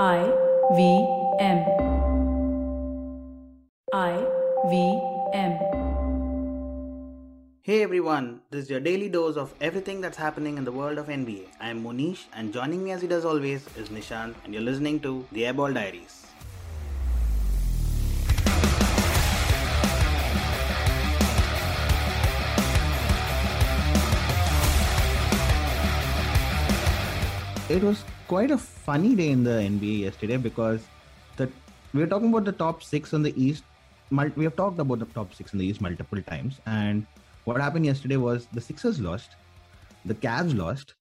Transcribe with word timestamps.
I 0.00 0.24
V 0.74 1.06
M. 1.38 1.58
I 3.92 4.24
V 4.70 5.00
M. 5.34 5.58
Hey 7.60 7.82
everyone, 7.82 8.40
this 8.50 8.64
is 8.64 8.70
your 8.70 8.80
daily 8.80 9.10
dose 9.10 9.36
of 9.36 9.52
everything 9.60 10.00
that's 10.00 10.16
happening 10.16 10.56
in 10.56 10.64
the 10.64 10.72
world 10.72 10.96
of 10.96 11.08
NBA. 11.08 11.48
I 11.60 11.68
am 11.68 11.82
Monish, 11.82 12.26
and 12.34 12.54
joining 12.54 12.82
me 12.82 12.92
as 12.92 13.02
he 13.02 13.06
does 13.06 13.26
always 13.26 13.66
is 13.76 13.90
Nishant, 13.90 14.34
and 14.44 14.54
you're 14.54 14.62
listening 14.62 14.98
to 15.00 15.26
the 15.30 15.42
Airball 15.42 15.74
Diaries. 15.74 16.26
It 27.68 27.82
was 27.82 28.02
quite 28.28 28.50
a 28.50 28.58
funny 28.58 29.14
day 29.14 29.30
in 29.30 29.44
the 29.44 29.50
NBA 29.50 30.00
yesterday 30.00 30.36
because 30.36 30.82
the 31.36 31.50
we 31.92 32.00
were 32.00 32.06
talking 32.06 32.28
about 32.30 32.44
the 32.44 32.52
top 32.52 32.82
six 32.82 33.12
in 33.12 33.22
the 33.22 33.34
East. 33.42 33.64
We 34.10 34.44
have 34.44 34.56
talked 34.56 34.78
about 34.78 34.98
the 34.98 35.06
top 35.06 35.34
six 35.34 35.52
in 35.52 35.58
the 35.58 35.66
East 35.66 35.80
multiple 35.80 36.20
times, 36.22 36.60
and 36.66 37.06
what 37.44 37.60
happened 37.60 37.86
yesterday 37.86 38.16
was 38.16 38.46
the 38.52 38.60
Sixers 38.60 39.00
lost, 39.00 39.30
the 40.04 40.14
Cavs 40.14 40.56
lost, 40.56 40.94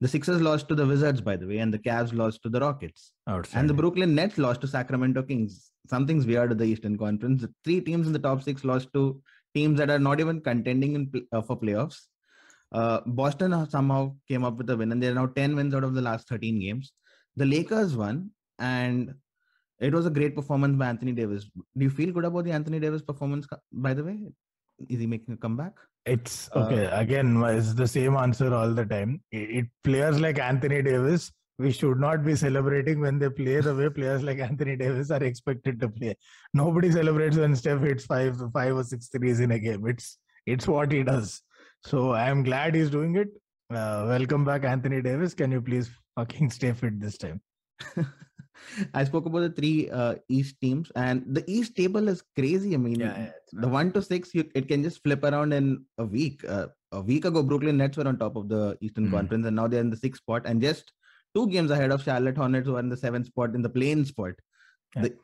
the 0.00 0.08
Sixers 0.08 0.40
lost 0.40 0.68
to 0.68 0.76
the 0.76 0.86
Wizards, 0.86 1.20
by 1.20 1.36
the 1.36 1.46
way, 1.46 1.58
and 1.58 1.74
the 1.74 1.78
Cavs 1.78 2.14
lost 2.14 2.42
to 2.44 2.48
the 2.48 2.60
Rockets, 2.60 3.12
and 3.58 3.68
the 3.68 3.74
Brooklyn 3.74 4.14
Nets 4.14 4.38
lost 4.38 4.60
to 4.60 4.68
Sacramento 4.68 5.22
Kings. 5.22 5.70
Something's 5.88 6.24
weird 6.26 6.52
at 6.52 6.58
the 6.58 6.64
Eastern 6.64 6.96
Conference. 6.96 7.42
The 7.42 7.52
three 7.64 7.80
teams 7.80 8.06
in 8.06 8.12
the 8.12 8.18
top 8.18 8.42
six 8.42 8.64
lost 8.64 8.92
to 8.94 9.20
teams 9.54 9.78
that 9.78 9.90
are 9.90 9.98
not 9.98 10.20
even 10.20 10.40
contending 10.40 10.94
in 10.94 11.26
uh, 11.32 11.42
for 11.42 11.58
playoffs. 11.58 12.02
Uh, 12.72 13.00
Boston 13.06 13.68
somehow 13.68 14.14
came 14.28 14.44
up 14.44 14.56
with 14.56 14.70
a 14.70 14.76
win, 14.76 14.92
and 14.92 15.02
they're 15.02 15.14
now 15.14 15.26
10 15.26 15.56
wins 15.56 15.74
out 15.74 15.84
of 15.84 15.94
the 15.94 16.02
last 16.02 16.28
13 16.28 16.60
games. 16.60 16.92
The 17.36 17.46
Lakers 17.46 17.96
won, 17.96 18.30
and 18.58 19.14
it 19.80 19.92
was 19.92 20.06
a 20.06 20.10
great 20.10 20.34
performance 20.34 20.76
by 20.76 20.88
Anthony 20.88 21.12
Davis. 21.12 21.44
Do 21.54 21.84
you 21.84 21.90
feel 21.90 22.12
good 22.12 22.24
about 22.24 22.44
the 22.44 22.52
Anthony 22.52 22.80
Davis 22.80 23.02
performance, 23.02 23.46
by 23.72 23.94
the 23.94 24.04
way? 24.04 24.18
Is 24.88 25.00
he 25.00 25.06
making 25.06 25.34
a 25.34 25.36
comeback? 25.36 25.72
It's 26.04 26.50
Uh, 26.54 26.60
okay. 26.60 26.84
Again, 26.86 27.42
it's 27.44 27.74
the 27.74 27.86
same 27.86 28.16
answer 28.16 28.52
all 28.54 28.72
the 28.72 28.84
time. 28.84 29.20
It, 29.30 29.50
it 29.58 29.66
players 29.84 30.20
like 30.20 30.38
Anthony 30.38 30.82
Davis, 30.82 31.30
we 31.58 31.70
should 31.70 31.98
not 31.98 32.24
be 32.24 32.34
celebrating 32.34 33.00
when 33.00 33.18
they 33.18 33.28
play 33.28 33.60
the 33.60 33.74
way 33.74 33.88
players 33.88 34.22
like 34.22 34.38
Anthony 34.38 34.76
Davis 34.76 35.10
are 35.10 35.22
expected 35.22 35.78
to 35.80 35.88
play. 35.88 36.16
Nobody 36.54 36.90
celebrates 36.90 37.36
when 37.36 37.54
Steph 37.54 37.82
hits 37.82 38.04
five, 38.04 38.36
five 38.52 38.76
or 38.76 38.84
six 38.84 39.08
threes 39.08 39.40
in 39.40 39.52
a 39.52 39.58
game. 39.58 39.86
It's 39.86 40.18
it's 40.46 40.66
what 40.66 40.90
he 40.90 41.02
does. 41.04 41.40
So 41.84 42.12
I 42.12 42.28
am 42.30 42.42
glad 42.44 42.74
he's 42.74 42.90
doing 42.90 43.16
it. 43.16 43.28
Uh, 43.70 44.04
welcome 44.08 44.44
back, 44.44 44.64
Anthony 44.64 45.02
Davis. 45.02 45.34
Can 45.34 45.50
you 45.50 45.60
please 45.60 45.90
fucking 46.16 46.50
stay 46.50 46.72
fit 46.72 47.00
this 47.00 47.18
time? 47.18 47.40
I 48.94 49.02
spoke 49.04 49.26
about 49.26 49.40
the 49.40 49.50
three 49.50 49.90
uh, 49.90 50.14
East 50.28 50.56
teams, 50.60 50.92
and 50.94 51.24
the 51.26 51.42
East 51.50 51.74
table 51.74 52.06
is 52.08 52.22
crazy. 52.38 52.74
I 52.74 52.76
mean, 52.76 53.00
the 53.52 53.68
one 53.68 53.90
to 53.92 54.02
six, 54.02 54.32
you, 54.32 54.48
it 54.54 54.68
can 54.68 54.84
just 54.84 55.02
flip 55.02 55.24
around 55.24 55.52
in 55.52 55.84
a 55.98 56.04
week. 56.04 56.44
Uh, 56.46 56.68
a 56.92 57.00
week 57.00 57.24
ago, 57.24 57.42
Brooklyn 57.42 57.78
Nets 57.78 57.96
were 57.96 58.06
on 58.06 58.18
top 58.18 58.36
of 58.36 58.48
the 58.48 58.78
Eastern 58.80 59.06
Hmm. 59.06 59.14
Conference, 59.14 59.46
and 59.46 59.56
now 59.56 59.66
they're 59.66 59.80
in 59.80 59.90
the 59.90 59.96
sixth 59.96 60.22
spot, 60.22 60.42
and 60.44 60.62
just 60.62 60.92
two 61.34 61.48
games 61.48 61.72
ahead 61.72 61.90
of 61.90 62.04
Charlotte 62.04 62.36
Hornets, 62.36 62.68
who 62.68 62.76
are 62.76 62.80
in 62.80 62.90
the 62.90 62.96
seventh 62.96 63.26
spot 63.26 63.54
in 63.56 63.62
the 63.62 63.68
playing 63.68 64.04
spot. 64.04 64.34
Yeah. 64.94 65.02
The, 65.02 65.16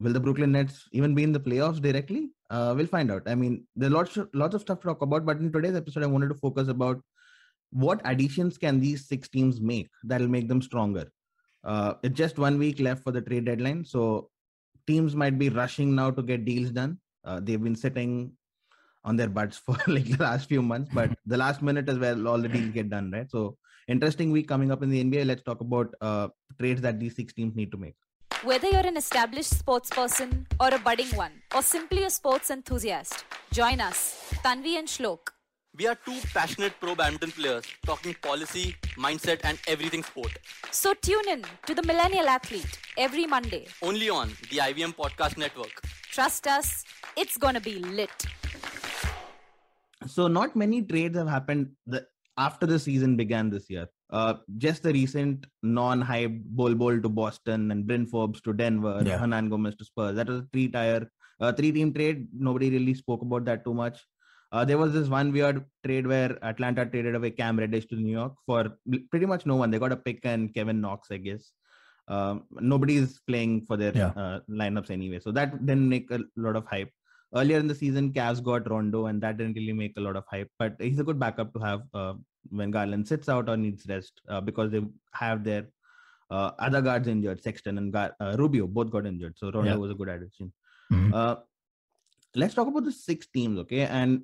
will 0.00 0.12
the 0.12 0.20
Brooklyn 0.20 0.52
Nets 0.52 0.88
even 0.92 1.14
be 1.14 1.22
in 1.22 1.32
the 1.32 1.40
playoffs 1.40 1.80
directly? 1.80 2.30
Uh, 2.50 2.74
we'll 2.76 2.86
find 2.86 3.10
out. 3.10 3.22
I 3.26 3.34
mean, 3.34 3.66
there 3.76 3.88
are 3.88 3.92
lots 3.92 4.16
of, 4.16 4.28
lots 4.32 4.54
of 4.54 4.60
stuff 4.60 4.80
to 4.80 4.88
talk 4.88 5.02
about, 5.02 5.26
but 5.26 5.38
in 5.38 5.52
today's 5.52 5.74
episode, 5.74 6.02
I 6.02 6.06
wanted 6.06 6.28
to 6.28 6.34
focus 6.34 6.68
about 6.68 7.00
what 7.70 8.00
additions 8.04 8.56
can 8.56 8.80
these 8.80 9.06
six 9.06 9.28
teams 9.28 9.60
make 9.60 9.88
that'll 10.04 10.28
make 10.28 10.48
them 10.48 10.62
stronger. 10.62 11.10
Uh, 11.64 11.94
it's 12.02 12.16
just 12.16 12.38
one 12.38 12.58
week 12.58 12.80
left 12.80 13.02
for 13.02 13.12
the 13.12 13.20
trade 13.20 13.44
deadline, 13.44 13.84
so 13.84 14.30
teams 14.86 15.14
might 15.14 15.38
be 15.38 15.48
rushing 15.48 15.94
now 15.94 16.10
to 16.10 16.22
get 16.22 16.44
deals 16.44 16.70
done. 16.70 16.98
Uh, 17.24 17.40
they've 17.42 17.62
been 17.62 17.76
sitting 17.76 18.32
on 19.04 19.16
their 19.16 19.28
butts 19.28 19.58
for 19.66 19.76
like 19.86 20.06
the 20.06 20.22
last 20.22 20.48
few 20.48 20.62
months, 20.62 20.90
but 20.94 21.10
the 21.26 21.36
last 21.36 21.60
minute 21.60 21.88
is 21.88 21.98
where 21.98 22.26
all 22.26 22.38
the 22.38 22.48
deals 22.48 22.70
get 22.70 22.88
done, 22.88 23.10
right? 23.10 23.30
So 23.30 23.56
interesting 23.88 24.30
week 24.30 24.48
coming 24.48 24.70
up 24.70 24.82
in 24.82 24.90
the 24.90 25.02
NBA. 25.04 25.26
Let's 25.26 25.42
talk 25.42 25.60
about 25.60 25.94
uh, 26.00 26.28
trades 26.58 26.80
that 26.82 26.98
these 27.00 27.16
six 27.16 27.32
teams 27.32 27.54
need 27.54 27.72
to 27.72 27.78
make. 27.78 27.96
Whether 28.44 28.68
you're 28.70 28.86
an 28.86 28.96
established 28.96 29.50
sports 29.50 29.90
person 29.90 30.46
or 30.60 30.68
a 30.68 30.78
budding 30.78 31.08
one, 31.16 31.32
or 31.56 31.60
simply 31.60 32.04
a 32.04 32.10
sports 32.10 32.50
enthusiast, 32.50 33.24
join 33.52 33.80
us, 33.80 34.32
Tanvi 34.44 34.78
and 34.78 34.86
Shlok. 34.86 35.30
We 35.76 35.88
are 35.88 35.96
two 35.96 36.16
passionate 36.32 36.74
pro 36.80 36.94
badminton 36.94 37.32
players 37.32 37.64
talking 37.84 38.14
policy, 38.22 38.76
mindset, 38.96 39.40
and 39.42 39.58
everything 39.66 40.04
sport. 40.04 40.38
So 40.70 40.94
tune 40.94 41.28
in 41.28 41.44
to 41.66 41.74
the 41.74 41.82
Millennial 41.82 42.28
Athlete 42.28 42.78
every 42.96 43.26
Monday. 43.26 43.66
Only 43.82 44.08
on 44.08 44.28
the 44.50 44.58
IVM 44.58 44.94
Podcast 44.94 45.36
Network. 45.36 45.82
Trust 46.12 46.46
us, 46.46 46.84
it's 47.16 47.36
gonna 47.36 47.60
be 47.60 47.80
lit. 47.80 48.24
So 50.06 50.28
not 50.28 50.54
many 50.54 50.82
trades 50.82 51.18
have 51.18 51.28
happened 51.28 51.70
the, 51.88 52.06
after 52.36 52.66
the 52.66 52.78
season 52.78 53.16
began 53.16 53.50
this 53.50 53.68
year. 53.68 53.88
Uh, 54.10 54.34
just 54.56 54.82
the 54.82 54.92
recent 54.92 55.46
non-hyped 55.62 56.42
Bol 56.44 56.74
Bol 56.74 57.00
to 57.00 57.08
Boston 57.08 57.70
and 57.70 57.86
Bryn 57.86 58.06
Forbes 58.06 58.40
to 58.42 58.52
Denver, 58.52 59.02
Yeah. 59.04 59.18
Hernangomez 59.18 59.76
to 59.78 59.84
Spurs. 59.84 60.16
That 60.16 60.28
was 60.28 60.40
a 60.40 60.46
three-tier, 60.52 61.10
uh, 61.40 61.52
three-team 61.52 61.92
trade. 61.92 62.28
Nobody 62.32 62.70
really 62.70 62.94
spoke 62.94 63.22
about 63.22 63.44
that 63.44 63.64
too 63.64 63.74
much. 63.74 64.04
Uh, 64.50 64.64
there 64.64 64.78
was 64.78 64.94
this 64.94 65.08
one 65.08 65.30
weird 65.30 65.62
trade 65.84 66.06
where 66.06 66.38
Atlanta 66.42 66.86
traded 66.86 67.14
away 67.14 67.30
Cam 67.32 67.58
Reddish 67.58 67.86
to 67.88 67.96
New 67.96 68.12
York 68.12 68.32
for 68.46 68.78
pretty 69.10 69.26
much 69.26 69.44
no 69.44 69.56
one. 69.56 69.70
They 69.70 69.78
got 69.78 69.92
a 69.92 69.96
pick 69.96 70.20
and 70.24 70.54
Kevin 70.54 70.80
Knox, 70.80 71.08
I 71.10 71.18
guess. 71.18 71.52
Um, 72.08 72.44
nobody 72.52 72.96
is 72.96 73.20
playing 73.26 73.66
for 73.66 73.76
their 73.76 73.94
Yeah. 73.94 74.12
uh, 74.16 74.40
lineups 74.48 74.90
anyway, 74.90 75.20
so 75.20 75.32
that 75.32 75.66
didn't 75.66 75.86
make 75.90 76.10
a 76.10 76.20
lot 76.36 76.56
of 76.56 76.64
hype 76.64 76.90
earlier 77.34 77.58
in 77.58 77.66
the 77.66 77.74
season, 77.74 78.10
Cavs 78.14 78.42
got 78.42 78.70
Rondo, 78.70 79.04
and 79.06 79.20
that 79.20 79.36
didn't 79.36 79.52
really 79.52 79.74
make 79.74 79.92
a 79.98 80.00
lot 80.00 80.16
of 80.16 80.24
hype. 80.30 80.50
But 80.58 80.76
he's 80.80 80.98
a 80.98 81.04
good 81.04 81.18
backup 81.18 81.52
to 81.52 81.58
have 81.60 81.82
uh, 81.92 82.14
when 82.50 82.70
Garland 82.70 83.06
sits 83.08 83.28
out 83.28 83.48
or 83.48 83.56
needs 83.56 83.86
rest 83.88 84.20
uh, 84.28 84.40
because 84.40 84.70
they 84.70 84.82
have 85.12 85.44
their 85.44 85.66
uh, 86.30 86.50
other 86.58 86.82
guards 86.82 87.08
injured. 87.08 87.42
Sexton 87.42 87.78
and 87.78 87.92
Gar- 87.92 88.14
uh, 88.20 88.36
Rubio 88.38 88.66
both 88.66 88.90
got 88.90 89.06
injured, 89.06 89.34
so 89.38 89.50
Rondo 89.50 89.70
Yeah. 89.70 89.76
was 89.76 89.90
a 89.90 89.94
good 89.94 90.08
addition. 90.08 90.52
Mhm. 90.92 91.14
Uh, 91.14 91.36
let's 92.34 92.54
talk 92.54 92.68
about 92.68 92.84
the 92.84 92.92
six 92.92 93.26
teams, 93.28 93.58
okay? 93.60 93.82
And 93.86 94.22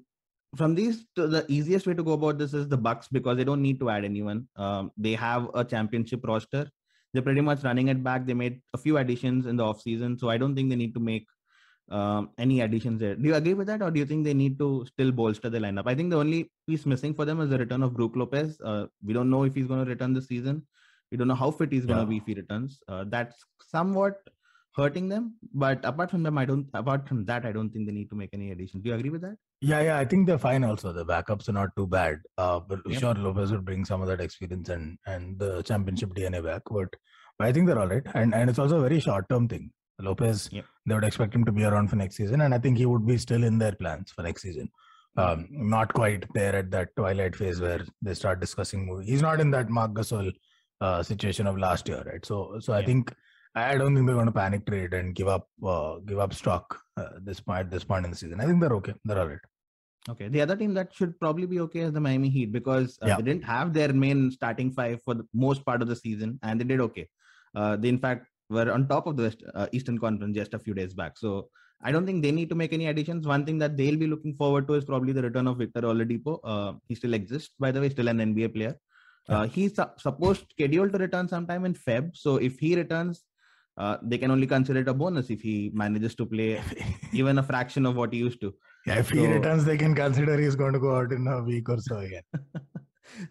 from 0.57 0.75
these, 0.75 1.07
the 1.17 1.45
easiest 1.49 1.87
way 1.87 1.95
to 1.95 2.03
go 2.03 2.13
about 2.13 2.39
this 2.39 2.53
is 2.55 2.69
the 2.69 2.77
Bucks 2.77 3.09
because 3.09 3.37
they 3.37 3.45
don't 3.45 3.63
need 3.63 3.81
to 3.81 3.91
add 3.91 4.05
anyone. 4.05 4.49
Um, 4.57 4.93
they 4.97 5.15
have 5.15 5.49
a 5.55 5.65
championship 5.65 6.25
roster. 6.25 6.69
They're 7.13 7.23
pretty 7.23 7.41
much 7.41 7.63
running 7.65 7.89
it 7.89 8.03
back. 8.05 8.27
They 8.27 8.34
made 8.34 8.61
a 8.73 8.79
few 8.79 8.99
additions 8.99 9.47
in 9.47 9.57
the 9.57 9.65
offseason, 9.65 10.19
so 10.21 10.29
I 10.29 10.37
don't 10.37 10.55
think 10.55 10.69
they 10.71 10.77
need 10.77 10.95
to 10.95 11.01
make 11.01 11.27
um, 11.91 12.31
any 12.39 12.61
additions 12.62 13.00
there. 13.00 13.15
Do 13.15 13.28
you 13.28 13.34
agree 13.34 13.55
with 13.55 13.67
that, 13.67 13.83
or 13.83 13.91
do 13.91 13.99
you 14.00 14.06
think 14.06 14.25
they 14.25 14.34
need 14.34 14.59
to 14.59 14.84
still 14.87 15.12
bolster 15.12 15.50
the 15.50 15.59
lineup? 15.59 15.84
I 15.87 15.95
think 15.95 16.11
the 16.11 16.17
only 16.19 16.50
piece 16.67 16.87
missing 16.87 17.15
for 17.15 17.25
them 17.25 17.41
is 17.41 17.50
the 17.50 17.59
return 17.59 17.83
of 17.83 17.95
Brook 17.95 18.12
Lopez. 18.17 18.59
Uh, 18.65 18.87
we 19.05 19.12
don't 19.12 19.31
know 19.31 19.45
if 19.45 19.55
he's 19.55 19.67
going 19.67 19.84
to 19.84 19.91
return 19.91 20.12
this 20.15 20.27
season. 20.27 20.67
We 21.11 21.19
don't 21.19 21.28
know 21.28 21.34
how 21.34 21.50
fit 21.50 21.72
he's 21.72 21.87
going 21.87 21.99
to 21.99 22.03
Yeah. 22.05 22.09
be 22.09 22.17
if 22.17 22.27
he 22.27 22.34
returns. 22.34 22.81
Uh, 22.89 23.05
that's 23.06 23.37
somewhat 23.61 24.17
hurting 24.77 25.09
them. 25.09 25.34
But 25.53 25.84
apart 25.84 26.11
from 26.11 26.22
them, 26.22 26.39
I 26.39 26.45
don't. 26.45 26.67
Apart 26.75 27.06
from 27.09 27.25
that, 27.27 27.45
I 27.47 27.53
don't 27.53 27.71
think 27.71 27.87
they 27.87 27.93
need 27.93 28.09
to 28.11 28.16
make 28.16 28.31
any 28.33 28.51
additions. 28.51 28.83
Do 28.83 28.89
you 28.91 28.97
agree 28.97 29.11
with 29.11 29.21
that? 29.21 29.37
Yeah, 29.61 29.81
yeah, 29.83 29.99
I 29.99 30.05
think 30.05 30.27
they're 30.27 30.39
fine. 30.39 30.65
Also, 30.65 30.93
the 30.93 31.05
backups 31.06 31.49
are 31.49 31.53
not 31.53 31.69
too 31.77 31.87
bad. 31.87 32.19
Uh, 32.39 32.61
but 32.61 32.81
Yep. 32.87 33.01
sure, 33.01 33.15
Lopez 33.15 33.53
would 33.53 33.65
bring 33.65 33.84
some 33.84 34.03
of 34.03 34.09
that 34.09 34.21
experience 34.21 34.69
and 34.71 34.99
and 35.06 35.39
the 35.39 35.62
championship 35.62 36.11
DNA 36.15 36.43
back. 36.43 36.62
But, 36.71 36.89
but 37.39 37.47
I 37.49 37.53
think 37.53 37.66
they're 37.69 37.78
all 37.78 37.89
right, 37.89 38.03
and 38.15 38.34
and 38.34 38.51
it's 38.51 38.59
also 38.59 38.78
a 38.78 38.89
very 38.89 39.01
short 39.01 39.28
term 39.28 39.47
thing. 39.49 39.71
Lopez, 40.00 40.49
Yep. 40.53 40.65
they 40.87 40.94
would 40.94 41.05
expect 41.05 41.34
him 41.34 41.44
to 41.44 41.53
be 41.53 41.65
around 41.65 41.88
for 41.88 41.97
next 41.97 42.16
season, 42.16 42.41
and 42.41 42.55
I 42.55 42.59
think 42.59 42.78
he 42.78 42.87
would 42.87 43.06
be 43.06 43.16
still 43.19 43.44
in 43.44 43.59
their 43.59 43.72
plans 43.72 44.10
for 44.10 44.22
next 44.22 44.43
season. 44.43 44.69
Um, 45.16 45.47
not 45.50 45.94
quite 45.94 46.25
there 46.34 46.56
at 46.56 46.71
that 46.72 46.88
twilight 46.97 47.37
phase 47.37 47.60
where 47.60 47.82
they 48.03 48.15
start 48.15 48.41
discussing 48.41 48.84
movie. 48.87 49.06
He's 49.06 49.22
not 49.22 49.41
in 49.41 49.53
that 49.53 49.69
Marc 49.71 49.93
Gasol 49.93 50.33
uh, 50.81 51.03
situation 51.04 51.47
of 51.47 51.56
last 51.56 51.87
year, 51.88 52.03
right? 52.04 52.25
So, 52.27 52.56
so 52.59 52.72
I 52.72 52.84
think 52.84 53.15
I 53.54 53.77
don't 53.78 53.94
think 53.94 54.06
they're 54.09 54.16
going 54.16 54.27
to 54.27 54.33
panic 54.33 54.66
trade 54.66 54.92
and 54.92 55.15
give 55.15 55.28
up 55.28 55.48
uh, 55.65 55.98
give 56.01 56.19
up 56.19 56.34
stock 56.34 56.80
uh, 56.97 57.10
this 57.22 57.39
point 57.39 57.71
this 57.71 57.84
point 57.84 58.04
in 58.04 58.10
the 58.10 58.16
season. 58.16 58.41
I 58.41 58.47
think 58.47 58.60
they're 58.60 58.74
okay. 58.74 58.95
They're 59.04 59.21
all 59.21 59.28
right. 59.28 59.39
Okay. 60.09 60.27
The 60.27 60.41
other 60.41 60.57
team 60.57 60.74
that 60.74 60.92
should 60.92 61.19
probably 61.21 61.47
be 61.47 61.60
okay 61.60 61.80
is 61.80 61.92
the 61.92 62.01
Miami 62.01 62.28
Heat 62.28 62.51
because 62.51 62.98
uh, 63.01 63.07
Yeah. 63.07 63.16
they 63.19 63.22
didn't 63.22 63.45
have 63.45 63.72
their 63.72 63.92
main 63.92 64.33
starting 64.33 64.72
five 64.72 65.01
for 65.04 65.15
the 65.15 65.27
most 65.33 65.65
part 65.65 65.80
of 65.80 65.86
the 65.86 65.95
season, 65.95 66.41
and 66.42 66.60
they 66.60 66.65
did 66.65 66.80
okay. 66.80 67.09
Uh, 67.54 67.77
they 67.77 67.89
in 67.89 68.01
fact 68.01 68.27
were 68.51 68.71
on 68.73 68.87
top 68.89 69.07
of 69.07 69.17
the 69.17 69.25
West, 69.25 69.43
uh, 69.55 69.67
Eastern 69.73 69.99
Conference 69.99 70.37
just 70.37 70.55
a 70.55 70.59
few 70.59 70.75
days 70.75 70.95
back. 70.95 71.19
So 71.19 71.49
I 71.83 71.93
don't 71.93 72.07
think 72.07 72.23
they 72.23 72.33
need 72.33 72.49
to 72.49 72.55
make 72.55 72.73
any 72.73 72.87
additions. 72.87 73.27
One 73.27 73.45
thing 73.45 73.59
that 73.59 73.77
they'll 73.77 73.97
be 73.97 74.07
looking 74.07 74.35
forward 74.35 74.67
to 74.69 74.75
is 74.75 74.85
probably 74.85 75.13
the 75.13 75.23
return 75.23 75.47
of 75.47 75.59
Victor 75.59 75.83
Oladipo. 75.83 76.39
Uh, 76.45 76.73
he 76.89 76.95
still 76.95 77.15
exists, 77.15 77.51
by 77.59 77.71
the 77.71 77.81
way, 77.81 77.91
still 77.91 78.09
an 78.09 78.19
NBA 78.19 78.55
player. 78.55 78.77
Uh, 79.29 79.47
he's 79.47 79.75
su- 79.75 79.85
supposed 79.97 80.45
scheduled 80.51 80.93
to 80.93 80.99
return 80.99 81.29
sometime 81.29 81.65
in 81.65 81.75
Feb. 81.75 82.15
So 82.15 82.37
if 82.37 82.59
he 82.59 82.77
returns, 82.77 83.25
uh, 83.77 83.97
they 84.03 84.19
can 84.19 84.31
only 84.31 84.47
consider 84.47 84.81
it 84.81 84.89
a 84.89 84.95
bonus 84.95 85.31
if 85.31 85.41
he 85.41 85.71
manages 85.75 86.15
to 86.17 86.27
play 86.27 86.63
even 87.13 87.39
a 87.39 87.43
fraction 87.43 87.87
of 87.87 87.97
what 87.97 88.13
he 88.13 88.19
used 88.19 88.41
to. 88.43 88.55
Yeah, 88.87 88.99
if 88.99 89.11
he 89.11 89.27
returns, 89.27 89.65
they 89.65 89.79
can 89.79 89.95
consider 89.95 90.39
he's 90.39 90.57
going 90.57 90.75
to 90.75 90.79
go 90.79 90.95
out 90.95 91.13
in 91.13 91.27
a 91.27 91.43
week 91.43 91.69
or 91.69 91.79
so 91.81 91.99
again. 91.99 92.23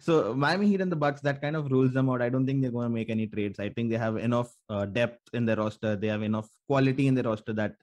so 0.00 0.34
Miami 0.34 0.66
Heat 0.68 0.80
and 0.80 0.90
the 0.90 0.96
Bucks 0.96 1.20
that 1.22 1.40
kind 1.40 1.56
of 1.56 1.70
rules 1.70 1.92
them 1.92 2.10
out. 2.10 2.22
I 2.22 2.28
don't 2.28 2.46
think 2.46 2.62
they're 2.62 2.70
going 2.70 2.86
to 2.86 2.94
make 2.94 3.10
any 3.10 3.26
trades. 3.26 3.58
I 3.58 3.68
think 3.68 3.90
they 3.90 3.98
have 3.98 4.16
enough 4.16 4.52
uh, 4.68 4.86
depth 4.86 5.20
in 5.32 5.46
their 5.46 5.56
roster. 5.56 5.96
They 5.96 6.08
have 6.08 6.22
enough 6.22 6.48
quality 6.66 7.06
in 7.06 7.14
their 7.14 7.24
roster 7.24 7.52
that 7.54 7.76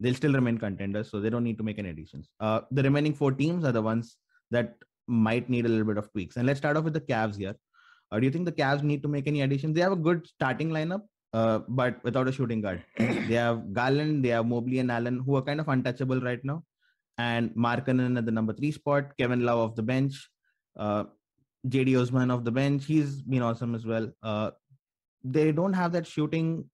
they'll 0.00 0.14
still 0.14 0.32
remain 0.32 0.58
contenders. 0.58 1.10
So 1.10 1.20
they 1.20 1.30
don't 1.30 1.44
need 1.44 1.58
to 1.58 1.64
make 1.64 1.78
any 1.78 1.90
additions. 1.90 2.28
Uh, 2.40 2.60
the 2.70 2.82
remaining 2.82 3.14
four 3.14 3.32
teams 3.32 3.64
are 3.64 3.72
the 3.72 3.82
ones 3.82 4.16
that 4.50 4.74
might 5.06 5.48
need 5.48 5.66
a 5.66 5.68
little 5.68 5.84
bit 5.84 5.98
of 5.98 6.10
tweaks. 6.12 6.36
And 6.36 6.46
let's 6.46 6.58
start 6.58 6.76
off 6.76 6.84
with 6.84 6.94
the 6.94 7.00
Cavs 7.00 7.36
here. 7.36 7.54
Uh, 8.10 8.18
do 8.18 8.26
you 8.26 8.30
think 8.30 8.44
the 8.44 8.52
Cavs 8.52 8.82
need 8.82 9.02
to 9.02 9.08
make 9.08 9.26
any 9.26 9.42
additions? 9.42 9.74
They 9.74 9.80
have 9.80 9.92
a 9.92 9.96
good 9.96 10.26
starting 10.26 10.70
lineup, 10.70 11.02
uh, 11.32 11.60
but 11.68 12.02
without 12.04 12.28
a 12.28 12.32
shooting 12.32 12.60
guard. 12.60 12.82
they 12.98 13.34
have 13.34 13.72
Garland, 13.72 14.24
they 14.24 14.28
have 14.28 14.46
Mobley 14.46 14.78
and 14.78 14.90
Allen, 14.90 15.22
who 15.24 15.36
are 15.36 15.42
kind 15.42 15.60
of 15.60 15.68
untouchable 15.68 16.20
right 16.20 16.42
now, 16.44 16.62
and 17.18 17.50
Markkanen 17.50 18.16
at 18.18 18.26
the 18.26 18.32
number 18.32 18.52
three 18.52 18.72
spot, 18.72 19.16
Kevin 19.18 19.44
Love 19.44 19.58
off 19.58 19.74
the 19.74 19.82
bench, 19.82 20.28
uh, 20.76 21.04
Cedi 21.68 22.00
Osman 22.00 22.30
off 22.30 22.44
the 22.44 22.50
bench. 22.52 22.84
He's 22.84 23.22
been 23.22 23.42
awesome 23.42 23.74
as 23.74 23.86
well. 23.86 24.10
Uh, 24.22 24.50
they 25.22 25.52
don't 25.52 25.72
have 25.72 25.92
that 25.92 26.06
shooting 26.06 26.68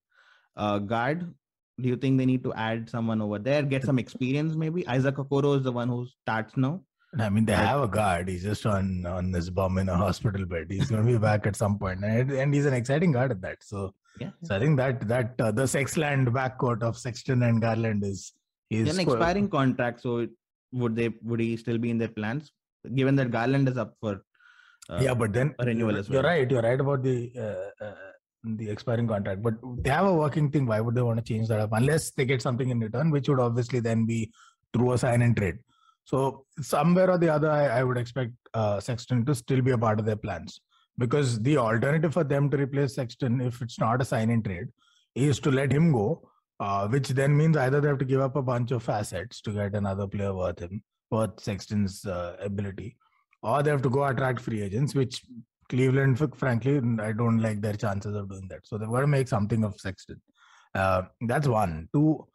uh, 0.56 0.78
guard. 0.78 1.32
Do 1.80 1.88
you 1.88 1.96
think 1.96 2.18
they 2.18 2.26
need 2.26 2.44
to 2.44 2.52
add 2.54 2.90
someone 2.90 3.22
over 3.22 3.38
there, 3.38 3.62
get 3.62 3.84
some 3.84 3.98
experience 3.98 4.54
maybe? 4.54 4.86
Isaac 4.86 5.16
Okoro 5.16 5.56
is 5.56 5.62
the 5.62 5.72
one 5.72 5.88
who 5.88 6.06
starts 6.22 6.56
now. 6.56 6.82
I 7.18 7.28
mean, 7.28 7.44
they 7.44 7.54
have 7.54 7.80
a 7.80 7.88
guard. 7.88 8.28
He's 8.28 8.42
just 8.44 8.66
on 8.66 9.04
on 9.06 9.32
this 9.32 9.48
bum 9.50 9.78
in 9.78 9.88
a 9.88 9.96
hospital 9.96 10.44
bed. 10.46 10.66
He's 10.70 10.90
going 10.90 11.04
to 11.04 11.12
be 11.12 11.18
back 11.18 11.46
at 11.46 11.56
some 11.56 11.76
point, 11.78 12.04
and, 12.04 12.30
and 12.30 12.54
he's 12.54 12.66
an 12.66 12.74
exciting 12.74 13.10
guard 13.12 13.32
at 13.32 13.40
that. 13.40 13.64
So, 13.64 13.94
Yeah. 14.20 14.30
so 14.44 14.54
I 14.54 14.60
think 14.60 14.76
that 14.76 15.08
that 15.08 15.34
uh, 15.40 15.50
the 15.50 15.64
Sexland 15.64 16.28
backcourt 16.28 16.82
of 16.84 16.96
Sexton 16.96 17.42
and 17.42 17.60
Garland 17.60 18.04
is 18.04 18.32
is 18.70 18.94
an 18.94 19.00
expiring 19.00 19.48
contract, 19.48 20.02
so 20.02 20.18
it- 20.18 20.30
would 20.72 20.94
they 20.94 21.08
would 21.22 21.40
he 21.40 21.56
still 21.56 21.78
be 21.78 21.90
in 21.90 21.98
their 21.98 22.14
plans? 22.20 22.52
Given 22.94 23.16
that 23.16 23.32
Garland 23.32 23.68
is 23.68 23.76
up 23.76 23.94
for 24.00 24.22
uh, 24.90 25.00
yeah, 25.00 25.14
but 25.14 25.32
then 25.32 25.54
renewal 25.64 25.96
as 25.96 26.08
You're 26.08 26.22
right. 26.22 26.50
You're 26.50 26.62
right 26.62 26.80
about 26.80 27.02
the 27.02 27.32
uh, 27.38 27.84
uh, 27.84 27.94
the 28.44 28.70
expiring 28.70 29.06
contract, 29.06 29.42
but 29.42 29.54
they 29.82 29.90
have 29.90 30.06
a 30.06 30.14
working 30.14 30.50
thing. 30.50 30.66
Why 30.66 30.80
would 30.80 30.94
they 30.94 31.02
want 31.02 31.18
to 31.18 31.24
change 31.32 31.48
that 31.48 31.60
up 31.60 31.70
unless 31.72 32.10
they 32.10 32.24
get 32.24 32.42
something 32.42 32.70
in 32.70 32.80
return, 32.80 33.10
which 33.10 33.28
would 33.28 33.40
obviously 33.40 33.80
then 33.80 34.06
be 34.06 34.32
through 34.72 34.92
a 34.92 34.98
sign 34.98 35.22
and 35.22 35.36
trade. 35.36 35.56
So 36.04 36.46
somewhere 36.60 37.10
or 37.10 37.18
the 37.18 37.28
other, 37.28 37.50
I, 37.50 37.80
I 37.80 37.84
would 37.84 37.98
expect 37.98 38.32
uh, 38.54 38.80
Sexton 38.80 39.24
to 39.26 39.34
still 39.34 39.62
be 39.62 39.72
a 39.72 39.78
part 39.78 40.00
of 40.00 40.06
their 40.06 40.16
plans 40.16 40.60
because 40.98 41.40
the 41.40 41.56
alternative 41.56 42.12
for 42.12 42.24
them 42.24 42.50
to 42.50 42.56
replace 42.56 42.94
Sexton, 42.94 43.40
if 43.40 43.60
it's 43.62 43.78
not 43.78 44.02
a 44.02 44.04
sign 44.04 44.30
and 44.30 44.44
trade, 44.44 44.68
is 45.14 45.38
to 45.40 45.50
let 45.50 45.72
him 45.72 45.92
go, 45.92 46.28
uh, 46.58 46.88
which 46.88 47.08
then 47.08 47.36
means 47.36 47.56
either 47.56 47.80
they 47.80 47.88
have 47.88 47.98
to 47.98 48.04
give 48.04 48.20
up 48.20 48.36
a 48.36 48.42
bunch 48.42 48.70
of 48.70 48.88
assets 48.88 49.40
to 49.42 49.52
get 49.52 49.74
another 49.74 50.06
player 50.06 50.34
worth 50.34 50.58
him, 50.58 50.82
worth 51.10 51.38
Sexton's 51.40 52.04
uh, 52.04 52.36
ability, 52.40 52.96
or 53.42 53.62
they 53.62 53.70
have 53.70 53.82
to 53.82 53.90
go 53.90 54.04
attract 54.04 54.40
free 54.40 54.62
agents, 54.62 54.94
which 54.94 55.22
Cleveland, 55.68 56.18
frankly, 56.36 56.76
I 57.00 57.12
don't 57.12 57.38
like 57.38 57.60
their 57.60 57.74
chances 57.74 58.14
of 58.14 58.28
doing 58.28 58.48
that. 58.48 58.66
So 58.66 58.76
they've 58.76 58.88
got 58.88 59.00
to 59.00 59.06
make 59.06 59.28
something 59.28 59.64
of 59.64 59.78
Sexton. 59.80 60.20
Uh, 60.74 61.02
that's 61.22 61.46
one. 61.48 61.88
Two, 61.94 62.26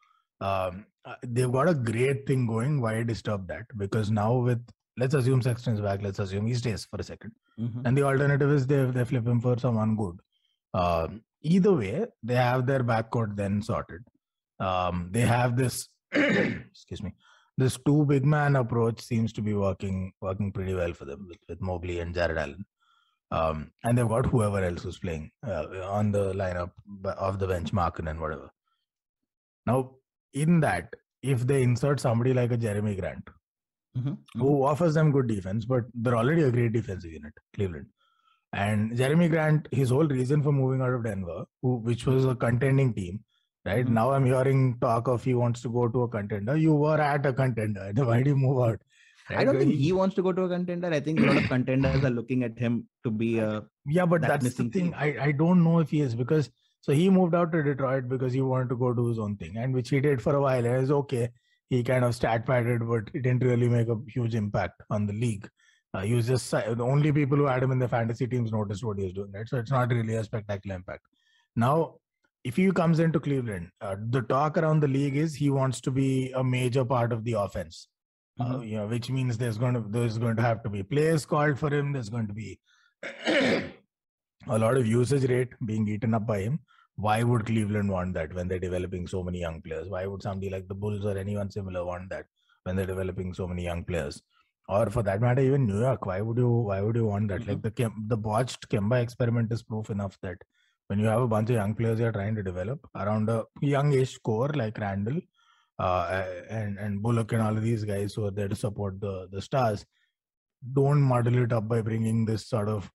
um, 0.41 0.85
uh, 1.05 1.15
they've 1.23 1.51
got 1.51 1.69
a 1.69 1.73
great 1.73 2.25
thing 2.25 2.47
going. 2.47 2.81
Why 2.81 3.03
disturb 3.03 3.47
that? 3.49 3.65
Because 3.77 4.09
now 4.09 4.35
with 4.37 4.65
let's 4.97 5.13
assume 5.13 5.41
Sexton's 5.41 5.81
back. 5.81 6.01
Let's 6.01 6.19
assume 6.19 6.47
he 6.47 6.55
stays 6.55 6.85
for 6.85 6.97
a 6.99 7.03
second, 7.03 7.31
Mhm. 7.59 7.85
and 7.85 7.97
the 7.97 8.03
alternative 8.03 8.49
is 8.51 8.65
they 8.67 8.85
they 8.85 9.05
flip 9.05 9.27
him 9.27 9.39
for 9.41 9.57
someone 9.59 9.95
good. 9.95 10.19
Um, 10.73 11.21
either 11.41 11.73
way, 11.73 12.05
they 12.23 12.35
have 12.35 12.65
their 12.65 12.83
backcourt 12.83 13.35
then 13.35 13.61
sorted. 13.61 14.01
Um, 14.59 15.09
they 15.11 15.21
have 15.21 15.55
this. 15.55 15.87
excuse 16.11 17.03
me. 17.03 17.13
This 17.57 17.77
two 17.85 18.05
big 18.05 18.25
man 18.25 18.55
approach 18.57 19.01
seems 19.01 19.31
to 19.33 19.41
be 19.41 19.53
working 19.53 20.11
working 20.21 20.51
pretty 20.51 20.73
well 20.73 20.93
for 20.93 21.05
them 21.05 21.27
with, 21.29 21.37
with 21.47 21.61
Mobley 21.61 21.99
and 21.99 22.13
Jarrett 22.13 22.37
Allen. 22.37 22.65
Um, 23.31 23.71
and 23.83 23.97
they've 23.97 24.07
got 24.07 24.25
whoever 24.25 24.63
else 24.63 24.83
who's 24.83 24.99
playing 24.99 25.31
uh, 25.47 25.65
on 25.83 26.11
the 26.11 26.33
lineup 26.33 26.71
of 27.17 27.39
the 27.39 27.47
bench, 27.47 27.73
Markin 27.73 28.07
and 28.07 28.19
whatever. 28.19 28.49
Now, 29.65 29.95
in 30.33 30.59
that, 30.59 30.93
if 31.23 31.47
they 31.47 31.63
insert 31.63 31.99
somebody 31.99 32.33
like 32.33 32.51
a 32.51 32.57
Jerami 32.57 32.99
Grant, 32.99 33.27
Mhm. 33.97 34.17
who 34.35 34.63
offers 34.65 34.93
them 34.93 35.11
good 35.11 35.27
defense, 35.27 35.63
but 35.63 35.85
they're 35.93 36.17
already 36.17 36.43
a 36.43 36.51
great 36.51 36.73
defensive 36.73 37.11
unit, 37.13 37.33
Cleveland. 37.53 37.87
And 38.51 38.91
Jerami 38.91 39.29
Grant, 39.29 39.69
his 39.71 39.89
whole 39.89 40.07
reason 40.07 40.43
for 40.43 40.51
moving 40.51 40.81
out 40.81 40.93
of 40.93 41.05
Denver, 41.05 41.45
who, 41.61 41.77
which 41.77 42.05
was 42.05 42.25
a 42.25 42.35
contending 42.35 42.93
team, 42.93 43.23
right? 43.65 43.85
Mhm. 43.85 43.89
Now 43.89 44.11
I'm 44.11 44.25
hearing 44.25 44.77
talk 44.79 45.07
of 45.07 45.23
he 45.23 45.33
wants 45.33 45.61
to 45.61 45.69
go 45.69 45.87
to 45.87 46.03
a 46.03 46.07
contender. 46.07 46.57
You 46.57 46.73
were 46.73 46.99
at 46.99 47.25
a 47.25 47.33
contender. 47.33 47.91
Why 47.95 48.17
did 48.17 48.27
you 48.27 48.35
move 48.35 48.61
out? 48.67 48.81
I 49.29 49.43
don't 49.43 49.57
think 49.57 49.73
he 49.73 49.91
wants 49.91 50.15
to 50.15 50.21
go 50.21 50.31
to 50.31 50.43
a 50.43 50.49
contender. 50.49 50.91
I 50.93 50.99
think 50.99 51.19
a 51.19 51.23
lot 51.23 51.37
of 51.37 51.49
contenders 51.49 52.03
are 52.03 52.11
looking 52.11 52.43
at 52.43 52.59
him 52.59 52.87
to 53.03 53.09
be 53.09 53.39
a. 53.39 53.63
Yeah, 53.85 54.05
but 54.05 54.21
that 54.21 54.41
that's 54.41 54.55
the 54.55 54.69
thing. 54.69 54.93
I, 54.93 55.15
I 55.19 55.31
don't 55.31 55.63
know 55.63 55.79
if 55.79 55.89
he 55.89 56.01
is 56.01 56.13
because 56.13 56.51
so 56.81 56.93
he 56.93 57.09
moved 57.09 57.33
out 57.33 57.51
to 57.53 57.63
Detroit 57.63 58.07
because 58.07 58.33
he 58.33 58.41
wanted 58.41 58.69
to 58.69 58.75
go 58.75 58.93
do 58.93 59.07
his 59.07 59.17
own 59.17 59.35
thing, 59.37 59.57
and 59.57 59.73
which 59.73 59.89
he 59.89 59.99
did 59.99 60.21
for 60.21 60.35
a 60.35 60.41
while. 60.41 60.63
And 60.63 60.83
it's 60.83 60.91
okay. 60.91 61.29
He 61.69 61.81
kind 61.83 62.05
of 62.05 62.13
stat 62.13 62.45
padded, 62.45 62.87
but 62.87 63.09
it 63.15 63.23
didn't 63.23 63.43
really 63.43 63.67
make 63.67 63.87
a 63.87 63.97
huge 64.07 64.35
impact 64.35 64.83
on 64.91 65.07
the 65.07 65.13
league. 65.13 65.49
Uh, 65.95 66.01
he 66.01 66.13
was 66.13 66.27
just 66.27 66.51
the 66.51 66.83
only 66.83 67.11
people 67.11 67.37
who 67.37 67.45
had 67.45 67.63
him 67.63 67.71
in 67.71 67.79
the 67.79 67.87
fantasy 67.87 68.27
teams 68.27 68.51
noticed 68.51 68.83
what 68.83 68.99
he 68.99 69.05
was 69.05 69.13
doing, 69.13 69.31
right? 69.31 69.47
So 69.47 69.57
it's 69.57 69.71
not 69.71 69.89
really 69.91 70.13
a 70.13 70.23
spectacular 70.23 70.75
impact. 70.75 71.01
Now, 71.55 71.95
if 72.49 72.55
he 72.61 72.65
comes 72.79 72.99
into 73.03 73.19
Cleveland, 73.19 73.69
uh, 73.81 73.95
the 74.15 74.21
talk 74.31 74.57
around 74.61 74.81
the 74.85 74.87
league 74.95 75.15
is 75.21 75.35
he 75.35 75.49
wants 75.49 75.81
to 75.87 75.91
be 75.91 76.09
a 76.33 76.43
major 76.43 76.85
part 76.93 77.11
of 77.17 77.23
the 77.27 77.33
offense. 77.45 77.87
Uh, 78.39 78.45
Mhm. 78.55 78.67
you 78.69 78.77
know, 78.77 78.87
which 78.93 79.09
means 79.17 79.37
there's 79.41 79.57
going 79.63 79.75
to 79.77 79.81
there's 79.95 80.17
going 80.23 80.35
to 80.39 80.45
have 80.45 80.61
to 80.63 80.69
be 80.77 80.83
plays 80.93 81.25
called 81.33 81.57
for 81.63 81.69
him. 81.75 81.91
There's 81.93 82.09
going 82.15 82.27
to 82.31 82.33
be 82.33 82.49
a 84.55 84.57
lot 84.63 84.77
of 84.77 84.87
usage 84.87 85.29
rate 85.29 85.53
being 85.65 85.87
eaten 85.87 86.13
up 86.13 86.25
by 86.27 86.39
him. 86.41 86.59
Why 87.05 87.23
would 87.23 87.45
Cleveland 87.45 87.89
want 87.89 88.13
that 88.17 88.33
when 88.33 88.47
they're 88.47 88.59
developing 88.67 89.07
so 89.07 89.21
many 89.23 89.39
young 89.39 89.61
players? 89.61 89.89
Why 89.89 90.05
would 90.05 90.21
somebody 90.23 90.49
like 90.49 90.67
the 90.67 90.75
Bulls 90.83 91.05
or 91.05 91.17
anyone 91.17 91.49
similar 91.51 91.83
want 91.85 92.09
that 92.09 92.25
when 92.63 92.75
they're 92.75 92.85
developing 92.93 93.33
so 93.33 93.47
many 93.47 93.63
young 93.63 93.83
players? 93.83 94.21
Or 94.67 94.89
for 94.89 95.03
that 95.03 95.21
matter, 95.21 95.41
even 95.41 95.65
New 95.67 95.79
York. 95.79 96.05
Why 96.05 96.21
would 96.21 96.37
you 96.37 96.49
why 96.49 96.81
would 96.81 96.95
you 96.95 97.05
want 97.05 97.27
that? 97.29 97.47
Like 97.47 97.61
the 97.61 97.91
the 98.13 98.17
botched 98.17 98.69
Kemba 98.69 99.01
experiment 99.01 99.51
is 99.51 99.63
proof 99.63 99.89
enough 99.89 100.17
that 100.21 100.37
when 100.87 100.99
you 100.99 101.07
have 101.07 101.21
a 101.21 101.27
bunch 101.27 101.49
of 101.49 101.55
young 101.55 101.73
players 101.73 101.99
you're 101.99 102.11
trying 102.11 102.35
to 102.35 102.43
develop 102.43 102.79
around 102.95 103.29
a 103.29 103.43
youngish 103.61 104.17
core 104.19 104.51
like 104.55 104.77
Randle 104.77 105.19
uh, 105.79 106.23
and 106.49 106.77
and 106.77 107.01
Bullock 107.01 107.33
and 107.33 107.41
all 107.41 107.57
of 107.57 107.63
these 107.63 107.83
guys 107.83 108.13
who 108.13 108.25
are 108.25 108.31
there 108.31 108.47
to 108.47 108.55
support 108.55 108.99
the 108.99 109.27
the 109.31 109.41
stars, 109.41 109.85
don't 110.73 111.01
muddle 111.01 111.37
it 111.43 111.51
up 111.51 111.67
by 111.67 111.81
bringing 111.81 112.25
this 112.25 112.47
sort 112.47 112.69
of 112.69 112.89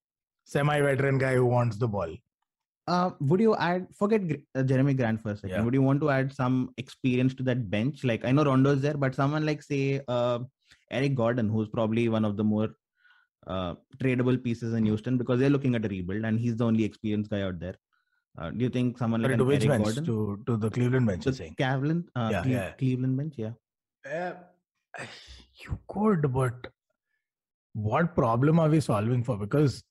semi-veteran 0.45 1.19
guy 1.19 1.35
who 1.35 1.47
wants 1.47 1.77
the 1.77 1.89
ball. 1.89 2.15
Uh, 2.89 3.11
would 3.21 3.41
you 3.41 3.55
add? 3.57 3.87
Forget 3.95 4.23
uh, 4.55 4.63
Jerami 4.63 4.97
Grant 4.97 5.23
for 5.23 5.31
a 5.31 5.37
second. 5.37 5.51
Yeah. 5.51 5.63
Would 5.63 5.75
you 5.75 5.83
want 5.83 6.01
to 6.01 6.11
add 6.11 6.33
some 6.33 6.71
experience 6.77 7.35
to 7.35 7.43
that 7.45 7.71
bench? 7.71 8.03
Like 8.03 8.25
I 8.25 8.33
know 8.33 8.45
Rondo's 8.45 8.81
there, 8.81 8.95
but 8.97 9.15
someone 9.15 9.47
like 9.47 9.63
say 9.63 10.01
uh, 10.09 10.41
Eric 10.91 11.15
Gordon, 11.15 11.49
who's 11.49 11.69
probably 11.69 12.09
one 12.09 12.25
of 12.25 12.37
the 12.37 12.45
more 12.45 12.71
uh, 13.47 13.75
tradable 13.99 14.43
pieces 14.43 14.75
in 14.75 14.85
Houston 14.87 15.17
because 15.19 15.41
they're 15.41 15.51
looking 15.51 15.75
at 15.75 15.85
a 15.85 15.89
rebuild, 15.89 16.25
and 16.25 16.39
he's 16.39 16.57
the 16.57 16.65
only 16.65 16.85
experienced 16.85 17.31
guy 17.31 17.43
out 17.43 17.59
there. 17.61 17.75
Uh, 18.39 18.51
do 18.51 18.59
you 18.65 18.71
think 18.71 18.97
someone 18.99 19.23
like 19.23 19.31
Sorry, 19.31 19.39
to 19.39 19.45
which 19.45 19.65
Eric 19.67 19.69
bench? 19.83 19.85
Gordon? 19.85 20.05
To 20.05 20.43
to 20.47 20.57
the 20.57 20.71
Cleveland 20.71 21.07
bench, 21.07 21.25
The 21.25 21.33
saying? 21.33 21.55
Cleveland, 21.57 22.05
uh, 22.15 22.29
Yeah, 22.33 22.43
Cle- 22.43 22.51
yeah. 22.53 22.71
Cleveland 22.79 23.17
bench, 23.17 23.35
yeah. 23.37 23.53
Uh, 24.07 24.33
you 25.65 25.79
could, 25.89 26.33
but 26.33 26.67
what 27.73 28.15
problem 28.15 28.59
are 28.59 28.69
we 28.69 28.81
solving 28.81 29.23
for? 29.25 29.37
Because 29.37 29.83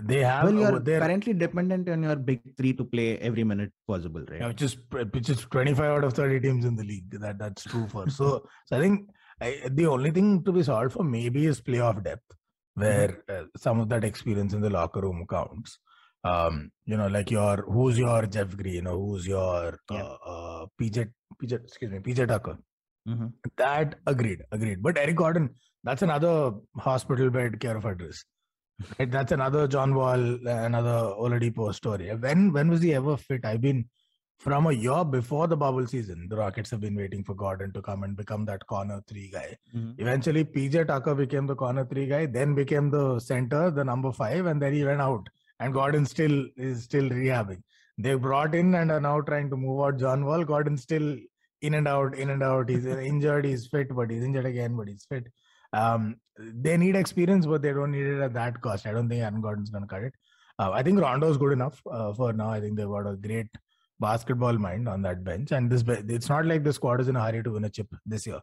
they 0.00 0.20
have 0.20 0.44
Well, 0.44 0.54
you're 0.54 0.78
there, 0.80 1.00
currently 1.00 1.34
dependent 1.34 1.88
on 1.88 2.02
your 2.02 2.16
big 2.16 2.40
three 2.56 2.72
to 2.74 2.84
play 2.84 3.18
every 3.18 3.44
minute 3.44 3.72
possible, 3.86 4.24
right? 4.30 4.40
yeah, 4.40 4.48
which 4.48 4.62
is 4.62 4.76
which 5.12 5.28
is 5.28 5.40
25 5.50 5.84
out 5.84 6.04
of 6.04 6.14
30 6.14 6.40
teams 6.40 6.64
in 6.64 6.76
the 6.76 6.84
league. 6.84 7.10
That 7.20 7.38
that's 7.38 7.64
true 7.64 7.86
for. 7.88 8.08
So 8.08 8.46
so 8.66 8.76
I 8.76 8.80
think 8.80 9.10
I, 9.46 9.68
the 9.78 9.86
only 9.86 10.10
thing 10.16 10.42
to 10.44 10.52
be 10.52 10.62
solved 10.62 10.92
for 10.94 11.04
maybe 11.04 11.46
is 11.46 11.60
playoff 11.60 12.02
depth, 12.04 12.36
where 12.74 13.22
uh, 13.28 13.44
some 13.56 13.80
of 13.80 13.88
that 13.90 14.04
experience 14.04 14.52
in 14.54 14.60
the 14.60 14.70
locker 14.70 15.00
room 15.00 15.24
counts. 15.28 15.78
Um, 16.24 16.70
you 16.84 16.96
know, 16.96 17.08
like 17.08 17.30
your 17.32 17.64
who's 17.68 17.98
your 17.98 18.26
Jeff 18.26 18.56
Green 18.56 18.86
or 18.86 18.96
who's 18.96 19.26
your 19.26 19.78
Yeah. 19.90 20.02
uh, 20.04 20.16
uh, 20.34 20.66
PJ 20.80 21.08
PJ 21.42 21.52
excuse 21.64 21.90
me 21.90 21.98
PJ 21.98 22.28
Tucker. 22.28 22.58
Mhm. 23.08 23.32
That 23.56 23.96
agreed, 24.06 24.42
agreed. 24.52 24.80
But 24.82 24.96
Eric 24.98 25.16
Gordon, 25.16 25.50
that's 25.82 26.02
another 26.02 26.52
hospital 26.76 27.30
bed 27.30 27.58
care 27.58 27.76
of 27.76 27.84
address. 27.84 28.24
Right? 28.98 29.10
That's 29.10 29.32
another 29.32 29.66
John 29.66 29.94
Wall, 29.96 30.20
another 30.46 30.98
Oladipo 31.24 31.74
story. 31.74 32.08
When 32.14 32.52
when 32.52 32.68
was 32.68 32.80
he 32.82 32.94
ever 32.94 33.16
fit? 33.16 33.44
I've 33.44 33.60
been 33.60 33.82
from 34.42 34.66
a 34.66 34.72
year 34.72 35.04
before 35.04 35.46
the 35.46 35.56
bubble 35.56 35.86
season. 35.86 36.26
The 36.28 36.36
Rockets 36.36 36.70
have 36.70 36.80
been 36.80 36.96
waiting 36.96 37.22
for 37.22 37.34
Gordon 37.34 37.72
to 37.74 37.82
come 37.88 38.02
and 38.02 38.16
become 38.16 38.44
that 38.46 38.66
corner 38.66 39.00
three 39.08 39.28
guy. 39.34 39.56
Mhm. 39.74 39.94
Eventually, 40.04 40.44
PJ 40.44 40.84
Tucker 40.84 41.14
became 41.14 41.46
the 41.46 41.54
corner 41.54 41.84
three 41.84 42.06
guy, 42.06 42.26
then 42.26 42.54
became 42.54 42.90
the 42.90 43.04
center, 43.20 43.70
the 43.70 43.84
number 43.84 44.10
five, 44.12 44.46
and 44.46 44.60
then 44.60 44.72
he 44.72 44.84
went 44.84 45.00
out. 45.00 45.28
And 45.60 45.72
Gordon 45.72 46.06
still 46.06 46.46
is 46.56 46.82
still 46.88 47.08
rehabbing. 47.18 47.62
They 47.98 48.14
brought 48.14 48.54
in 48.62 48.74
and 48.74 48.90
are 48.90 49.00
now 49.00 49.20
trying 49.20 49.48
to 49.50 49.56
move 49.56 49.80
out 49.84 49.98
John 49.98 50.24
Wall. 50.24 50.44
Gordon 50.44 50.76
still 50.76 51.16
in 51.60 51.74
and 51.74 51.86
out, 51.86 52.16
in 52.16 52.30
and 52.30 52.42
out. 52.42 52.68
He's 52.68 52.84
injured, 53.12 53.44
he's 53.44 53.66
fit, 53.68 53.94
but 53.94 54.10
he's 54.10 54.24
injured 54.24 54.46
again, 54.46 54.74
but 54.76 54.88
he's 54.88 55.04
fit. 55.04 55.28
Um, 55.72 56.16
they 56.38 56.76
need 56.76 56.96
experience, 56.96 57.46
but 57.46 57.62
they 57.62 57.72
don't 57.72 57.92
need 57.92 58.06
it 58.06 58.20
at 58.20 58.34
that 58.34 58.60
cost. 58.60 58.86
I 58.86 58.92
don't 58.92 59.08
think 59.08 59.22
Aaron 59.22 59.40
Gordon's 59.40 59.70
going 59.70 59.82
to 59.82 59.88
cut 59.88 60.02
it. 60.02 60.14
Uh, 60.58 60.70
I 60.72 60.82
think 60.82 61.00
Rondo 61.00 61.30
is 61.30 61.36
good 61.36 61.52
enough 61.52 61.80
uh, 61.90 62.12
for 62.12 62.32
now. 62.32 62.50
I 62.50 62.60
think 62.60 62.76
they've 62.76 62.88
got 62.88 63.06
a 63.06 63.16
great 63.16 63.48
basketball 64.04 64.58
mind 64.66 64.88
on 64.94 65.02
that 65.02 65.24
bench, 65.24 65.52
and 65.52 65.70
this 65.70 65.84
it's 66.16 66.28
not 66.28 66.46
like 66.52 66.64
the 66.64 66.72
squad 66.72 67.00
is 67.00 67.08
in 67.12 67.16
a 67.16 67.24
hurry 67.24 67.42
to 67.42 67.52
win 67.56 67.64
a 67.64 67.70
chip 67.70 67.94
this 68.14 68.26
year. 68.26 68.40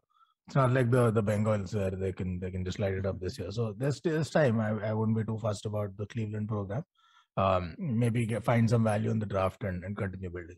It's 0.48 0.56
not 0.56 0.74
like 0.78 0.90
the 0.96 1.12
the 1.12 1.24
Bengals 1.32 1.76
where 1.80 1.92
they 2.04 2.12
can 2.22 2.40
they 2.40 2.52
can 2.56 2.66
just 2.70 2.80
light 2.84 3.00
it 3.02 3.06
up 3.12 3.20
this 3.20 3.38
year. 3.40 3.52
So 3.58 3.74
there's 3.78 4.02
there's 4.02 4.32
time. 4.38 4.60
I, 4.60 4.70
I 4.90 4.94
wouldn't 4.94 5.18
be 5.18 5.28
too 5.32 5.38
fussed 5.38 5.68
about 5.72 5.96
the 5.98 6.08
Cleveland 6.08 6.48
program. 6.48 6.84
Um, 7.38 7.76
maybe 7.78 8.26
get, 8.26 8.44
find 8.44 8.70
some 8.70 8.84
value 8.84 9.12
in 9.12 9.20
the 9.20 9.32
draft 9.34 9.64
and, 9.64 9.84
and 9.84 9.96
continue 9.96 10.30
building. 10.30 10.58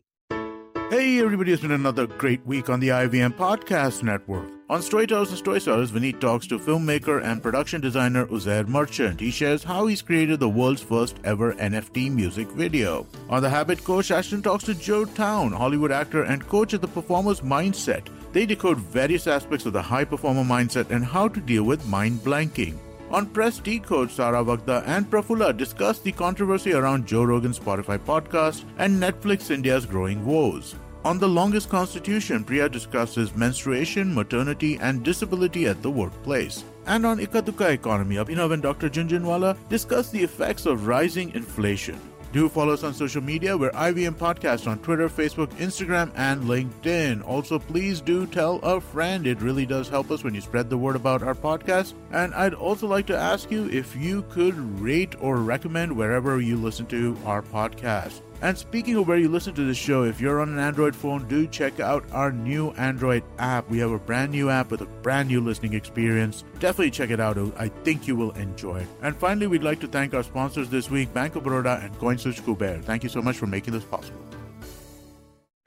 Hey 0.92 1.20
everybody, 1.20 1.52
it's 1.52 1.62
been 1.62 1.70
another 1.70 2.06
great 2.06 2.44
week 2.46 2.68
on 2.68 2.78
the 2.78 2.88
IVM 2.88 3.34
Podcast 3.34 4.02
Network. 4.02 4.46
On 4.68 4.82
Storytellers 4.82 5.30
and 5.30 5.38
Storytellers, 5.38 5.90
Vineet 5.90 6.20
talks 6.20 6.46
to 6.48 6.58
filmmaker 6.58 7.24
and 7.24 7.42
production 7.42 7.80
designer 7.80 8.26
Uzair 8.26 8.68
Merchant. 8.68 9.18
He 9.18 9.30
shares 9.30 9.64
how 9.64 9.86
he's 9.86 10.02
created 10.02 10.38
the 10.38 10.50
world's 10.50 10.82
first 10.82 11.16
ever 11.24 11.54
NFT 11.54 12.12
music 12.12 12.46
video. 12.48 13.06
On 13.30 13.40
The 13.40 13.48
Habit 13.48 13.82
Coach, 13.82 14.10
Ashton 14.10 14.42
talks 14.42 14.64
to 14.64 14.74
Joe 14.74 15.06
Town, 15.06 15.50
Hollywood 15.50 15.92
actor 15.92 16.24
and 16.24 16.46
coach 16.46 16.74
of 16.74 16.82
the 16.82 16.88
performer's 16.88 17.40
mindset. 17.40 18.08
They 18.34 18.44
decode 18.44 18.76
various 18.76 19.26
aspects 19.26 19.64
of 19.64 19.72
the 19.72 19.80
high 19.80 20.04
performer 20.04 20.44
mindset 20.44 20.90
and 20.90 21.06
how 21.06 21.26
to 21.26 21.40
deal 21.40 21.64
with 21.64 21.86
mind 21.86 22.18
blanking. 22.18 22.76
On 23.10 23.24
Press 23.26 23.58
Decode, 23.58 24.10
Sara 24.10 24.44
Vagda 24.44 24.82
and 24.86 25.10
Prafula 25.10 25.56
discuss 25.56 26.00
the 26.00 26.12
controversy 26.12 26.74
around 26.74 27.06
Joe 27.06 27.24
Rogan's 27.24 27.58
Spotify 27.58 27.98
podcast 27.98 28.64
and 28.76 29.02
Netflix 29.02 29.50
India's 29.50 29.84
growing 29.86 30.24
woes. 30.24 30.76
On 31.04 31.18
The 31.18 31.28
Longest 31.28 31.68
Constitution, 31.68 32.44
Priya 32.44 32.68
discusses 32.68 33.34
menstruation, 33.34 34.14
maternity, 34.14 34.78
and 34.80 35.02
disability 35.02 35.66
at 35.66 35.82
the 35.82 35.90
workplace. 35.90 36.62
And 36.86 37.04
on 37.04 37.18
Ikaduka 37.18 37.72
Economy, 37.72 38.16
Abhinav 38.16 38.52
and 38.52 38.62
Dr. 38.62 38.88
Junjunwala 38.88 39.56
discuss 39.68 40.10
the 40.10 40.22
effects 40.22 40.64
of 40.64 40.86
rising 40.86 41.34
inflation. 41.34 41.98
Do 42.32 42.48
follow 42.48 42.72
us 42.72 42.84
on 42.84 42.94
social 42.94 43.20
media. 43.20 43.56
We're 43.56 43.72
IVM 43.72 44.14
Podcast 44.14 44.68
on 44.68 44.78
Twitter, 44.78 45.08
Facebook, 45.08 45.48
Instagram, 45.54 46.12
and 46.14 46.44
LinkedIn. 46.44 47.26
Also, 47.26 47.58
please 47.58 48.00
do 48.00 48.24
tell 48.28 48.60
a 48.60 48.80
friend. 48.80 49.26
It 49.26 49.42
really 49.42 49.66
does 49.66 49.88
help 49.88 50.12
us 50.12 50.22
when 50.22 50.36
you 50.36 50.40
spread 50.40 50.70
the 50.70 50.78
word 50.78 50.94
about 50.94 51.24
our 51.24 51.34
podcast. 51.34 51.94
And 52.12 52.32
I'd 52.32 52.54
also 52.54 52.86
like 52.86 53.06
to 53.06 53.18
ask 53.18 53.50
you 53.50 53.68
if 53.70 53.96
you 53.96 54.22
could 54.30 54.56
rate 54.80 55.16
or 55.20 55.38
recommend 55.38 55.96
wherever 55.96 56.40
you 56.40 56.56
listen 56.56 56.86
to 56.86 57.18
our 57.26 57.42
podcast. 57.42 58.20
And 58.42 58.58
speaking 58.58 58.96
of 58.96 59.06
where 59.06 59.18
you 59.18 59.28
listen 59.28 59.54
to 59.54 59.62
this 59.64 59.76
show, 59.76 60.02
if 60.02 60.20
you're 60.20 60.40
on 60.40 60.48
an 60.48 60.58
Android 60.58 60.96
phone, 60.96 61.28
do 61.28 61.46
check 61.46 61.78
out 61.78 62.04
our 62.10 62.32
new 62.32 62.72
Android 62.72 63.22
app. 63.38 63.70
We 63.70 63.78
have 63.78 63.92
a 63.92 64.00
brand 64.00 64.32
new 64.32 64.50
app 64.50 64.72
with 64.72 64.80
a 64.80 64.86
brand 64.86 65.28
new 65.28 65.40
listening 65.40 65.74
experience. 65.74 66.42
Definitely 66.58 66.90
check 66.90 67.10
it 67.10 67.20
out. 67.20 67.38
I 67.56 67.68
think 67.68 68.08
you 68.08 68.16
will 68.16 68.32
enjoy 68.32 68.78
it. 68.80 68.88
And 69.00 69.16
finally, 69.16 69.46
we'd 69.46 69.62
like 69.62 69.78
to 69.78 69.86
thank 69.86 70.12
our 70.12 70.24
sponsors 70.24 70.68
this 70.68 70.90
week, 70.90 71.14
Bank 71.14 71.36
of 71.36 71.44
Baroda 71.44 71.84
and 71.84 71.94
CoinSwitch 72.00 72.42
Kuber. 72.42 72.82
Thank 72.82 73.04
you 73.04 73.08
so 73.08 73.22
much 73.22 73.36
for 73.36 73.46
making 73.46 73.74
this 73.74 73.84
possible. 73.84 74.18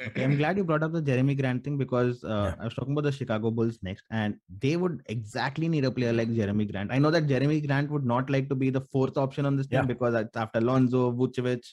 Okay, 0.08 0.25
I'm 0.25 0.36
glad 0.36 0.58
you 0.58 0.65
brought 0.65 0.84
up 0.84 0.91
the 0.91 1.01
Jerami 1.01 1.39
Grant 1.39 1.63
thing 1.63 1.77
because 1.77 2.25
uh, 2.25 2.55
I 2.60 2.65
was 2.65 2.74
talking 2.74 2.91
about 2.91 3.05
the 3.05 3.13
Chicago 3.13 3.51
Bulls 3.51 3.79
next, 3.84 4.03
and 4.12 4.36
they 4.60 4.75
would 4.75 5.01
exactly 5.05 5.70
need 5.70 5.86
a 5.86 5.91
player 5.91 6.12
like 6.12 6.27
Jerami 6.27 6.70
Grant. 6.70 6.91
I 6.91 7.00
know 7.00 7.10
that 7.10 7.25
Jerami 7.25 7.65
Grant 7.65 7.89
would 7.89 8.05
not 8.05 8.29
like 8.29 8.50
to 8.50 8.55
be 8.55 8.70
the 8.70 8.82
fourth 8.82 9.17
option 9.17 9.46
on 9.46 9.55
this 9.55 9.67
team 9.67 9.79
Yeah. 9.79 9.86
because 9.86 10.13
after 10.36 10.60
Lonzo, 10.60 11.13
Vucevic, 11.13 11.65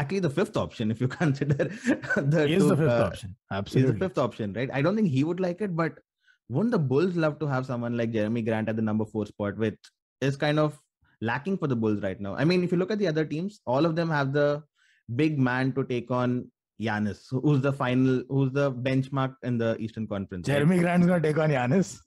actually 0.00 0.20
the 0.26 0.30
fifth 0.38 0.56
option 0.64 0.90
if 0.94 1.00
you 1.04 1.08
consider 1.20 1.64
the 2.34 2.44
He 2.46 2.54
is 2.58 2.62
two, 2.64 2.68
the 2.72 2.76
fifth 2.82 2.98
uh, 2.98 3.04
option. 3.08 3.36
Absolutely. 3.60 3.92
the 3.92 3.98
fifth 4.08 4.18
option, 4.26 4.52
right? 4.58 4.70
I 4.72 4.82
don't 4.82 4.96
think 4.96 5.08
he 5.18 5.24
would 5.30 5.40
like 5.46 5.60
it, 5.68 5.74
but 5.84 5.98
wouldn't 6.48 6.72
the 6.72 6.78
Bulls 6.92 7.16
love 7.24 7.38
to 7.40 7.46
have 7.54 7.66
someone 7.70 7.96
like 8.02 8.12
Jerami 8.12 8.44
Grant 8.44 8.68
at 8.74 8.76
the 8.76 8.82
number 8.90 9.04
four 9.14 9.26
spot, 9.26 9.58
which 9.64 9.78
is 10.20 10.36
kind 10.36 10.58
of 10.58 10.78
lacking 11.20 11.58
for 11.58 11.66
the 11.66 11.76
Bulls 11.76 12.02
right 12.02 12.20
now? 12.20 12.34
I 12.34 12.44
mean, 12.44 12.62
if 12.64 12.72
you 12.72 12.78
look 12.78 12.90
at 12.90 12.98
the 12.98 13.08
other 13.08 13.24
teams, 13.24 13.60
all 13.66 13.84
of 13.84 13.96
them 13.96 14.08
have 14.18 14.32
the 14.32 14.62
big 15.22 15.38
man 15.38 15.72
to 15.80 15.84
take 15.84 16.10
on 16.10 16.50
Giannis, 16.80 17.22
who- 17.30 17.40
who's 17.40 17.60
the 17.60 17.72
final, 17.72 18.22
who's 18.28 18.52
the 18.52 18.70
benchmark 18.72 19.34
in 19.42 19.58
the 19.58 19.76
Eastern 19.78 20.06
Conference. 20.06 20.48
right? 20.48 20.62
Jerami 20.62 20.80
Grant's 20.80 21.06
going 21.06 21.22
to 21.22 21.28
take 21.28 21.38
on 21.38 21.50
Giannis. 21.50 21.98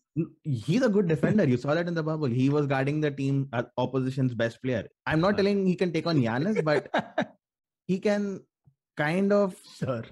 He's 0.43 0.81
a 0.81 0.89
good 0.89 1.07
defender. 1.07 1.43
You 1.47 1.57
saw 1.57 1.73
that 1.73 1.87
in 1.87 1.93
the 1.93 2.03
bubble. 2.03 2.27
He 2.27 2.49
was 2.49 2.65
guarding 2.67 2.99
the 3.01 3.11
team, 3.11 3.47
uh, 3.53 3.63
opposition's 3.77 4.33
best 4.33 4.61
player. 4.63 4.87
I'm 5.05 5.21
not 5.21 5.37
telling 5.37 5.65
he 5.65 5.75
can 5.75 5.93
take 5.93 6.07
on 6.07 6.17
Giannis, 6.21 6.63
but 6.63 6.89
he 7.85 7.99
can 7.99 8.41
kind 8.97 9.31
of 9.33 9.55
sir 9.65 10.03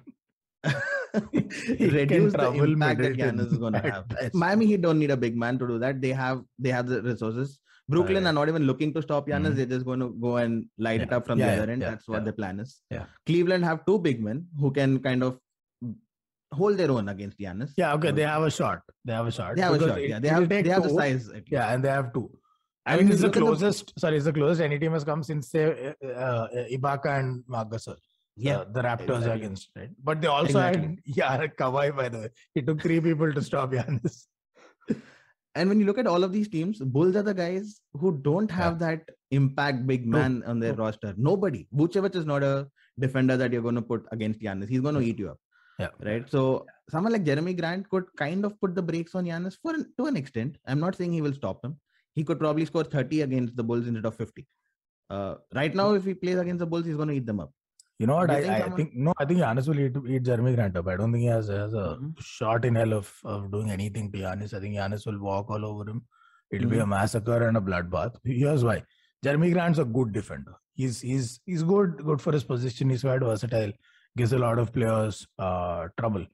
reduce 1.13 2.33
the 2.33 2.51
impact 2.63 3.01
that 3.01 3.17
Giannis 3.17 3.51
is 3.51 3.57
going 3.57 3.73
to 3.73 3.79
have. 3.79 4.33
Miami 4.33 4.65
Heat 4.65 4.81
don't 4.81 4.99
need 4.99 5.11
a 5.11 5.17
big 5.17 5.35
man 5.37 5.57
to 5.59 5.67
do 5.67 5.79
that. 5.79 6.01
They 6.01 6.11
have 6.11 6.43
they 6.57 6.69
have 6.69 6.87
the 6.87 7.01
resources. 7.01 7.59
Brooklyn 7.87 8.23
yeah. 8.23 8.29
are 8.29 8.33
not 8.33 8.47
even 8.49 8.63
looking 8.63 8.93
to 8.93 9.01
stop 9.01 9.27
Giannis. 9.27 9.53
Mhm. 9.53 9.55
They're 9.55 9.65
just 9.65 9.85
going 9.85 9.99
to 9.99 10.09
go 10.21 10.37
and 10.37 10.65
light 10.77 11.01
it 11.01 11.11
up 11.11 11.25
from 11.25 11.39
Yeah, 11.39 11.45
the 11.47 11.55
yeah, 11.55 11.61
other 11.63 11.71
end. 11.71 11.81
yeah, 11.81 11.89
That's 11.91 12.07
what 12.07 12.19
yeah. 12.19 12.25
the 12.25 12.33
plan 12.33 12.59
is. 12.59 12.81
Yeah. 12.91 13.05
Cleveland 13.25 13.65
have 13.65 13.85
two 13.85 13.97
big 13.99 14.21
men 14.23 14.45
who 14.59 14.71
can 14.71 14.99
kind 14.99 15.23
of 15.23 15.39
hold 16.53 16.77
their 16.77 16.91
own 16.91 17.09
against 17.09 17.39
Giannis. 17.39 17.71
Yeah, 17.77 17.93
okay. 17.93 18.11
They 18.11 18.23
have 18.23 18.43
a 18.43 18.51
shot. 18.51 18.81
They 19.05 19.13
have 19.13 19.25
a 19.27 19.31
shot. 19.31 19.55
they 19.55 19.61
have 19.63 19.73
a 19.73 19.79
shot. 19.79 19.97
it- 19.99 20.09
Yeah, 20.09 20.19
they 20.19 20.27
have 20.29 20.47
they 20.49 20.63
have 20.69 20.83
the 20.83 20.89
size. 20.89 21.31
Yeah, 21.47 21.73
and 21.73 21.83
they 21.83 21.89
have 21.89 22.13
two. 22.13 22.29
I, 22.85 22.93
I 22.93 22.97
mean, 22.97 23.11
it's 23.11 23.21
the 23.21 23.27
at 23.27 23.33
the- 23.33 23.39
closest. 23.41 23.93
Sorry, 23.99 24.15
it's 24.17 24.25
the 24.25 24.33
closest 24.33 24.61
any 24.61 24.79
team 24.79 24.93
has 24.93 25.03
come 25.03 25.21
since 25.23 25.49
say 25.51 25.93
uh, 26.03 26.07
uh, 26.07 26.47
Ibaka 26.71 27.19
and 27.19 27.43
Marc 27.47 27.69
Gasol. 27.71 27.97
yeah. 28.35 28.59
uh, 28.59 28.65
the 28.71 28.81
Raptors 28.81 29.17
exactly. 29.17 29.31
against 29.41 29.69
right. 29.75 29.89
But 30.03 30.21
they 30.21 30.27
also 30.27 30.59
had 30.59 30.97
yeah 31.05 31.45
Kawhi 31.59 31.95
by 31.95 32.09
the 32.09 32.19
way. 32.19 32.29
It 32.55 32.65
took 32.67 32.81
three 32.81 32.99
people 33.01 33.31
to 33.33 33.41
stop 33.41 33.71
Giannis. 33.71 34.25
And 35.55 35.67
when 35.67 35.79
you 35.79 35.85
look 35.85 35.97
at 35.97 36.07
all 36.07 36.23
of 36.23 36.31
these 36.31 36.47
teams, 36.47 36.79
Bulls 36.79 37.15
are 37.15 37.23
the 37.23 37.33
guys 37.33 37.81
who 37.93 38.17
don't 38.21 38.49
have 38.51 38.79
that 38.79 39.01
impact 39.31 39.85
big 39.87 40.05
No, 40.07 40.17
man 40.19 40.43
on 40.45 40.59
their 40.59 40.73
no. 40.75 40.83
roster. 40.83 41.13
Nobody. 41.17 41.67
Vucevic 41.75 42.15
is 42.15 42.25
not 42.25 42.43
a 42.43 42.67
defender 42.99 43.35
that 43.35 43.51
you're 43.51 43.63
going 43.63 43.75
to 43.75 43.81
put 43.81 44.05
against 44.11 44.39
Giannis. 44.39 44.69
He's 44.69 44.79
going 44.81 44.95
to 44.95 45.01
eat 45.01 45.17
you 45.19 45.31
up. 45.31 45.39
Yeah. 45.79 45.89
Right. 46.01 46.29
So 46.29 46.65
someone 46.89 47.11
like 47.13 47.23
Jerami 47.23 47.57
Grant 47.59 47.89
could 47.89 48.05
kind 48.15 48.45
of 48.45 48.59
put 48.61 48.75
the 48.75 48.81
brakes 48.81 49.15
on 49.15 49.25
Giannis 49.25 49.57
for 49.61 49.73
an, 49.73 49.91
to 49.97 50.05
an 50.05 50.15
extent. 50.15 50.57
I'm 50.67 50.79
not 50.79 50.95
saying 50.95 51.13
he 51.13 51.21
will 51.21 51.33
stop 51.33 51.65
him. 51.65 51.77
He 52.15 52.23
could 52.23 52.39
probably 52.39 52.65
score 52.65 52.83
30 52.83 53.21
against 53.21 53.55
the 53.55 53.63
Bulls 53.63 53.87
instead 53.87 54.05
of 54.05 54.15
50. 54.15 54.45
Uh, 55.09 55.35
right 55.53 55.73
now, 55.73 55.93
if 55.93 56.05
he 56.05 56.13
plays 56.13 56.37
against 56.37 56.59
the 56.59 56.65
Bulls, 56.65 56.85
he's 56.85 56.95
going 56.95 57.07
to 57.09 57.13
eat 57.15 57.25
them 57.25 57.39
up. 57.39 57.51
You 57.97 58.07
know 58.07 58.15
what? 58.15 58.29
You 58.29 58.35
I, 58.37 58.41
think 58.41 58.53
I 58.53 58.59
someone- 58.61 58.77
think 58.77 58.95
no. 58.95 59.13
I 59.19 59.25
think 59.25 59.39
Giannis 59.39 59.67
will 59.67 59.79
eat, 59.79 60.15
eat 60.15 60.23
Jerami 60.23 60.55
Grant 60.55 60.77
up. 60.77 60.87
I 60.87 60.95
don't 60.95 61.11
think 61.11 61.21
he 61.23 61.27
has, 61.27 61.47
has 61.49 61.73
a 61.73 61.97
Mhm. 61.99 62.13
shot 62.21 62.63
in 62.65 62.75
hell 62.75 62.93
of, 62.93 63.13
of 63.25 63.51
doing 63.51 63.69
anything 63.71 64.11
to 64.11 64.17
Giannis. 64.19 64.53
I 64.53 64.59
think 64.61 64.75
Giannis 64.75 65.05
will 65.05 65.19
walk 65.19 65.49
all 65.49 65.65
over 65.65 65.89
him. 65.89 66.05
It'll 66.51 66.69
be 66.69 66.77
a 66.77 66.81
Mm-hmm. 66.81 66.89
massacre 66.91 67.47
and 67.47 67.57
a 67.57 67.61
bloodbath. 67.61 68.15
Here's 68.23 68.63
why: 68.63 68.83
Jerami 69.25 69.51
Grant's 69.53 69.79
a 69.79 69.85
good 69.85 70.13
defender. 70.13 70.53
He's 70.75 71.01
he's 71.01 71.41
he's 71.45 71.63
good 71.63 71.97
good 72.05 72.21
for 72.21 72.31
his 72.31 72.43
position. 72.45 72.89
He's 72.89 73.01
quite 73.01 73.19
versatile. 73.21 73.73
Gives 74.17 74.31
a 74.33 74.39
lot 74.39 74.57
of 74.59 74.71
players 74.71 75.27
uh, 75.37 75.89
trouble. 75.99 76.25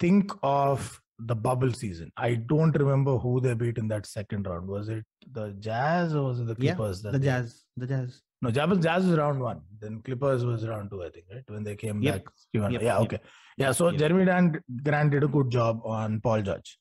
Think 0.00 0.32
of 0.42 1.00
the 1.18 1.34
bubble 1.34 1.72
season. 1.72 2.12
I 2.16 2.34
don't 2.34 2.76
remember 2.78 3.18
who 3.18 3.40
they 3.40 3.54
beat 3.54 3.78
in 3.78 3.88
that 3.88 4.06
second 4.06 4.46
round. 4.46 4.68
Was 4.68 4.88
it 4.88 5.04
the 5.32 5.50
Jazz 5.58 6.14
or 6.14 6.24
was 6.24 6.40
it 6.40 6.46
the 6.46 6.54
Clippers? 6.54 7.02
that 7.02 7.12
The 7.12 7.18
Jazz. 7.18 7.64
The 7.76 7.86
Jazz. 7.86 8.22
no, 8.40 8.50
Jazz, 8.50 8.78
Jazz 8.78 9.04
was 9.06 9.18
round 9.18 9.40
one. 9.40 9.60
Then 9.80 10.00
Clippers 10.02 10.44
was 10.44 10.66
round 10.66 10.90
two, 10.90 11.02
I 11.02 11.10
think, 11.10 11.26
right? 11.32 11.42
When 11.48 11.64
they 11.64 11.74
came 11.76 12.00
Yep. 12.02 12.14
back. 12.14 12.32
Yep, 12.52 12.70
Yeah, 12.72 12.80
yep. 12.80 13.00
okay. 13.00 13.18
Yeah, 13.56 13.72
so 13.72 13.88
Yep. 13.88 14.00
Jerami 14.00 14.24
Grant, 14.24 14.56
Grant 14.84 15.10
did 15.10 15.24
a 15.24 15.28
good 15.28 15.50
job 15.50 15.80
on 15.84 16.20
Paul 16.20 16.42
George. 16.42 16.78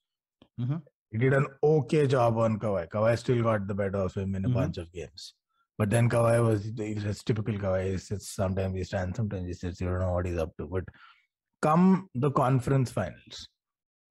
Mhm. 0.62 0.84
He 1.12 1.18
did 1.18 1.34
an 1.34 1.48
okay 1.64 2.06
job 2.06 2.38
on 2.38 2.60
Kawhi. 2.60 2.88
Kawhi 2.90 3.18
still 3.18 3.42
got 3.42 3.66
the 3.68 3.74
better 3.74 3.98
of 3.98 4.14
him 4.14 4.36
in 4.36 4.46
a 4.46 4.50
Mhm. 4.50 4.54
bunch 4.54 4.78
of 4.78 4.92
games. 4.92 5.34
But 5.80 5.90
then 5.90 6.10
Kawhi 6.10 6.44
was 6.46 6.68
it's 6.78 7.24
typical 7.24 7.56
Kawhi. 7.56 7.92
He 7.92 7.98
sits 7.98 8.30
sometimes 8.30 8.76
he 8.76 8.84
stands, 8.84 9.16
sometimes 9.18 9.48
he 9.48 9.54
sits. 9.54 9.80
You 9.82 9.88
don't 9.88 10.00
know 10.00 10.14
what 10.14 10.26
he's 10.28 10.38
up 10.38 10.56
to. 10.58 10.68
But 10.68 10.84
come 11.62 12.10
the 12.14 12.30
conference 12.32 12.92
finals, 12.92 13.48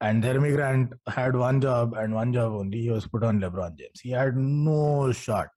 and 0.00 0.22
Jerami 0.22 0.54
Grant 0.54 0.92
had 1.08 1.34
one 1.36 1.60
job 1.60 1.94
and 1.94 2.14
one 2.14 2.32
job 2.32 2.52
only. 2.52 2.82
He 2.82 2.90
was 2.90 3.06
put 3.06 3.24
on 3.24 3.40
LeBron 3.40 3.76
James. 3.78 4.00
He 4.00 4.10
had 4.10 4.36
no 4.36 5.12
shot. 5.12 5.48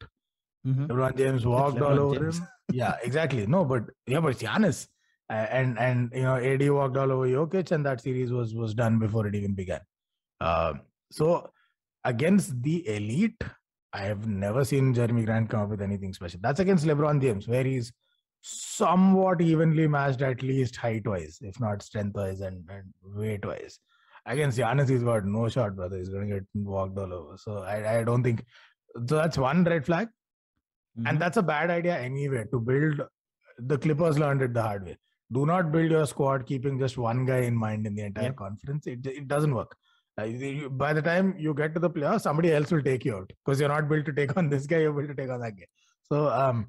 Mhm. 0.66 0.88
LeBron 0.88 1.18
James 1.18 1.46
walked 1.46 1.82
all 1.82 2.00
over 2.00 2.16
James. 2.20 2.40
him. 2.40 2.48
Yeah, 2.72 2.96
exactly. 3.04 3.46
No, 3.48 3.66
but 3.66 3.84
yeah, 4.08 4.20
but 4.20 4.30
it's 4.30 4.44
Giannis. 4.44 4.88
Uh, 5.30 5.34
and 5.52 5.78
and 5.78 6.12
you 6.14 6.24
know, 6.24 6.36
AD 6.38 6.70
walked 6.72 6.98
all 6.98 7.12
over 7.12 7.28
Jokic, 7.28 7.72
and 7.72 7.86
that 7.86 8.02
series 8.02 8.32
was 8.32 8.56
was 8.56 8.74
done 8.74 8.98
before 9.00 9.28
it 9.28 9.36
even 9.36 9.54
began. 9.54 9.82
Um, 10.42 10.82
so 11.12 11.52
against 12.04 12.62
the 12.64 12.88
elite, 12.88 13.42
I 13.94 14.02
have 14.04 14.26
never 14.28 14.64
seen 14.66 14.94
Jerami 14.94 15.26
Grant 15.26 15.50
come 15.50 15.62
up 15.62 15.70
with 15.70 15.82
anything 15.82 16.14
special. 16.14 16.40
That's 16.42 16.60
against 16.60 16.86
LeBron 16.86 17.22
James, 17.22 17.48
where 17.48 17.64
he's 17.64 17.92
somewhat 18.42 19.42
evenly 19.42 19.88
matched, 19.88 20.22
at 20.22 20.42
least 20.42 20.76
height 20.78 21.06
wise, 21.06 21.40
if 21.42 21.60
not 21.60 21.82
strength 21.84 22.16
wise 22.16 22.40
and, 22.42 22.64
and 22.70 22.86
weight 23.04 23.46
wise. 23.46 23.80
Against 24.26 24.58
Giannis, 24.58 24.90
he's 24.90 25.04
got 25.04 25.26
no 25.26 25.48
shot, 25.50 25.76
brother. 25.76 25.98
He's 25.98 26.10
going 26.10 26.28
to 26.30 26.36
get 26.36 26.46
walked 26.54 26.98
all 26.98 27.14
over. 27.14 27.38
So 27.38 27.60
I, 27.60 28.00
I 28.00 28.04
don't 28.04 28.24
think. 28.24 28.44
So 29.08 29.16
that's 29.16 29.38
one 29.38 29.64
red 29.64 29.86
flag. 29.86 30.08
Mhm. 31.00 31.10
And 31.10 31.20
that's 31.22 31.38
a 31.38 31.44
bad 31.44 31.70
idea 31.70 31.98
anyway 31.98 32.46
to 32.52 32.60
build. 32.60 33.02
The 33.60 33.78
Clippers 33.78 34.18
learned 34.20 34.42
it 34.42 34.54
the 34.54 34.62
hard 34.62 34.86
way. 34.86 34.98
Do 35.32 35.46
not 35.46 35.72
build 35.72 35.92
your 35.92 36.06
squad 36.08 36.46
keeping 36.48 36.80
just 36.80 36.98
one 36.98 37.26
guy 37.26 37.42
in 37.42 37.56
mind 37.56 37.86
in 37.86 37.96
the 37.96 38.02
entire 38.04 38.26
Yep. 38.26 38.36
conference. 38.38 38.88
It, 38.88 39.06
it 39.06 39.28
doesn't 39.28 39.54
work. 39.54 39.76
Uh, 40.18 40.68
by 40.70 40.92
the 40.92 41.02
time 41.02 41.36
you 41.38 41.54
get 41.54 41.74
to 41.76 41.80
the 41.80 41.90
playoffs, 41.90 42.22
somebody 42.22 42.52
else 42.52 42.72
will 42.72 42.82
take 42.82 43.06
you 43.06 43.16
out 43.16 43.32
because 43.46 43.60
you're 43.60 43.70
not 43.70 43.88
built 43.88 44.06
to 44.06 44.14
take 44.14 44.36
on 44.38 44.50
this 44.50 44.66
guy. 44.66 44.80
You're 44.80 44.92
built 44.94 45.08
to 45.10 45.16
take 45.16 45.30
on 45.30 45.40
that 45.42 45.56
guy. 45.56 45.68
So 46.04 46.28
um, 46.30 46.68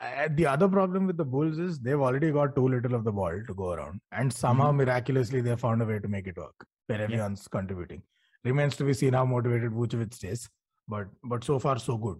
uh, 0.00 0.28
the 0.34 0.46
other 0.46 0.68
problem 0.68 1.06
with 1.06 1.16
the 1.16 1.24
Bulls 1.24 1.58
is 1.58 1.78
they've 1.78 2.00
already 2.00 2.30
got 2.30 2.54
too 2.54 2.68
little 2.68 2.94
of 2.94 3.04
the 3.04 3.12
ball 3.12 3.42
to 3.46 3.54
go 3.54 3.72
around, 3.72 4.00
and 4.12 4.32
somehow 4.32 4.72
miraculously 4.72 5.40
they 5.40 5.56
found 5.56 5.82
a 5.82 5.84
way 5.84 5.98
to 5.98 6.08
make 6.08 6.26
it 6.26 6.36
work 6.36 6.66
where 6.86 7.00
everyone's 7.00 7.48
contributing. 7.48 8.02
Remains 8.44 8.76
to 8.76 8.84
be 8.84 8.94
seen 8.94 9.14
how 9.14 9.24
motivated 9.24 9.72
Vucevic 9.72 10.14
stays, 10.14 10.48
but 10.86 11.06
but 11.24 11.44
so 11.44 11.58
far 11.58 11.78
so 11.78 11.96
good. 11.96 12.18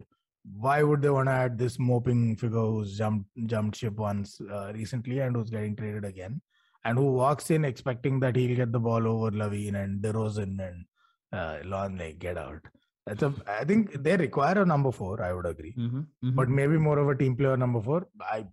Why 0.58 0.82
would 0.82 1.02
they 1.02 1.10
want 1.10 1.28
to 1.28 1.32
add 1.32 1.58
this 1.58 1.78
moping 1.78 2.36
figure 2.36 2.58
who's 2.58 2.96
jumped 2.96 3.28
jumped 3.46 3.76
ship 3.76 3.96
once 3.96 4.40
uh, 4.40 4.72
recently 4.74 5.20
and 5.20 5.36
who's 5.36 5.50
getting 5.50 5.76
traded 5.76 6.04
again, 6.04 6.40
and 6.84 6.98
who 6.98 7.12
walks 7.12 7.50
in 7.50 7.64
expecting 7.64 8.20
that 8.20 8.36
he'll 8.36 8.56
get 8.56 8.72
the 8.72 8.80
ball 8.80 9.06
over 9.06 9.30
LaVine 9.30 9.74
and 9.82 10.02
DeRozan 10.02 10.58
and 10.68 10.84
uh, 11.32 11.58
Longley 11.64 12.14
get 12.18 12.38
out? 12.38 12.60
That's 13.06 13.22
a. 13.22 13.32
I 13.46 13.64
think 13.64 13.92
they 14.02 14.16
require 14.16 14.62
a 14.62 14.66
number 14.66 14.90
four. 14.90 15.22
I 15.22 15.32
would 15.32 15.46
agree 15.46 15.74
Mhm, 15.78 16.06
mhm. 16.24 16.34
but 16.38 16.48
maybe 16.48 16.76
more 16.76 16.98
of 16.98 17.08
a 17.08 17.14
team 17.14 17.36
player 17.36 17.56
number 17.56 17.80
four. 17.80 18.08
I 18.20 18.46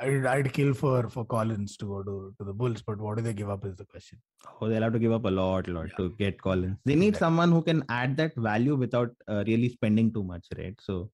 I'd, 0.00 0.26
I'd 0.26 0.52
kill 0.52 0.74
for 0.74 1.08
for 1.08 1.24
Collins 1.24 1.76
to 1.78 1.86
go 1.86 2.02
to, 2.02 2.34
to 2.38 2.44
the 2.44 2.52
Bulls, 2.52 2.82
but 2.82 2.98
what 2.98 3.16
do 3.16 3.22
they 3.22 3.32
give 3.34 3.48
up 3.54 3.64
is 3.64 3.76
the 3.76 3.84
question. 3.86 4.18
Oh, 4.60 4.68
they'll 4.68 4.82
have 4.82 4.92
to 4.92 4.98
give 4.98 5.12
up 5.12 5.24
a 5.24 5.30
lot, 5.30 5.68
a 5.68 5.72
lot 5.72 5.88
Yeah. 5.90 5.96
to 5.98 6.10
get 6.18 6.40
Collins. 6.40 6.76
They 6.84 6.94
need 6.94 7.08
Exactly. 7.08 7.24
someone 7.26 7.50
who 7.52 7.62
can 7.62 7.82
add 7.88 8.16
that 8.18 8.36
value 8.36 8.76
without 8.76 9.10
uh, 9.28 9.42
really 9.46 9.68
spending 9.70 10.12
too 10.12 10.22
much, 10.24 10.46
right? 10.58 10.78
So, 10.88 11.10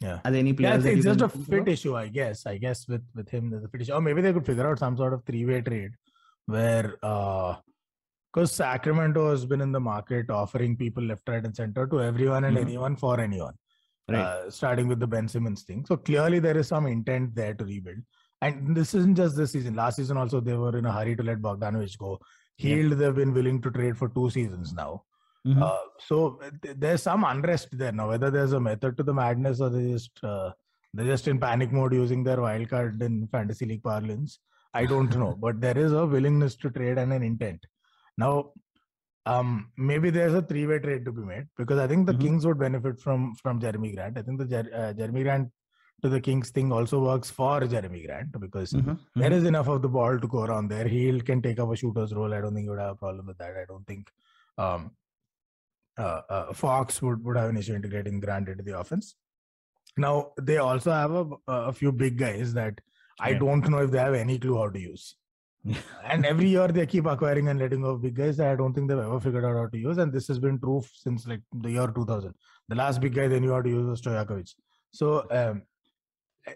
Yeah. 0.00 0.20
are 0.24 0.30
there 0.30 0.40
any 0.40 0.50
Yeah, 0.52 0.56
players? 0.56 0.76
it's, 0.76 0.84
that 0.84 0.92
it's 0.92 1.04
just 1.04 1.20
a 1.20 1.28
fit 1.28 1.68
issue, 1.68 1.94
I 1.96 2.08
guess. 2.08 2.46
I 2.46 2.56
guess 2.58 2.86
with 2.88 3.04
with 3.14 3.28
him, 3.28 3.50
there's 3.50 3.64
a 3.64 3.68
fit 3.68 3.82
issue. 3.82 3.92
Or 3.92 4.00
maybe 4.00 4.22
they 4.22 4.32
could 4.32 4.46
figure 4.46 4.66
out 4.70 4.78
some 4.78 4.96
sort 4.96 5.12
of 5.12 5.24
three 5.24 5.44
way 5.52 5.60
trade 5.60 5.92
where 6.46 6.96
uh 7.02 7.56
because 8.34 8.50
Sacramento 8.52 9.30
has 9.30 9.46
been 9.46 9.60
in 9.60 9.70
the 9.72 9.80
market 9.80 10.28
offering 10.30 10.76
people 10.76 11.02
left, 11.04 11.28
right, 11.28 11.44
and 11.44 11.54
center 11.54 11.86
to 11.86 12.00
everyone 12.02 12.44
and 12.44 12.56
Mhm. 12.56 12.60
anyone 12.62 12.96
for 12.96 13.20
anyone. 13.20 13.54
Right. 14.06 14.20
uh, 14.20 14.50
starting 14.50 14.86
with 14.86 15.00
the 15.00 15.06
Ben 15.06 15.28
Simmons 15.28 15.62
thing. 15.62 15.86
So 15.86 15.96
clearly 15.96 16.38
there 16.38 16.58
is 16.62 16.68
some 16.68 16.86
intent 16.86 17.34
there 17.34 17.54
to 17.54 17.64
rebuild. 17.64 18.00
And 18.42 18.76
this 18.76 18.92
isn't 18.92 19.14
just 19.14 19.34
this 19.34 19.52
season. 19.52 19.74
Last 19.74 19.96
season 19.96 20.18
also 20.18 20.40
they 20.40 20.52
were 20.62 20.76
in 20.76 20.84
a 20.84 20.92
hurry 20.92 21.16
to 21.16 21.22
let 21.22 21.38
Bogdanovic 21.40 21.96
go. 21.96 22.10
Yeah. 22.58 22.74
Hield, 22.74 22.98
they've 22.98 23.14
been 23.14 23.32
willing 23.32 23.62
to 23.62 23.70
trade 23.70 23.96
for 23.96 24.10
two 24.10 24.28
seasons 24.28 24.74
now. 24.74 25.04
Mhm. 25.46 25.62
Uh, 25.62 25.78
so 26.08 26.38
th- 26.62 26.76
there's 26.78 27.02
some 27.02 27.24
unrest 27.24 27.78
there 27.78 27.92
now. 27.92 28.08
Whether 28.10 28.30
there's 28.30 28.52
a 28.52 28.60
method 28.60 28.98
to 28.98 29.02
the 29.02 29.14
madness 29.14 29.62
or 29.62 29.70
they 29.70 29.86
just 29.92 30.22
uh, 30.22 30.52
they're 30.92 31.06
just 31.06 31.26
in 31.26 31.40
panic 31.40 31.72
mode 31.72 31.94
using 31.94 32.22
their 32.24 32.42
wild 32.42 32.68
card 32.68 33.00
in 33.02 33.26
fantasy 33.28 33.64
league 33.64 33.82
parlance. 33.82 34.38
I 34.74 34.84
don't 34.84 35.16
know, 35.16 35.34
but 35.46 35.62
there 35.62 35.78
is 35.78 35.92
a 35.92 36.04
willingness 36.06 36.56
to 36.56 36.70
trade 36.70 36.98
and 36.98 37.10
an 37.14 37.22
intent. 37.22 37.64
Now, 38.16 38.52
um, 39.26 39.70
maybe 39.76 40.10
there's 40.10 40.34
a 40.34 40.42
three-way 40.42 40.78
trade 40.78 41.04
to 41.06 41.12
be 41.12 41.22
made 41.22 41.46
because 41.56 41.78
I 41.78 41.86
think 41.86 42.06
the 42.06 42.12
Mhm. 42.14 42.20
Kings 42.20 42.46
would 42.46 42.58
benefit 42.58 43.00
from 43.00 43.34
from 43.36 43.60
Jerami 43.60 43.94
Grant. 43.94 44.18
I 44.18 44.22
think 44.22 44.38
the 44.38 44.46
Jer- 44.46 44.70
uh, 44.80 44.92
Jerami 44.98 45.22
Grant 45.22 45.50
to 46.02 46.08
the 46.10 46.20
Kings 46.20 46.50
thing 46.50 46.70
also 46.72 47.02
works 47.02 47.30
for 47.30 47.60
Jerami 47.62 48.04
Grant 48.06 48.38
because 48.40 48.72
Mhm, 48.74 48.98
there 49.14 49.30
mhm. 49.30 49.38
is 49.38 49.44
enough 49.44 49.68
of 49.68 49.80
the 49.82 49.88
ball 49.88 50.18
to 50.24 50.28
go 50.28 50.42
around 50.44 50.68
there. 50.68 50.86
He 50.86 51.20
can 51.20 51.40
take 51.40 51.58
up 51.58 51.70
a 51.72 51.76
shooter's 51.76 52.14
role. 52.14 52.34
I 52.34 52.40
don't 52.42 52.54
think 52.54 52.64
he 52.66 52.68
would 52.70 52.78
have 52.86 52.96
a 52.96 53.02
problem 53.06 53.26
with 53.26 53.38
that. 53.38 53.56
I 53.56 53.64
don't 53.64 53.86
think 53.86 54.12
um, 54.58 54.90
uh, 55.98 56.22
uh, 56.28 56.52
Fox 56.52 57.00
would, 57.02 57.24
would 57.24 57.36
have 57.36 57.48
an 57.50 57.56
issue 57.56 57.74
integrating 57.74 58.20
Grant 58.20 58.48
into 58.48 58.62
the 58.62 58.78
offense. 58.78 59.16
Now 59.96 60.32
they 60.40 60.58
also 60.58 60.90
have 60.92 61.12
a, 61.12 61.26
a 61.48 61.72
few 61.72 61.90
big 61.92 62.18
guys 62.18 62.52
that 62.54 62.80
I 63.20 63.30
Yeah. 63.30 63.38
don't 63.38 63.68
know 63.68 63.78
if 63.78 63.90
they 63.90 63.98
have 63.98 64.14
any 64.14 64.38
clue 64.38 64.56
how 64.56 64.68
to 64.70 64.78
use. 64.80 65.16
and 66.04 66.26
every 66.26 66.48
year 66.48 66.68
they 66.68 66.86
keep 66.86 67.06
acquiring 67.06 67.48
and 67.48 67.58
letting 67.58 67.80
go 67.82 67.90
of 67.90 68.02
big 68.02 68.14
guys 68.14 68.36
that 68.36 68.48
I 68.48 68.56
don't 68.56 68.74
think 68.74 68.88
they've 68.88 68.98
ever 68.98 69.20
figured 69.20 69.44
out 69.44 69.56
how 69.56 69.66
to 69.66 69.78
use. 69.78 69.98
And 69.98 70.12
this 70.12 70.28
has 70.28 70.38
been 70.38 70.58
true 70.58 70.82
since 70.92 71.26
like 71.26 71.40
the 71.52 71.70
year 71.70 71.86
2000. 71.88 72.34
The 72.68 72.74
last 72.74 73.00
big 73.00 73.14
guy 73.14 73.28
they 73.28 73.40
knew 73.40 73.52
how 73.52 73.62
to 73.62 73.68
use 73.68 73.86
was 73.86 74.00
Stojakovic. 74.02 74.50
So 74.92 75.24
um, 75.30 75.62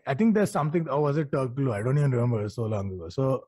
I- 0.07 0.15
think 0.15 0.35
there's 0.35 0.51
something. 0.51 0.89
Or 0.89 1.01
was 1.03 1.17
it 1.17 1.31
Turkoglu? 1.31 1.73
I 1.73 1.83
don't 1.83 1.97
even 1.99 2.11
remember. 2.11 2.41
It 2.41 2.45
was 2.45 2.55
so 2.57 2.65
long 2.65 2.93
ago. 2.93 3.09
So 3.09 3.45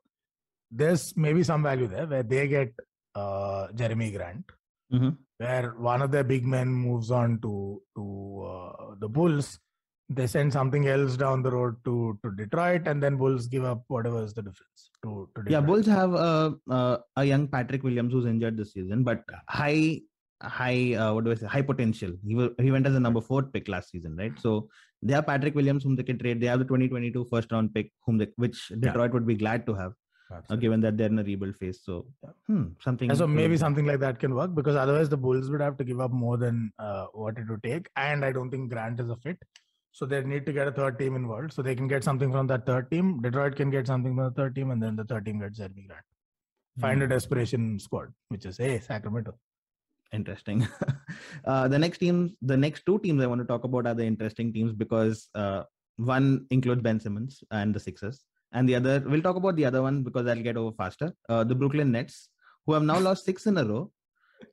there's 0.71 1.15
maybe 1.15 1.43
some 1.43 1.61
value 1.63 1.87
there 1.87 2.07
where 2.07 2.23
they 2.23 2.47
get 2.47 2.73
uh, 3.13 3.67
Jerami 3.75 4.15
Grant, 4.15 4.45
Mhm. 4.91 5.17
where 5.37 5.71
one 5.77 6.01
of 6.01 6.11
their 6.11 6.23
big 6.23 6.45
men 6.45 6.69
moves 6.69 7.11
on 7.11 7.39
to 7.41 7.81
to 7.95 8.05
uh, 8.51 8.95
the 8.99 9.09
Bulls. 9.09 9.59
They 10.17 10.27
send 10.27 10.51
something 10.53 10.87
else 10.93 11.15
down 11.23 11.41
the 11.47 11.51
road 11.55 11.75
to 11.87 11.95
to 12.23 12.31
Detroit, 12.39 12.87
and 12.91 13.03
then 13.03 13.17
Bulls 13.21 13.47
give 13.55 13.65
up 13.71 13.83
whatever 13.95 14.21
is 14.27 14.33
the 14.37 14.43
difference 14.47 14.81
to 15.03 15.11
to 15.35 15.43
Yeah, 15.55 15.61
Bulls 15.69 15.89
have 15.97 16.13
a 16.13 16.55
uh, 16.79 16.97
a 17.15 17.23
young 17.31 17.47
Patrick 17.57 17.83
Williams 17.89 18.13
who's 18.13 18.25
injured 18.33 18.57
this 18.61 18.73
season, 18.73 19.03
but 19.11 19.23
high 19.47 20.01
high 20.59 20.95
uh, 20.95 21.13
what 21.13 21.23
do 21.25 21.31
I 21.31 21.35
say 21.35 21.47
high 21.55 21.61
potential. 21.71 22.13
He 22.27 22.35
wa- 22.35 22.53
he 22.59 22.71
went 22.75 22.87
as 22.91 22.95
a 22.95 22.99
number 23.07 23.21
four 23.29 23.43
pick 23.55 23.67
last 23.67 23.91
season, 23.95 24.15
right? 24.23 24.37
So 24.45 24.53
they 25.01 25.13
have 25.13 25.27
Patrick 25.27 25.55
Williams 25.55 25.83
whom 25.83 25.95
they 25.95 26.03
can 26.11 26.17
trade. 26.23 26.41
They 26.41 26.47
have 26.47 26.59
the 26.59 26.65
2022 26.65 27.25
first 27.33 27.51
round 27.51 27.73
pick 27.73 27.91
whom 28.05 28.17
they 28.17 28.27
which 28.45 28.67
Detroit 28.85 29.13
would 29.13 29.27
be 29.33 29.35
glad 29.43 29.65
to 29.67 29.73
have, 29.81 29.93
uh, 30.49 30.55
given 30.65 30.81
that 30.81 30.97
they're 30.97 31.13
in 31.15 31.19
a 31.19 31.23
rebuild 31.23 31.55
phase. 31.55 31.81
So 31.83 32.07
hmm, 32.47 32.65
something. 32.81 33.09
Yeah, 33.09 33.19
so 33.23 33.27
maybe 33.27 33.57
something 33.65 33.85
like 33.85 33.99
that 34.05 34.19
can 34.19 34.35
work 34.35 34.55
because 34.55 34.75
otherwise 34.75 35.09
the 35.09 35.17
Bulls 35.27 35.49
would 35.51 35.61
have 35.61 35.77
to 35.77 35.83
give 35.83 35.99
up 36.07 36.11
more 36.11 36.37
than 36.37 36.71
uh, 36.79 37.05
what 37.13 37.37
it 37.37 37.47
would 37.49 37.63
take, 37.63 37.89
and 37.95 38.25
I 38.25 38.31
don't 38.31 38.49
think 38.51 38.69
Grant 38.71 38.99
is 38.99 39.09
a 39.09 39.15
fit. 39.27 39.37
So 39.93 40.05
they 40.05 40.23
need 40.23 40.45
to 40.45 40.53
get 40.53 40.67
a 40.67 40.71
third 40.71 40.97
team 40.97 41.15
involved, 41.15 41.53
so 41.53 41.61
they 41.61 41.75
can 41.75 41.87
get 41.87 42.03
something 42.03 42.31
from 42.31 42.47
that 42.47 42.65
third 42.65 42.89
team. 42.89 43.21
Detroit 43.21 43.55
can 43.55 43.69
get 43.69 43.87
something 43.87 44.15
from 44.15 44.25
the 44.25 44.31
third 44.31 44.55
team, 44.55 44.71
and 44.71 44.81
then 44.81 44.95
the 44.95 45.03
third 45.03 45.25
team 45.25 45.39
gets 45.39 45.59
Jerami 45.59 45.87
Grant. 45.87 46.05
Find 46.79 47.03
a 47.03 47.07
desperation 47.07 47.77
squad, 47.79 48.13
which 48.29 48.45
is 48.45 48.57
hey 48.57 48.79
Sacramento. 48.79 49.33
interesting. 50.13 50.67
uh, 51.45 51.67
the 51.67 51.77
next 51.77 51.97
teams, 51.97 52.31
the 52.41 52.55
next 52.55 52.85
two 52.85 52.99
teams 52.99 53.21
I 53.21 53.27
want 53.27 53.41
to 53.41 53.47
talk 53.47 53.65
about 53.65 53.85
are 53.85 53.93
the 53.93 54.05
interesting 54.05 54.53
teams 54.53 54.73
because 54.73 55.27
uh, 55.35 55.63
one 55.97 56.45
includes 56.49 56.81
Ben 56.81 56.99
Simmons 56.99 57.43
and 57.51 57.73
the 57.73 57.79
Sixers, 57.79 58.23
and 58.53 58.67
the 58.67 58.75
other 58.75 59.03
we'll 59.05 59.21
talk 59.21 59.35
about 59.35 59.57
the 59.57 59.65
other 59.65 59.81
one 59.81 60.03
because 60.03 60.25
I'll 60.27 60.41
get 60.41 60.57
over 60.57 60.73
faster. 60.75 61.13
Uh, 61.27 61.43
the 61.43 61.55
Brooklyn 61.55 61.91
Nets, 61.91 62.29
who 62.65 62.73
have 62.73 62.83
now 62.83 62.99
lost 63.09 63.25
six 63.25 63.45
in 63.45 63.57
a 63.57 63.65
row, 63.65 63.91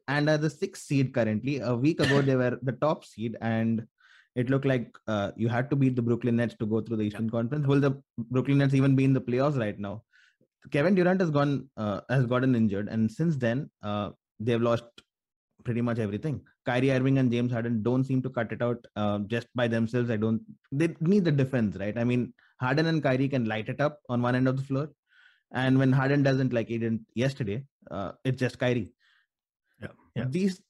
and 0.08 0.28
are 0.28 0.38
the 0.38 0.50
sixth 0.50 0.84
seed 0.84 1.14
currently. 1.14 1.60
A 1.60 1.74
week 1.74 2.00
ago 2.00 2.22
they 2.22 2.34
were 2.36 2.58
the 2.60 2.72
top 2.72 3.04
seed, 3.04 3.36
and 3.40 3.86
it 4.34 4.50
looked 4.50 4.66
like 4.66 4.90
uh, 5.06 5.32
you 5.36 5.48
had 5.48 5.70
to 5.70 5.76
beat 5.76 5.96
the 5.96 6.02
Brooklyn 6.02 6.36
Nets 6.36 6.54
to 6.60 6.66
go 6.66 6.80
through 6.80 6.98
the 6.98 7.04
Eastern 7.04 7.30
Conference. 7.30 7.66
Will 7.66 7.80
the 7.80 8.00
Brooklyn 8.16 8.58
Nets 8.58 8.74
even 8.74 8.94
be 8.94 9.04
in 9.04 9.12
the 9.12 9.20
playoffs 9.20 9.58
right 9.58 9.78
now? 9.78 10.02
Kevin 10.70 10.94
Durant 10.94 11.20
has 11.20 11.30
gone 11.30 11.68
uh, 11.76 12.00
has 12.10 12.26
gotten 12.26 12.54
injured, 12.54 12.88
and 12.88 13.10
since 13.10 13.36
then 13.36 13.70
uh, 13.82 14.10
they've 14.38 14.60
lost 14.60 14.84
pretty 15.64 15.80
much 15.80 15.98
everything. 15.98 16.40
Kyrie 16.66 16.92
Irving 16.92 17.18
and 17.18 17.32
James 17.32 17.52
Harden 17.52 17.82
don't 17.82 18.04
seem 18.04 18.20
to 18.22 18.30
cut 18.30 18.52
it 18.52 18.60
out 18.60 18.84
uh, 18.96 19.20
just 19.20 19.46
by 19.54 19.68
themselves. 19.68 20.10
I 20.10 20.16
don't. 20.16 20.42
They 20.70 20.94
need 21.00 21.24
the 21.24 21.32
defense, 21.32 21.76
right? 21.76 21.96
I 21.96 22.04
mean, 22.04 22.34
Harden 22.60 22.86
and 22.86 23.02
Kyrie 23.02 23.28
can 23.28 23.46
light 23.46 23.68
it 23.68 23.80
up 23.80 24.00
on 24.08 24.20
one 24.20 24.34
end 24.34 24.48
of 24.48 24.56
the 24.56 24.62
floor, 24.62 24.90
and 25.52 25.78
when 25.78 25.92
Harden 25.92 26.22
doesn't, 26.22 26.52
like 26.52 26.68
he 26.68 26.78
didn't 26.78 27.06
yesterday, 27.14 27.64
uh, 27.90 28.12
it's 28.24 28.38
just 28.38 28.58
Kyrie. 28.58 28.92
Yeah, 29.80 29.88
yeah. 30.14 30.24
These 30.28 30.60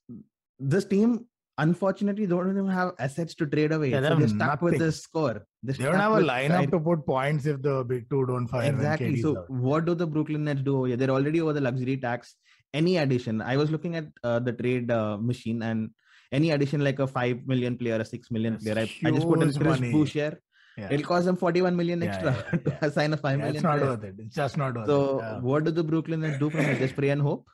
this 0.59 0.85
team 0.85 1.27
unfortunately 1.59 2.25
they 2.27 2.31
don't 2.35 2.51
even 2.51 2.68
have 2.68 2.92
assets 2.99 3.35
to 3.35 3.47
trade 3.47 3.73
away. 3.73 3.90
Yeah, 3.90 4.03
so 4.09 4.14
they're 4.16 4.29
stuck 4.29 4.62
with 4.62 4.79
this 4.79 5.03
score. 5.03 5.44
They're 5.62 5.75
They 5.75 5.85
don't 5.85 5.97
have 5.97 6.12
a 6.12 6.21
lineup 6.21 6.49
Kyrie- 6.49 6.66
to 6.68 6.81
put 6.81 7.05
points 7.07 7.47
if 7.47 7.61
the 7.62 7.85
big 7.85 8.09
two 8.11 8.25
don't 8.27 8.47
fire. 8.47 8.71
Exactly. 8.71 9.21
So 9.21 9.38
out. 9.38 9.51
what 9.51 9.85
do 9.87 9.94
the 9.94 10.07
Brooklyn 10.07 10.44
Nets 10.44 10.62
do? 10.62 10.87
Yeah, 10.87 10.97
they're 10.97 11.11
already 11.11 11.40
over 11.40 11.53
the 11.53 11.61
luxury 11.61 11.97
tax. 11.97 12.37
Any 12.75 12.99
addition, 12.99 13.40
I 13.42 13.57
was 13.57 13.71
looking 13.71 13.97
at 13.97 14.07
uh, 14.23 14.38
the 14.40 14.53
trade 14.53 14.90
uh, 14.90 15.16
machine, 15.16 15.62
and 15.62 15.90
any 16.33 16.51
addition 16.53 16.83
like 16.85 16.99
a 16.99 17.07
five 17.07 17.47
million 17.47 17.77
player, 17.79 17.97
a 17.97 18.05
six 18.05 18.31
million 18.31 18.53
That's 18.55 18.64
player, 18.64 18.79
I, 19.05 19.09
I 19.09 19.11
just 19.11 19.27
put 19.27 19.42
in 19.42 19.53
Chris. 19.53 19.81
Boucher. 19.81 20.40
Yeah. 20.77 20.88
It'll 20.92 21.07
cost 21.07 21.25
them 21.27 21.37
forty-one 21.37 21.75
million 21.75 22.01
Yeah, 22.03 22.09
extra 22.09 22.33
yeah, 22.53 22.59
yeah. 22.66 22.79
to 22.81 22.90
sign 22.92 23.12
a 23.12 23.16
five 23.16 23.38
Yeah, 23.38 23.47
million. 23.47 23.57
it's 23.57 23.64
not 23.64 23.79
player. 23.79 23.90
worth 23.90 24.05
it. 24.05 24.14
It's 24.18 24.37
just 24.37 24.57
not 24.57 24.77
worth 24.77 24.87
So 24.87 25.18
it. 25.18 25.23
Yeah. 25.23 25.38
what 25.40 25.64
do 25.64 25.71
the 25.73 25.83
Brooklyn 25.83 26.21
Nets 26.21 26.38
do 26.38 26.51
from 26.51 26.61
it? 26.61 26.79
Just 26.79 26.94
pray 26.94 27.09
and 27.09 27.21
hope. 27.23 27.49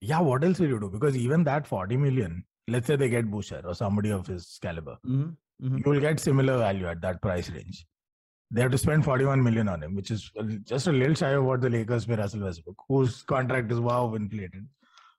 yeah, 0.00 0.20
what 0.20 0.44
else 0.44 0.60
will 0.60 0.68
you 0.68 0.78
do? 0.78 0.90
Because 0.90 1.16
even 1.16 1.42
that 1.44 1.66
40 1.66 1.96
million, 1.96 2.44
let's 2.68 2.86
say 2.86 2.96
they 2.96 3.08
get 3.08 3.30
Boucher 3.30 3.62
or 3.64 3.74
somebody 3.74 4.10
of 4.10 4.26
his 4.26 4.58
caliber, 4.60 4.96
Mhm, 5.06 5.36
mhm. 5.62 5.78
you 5.84 5.90
will 5.90 6.00
get 6.00 6.20
similar 6.20 6.58
value 6.58 6.86
at 6.86 7.00
that 7.02 7.20
price 7.22 7.50
range. 7.50 7.86
They 8.50 8.60
have 8.62 8.70
to 8.72 8.78
spend 8.78 9.04
41 9.04 9.42
million 9.42 9.68
on 9.68 9.82
him, 9.82 9.94
which 9.96 10.10
is 10.10 10.30
just 10.64 10.86
a 10.86 10.92
little 10.92 11.14
shy 11.14 11.30
of 11.30 11.44
what 11.44 11.60
the 11.60 11.70
Lakers 11.70 12.06
pay 12.06 12.14
Russell 12.16 12.42
Westbrook, 12.42 12.76
whose 12.88 13.22
contract 13.22 13.72
is 13.72 13.80
wow 13.80 14.14
inflated. 14.14 14.66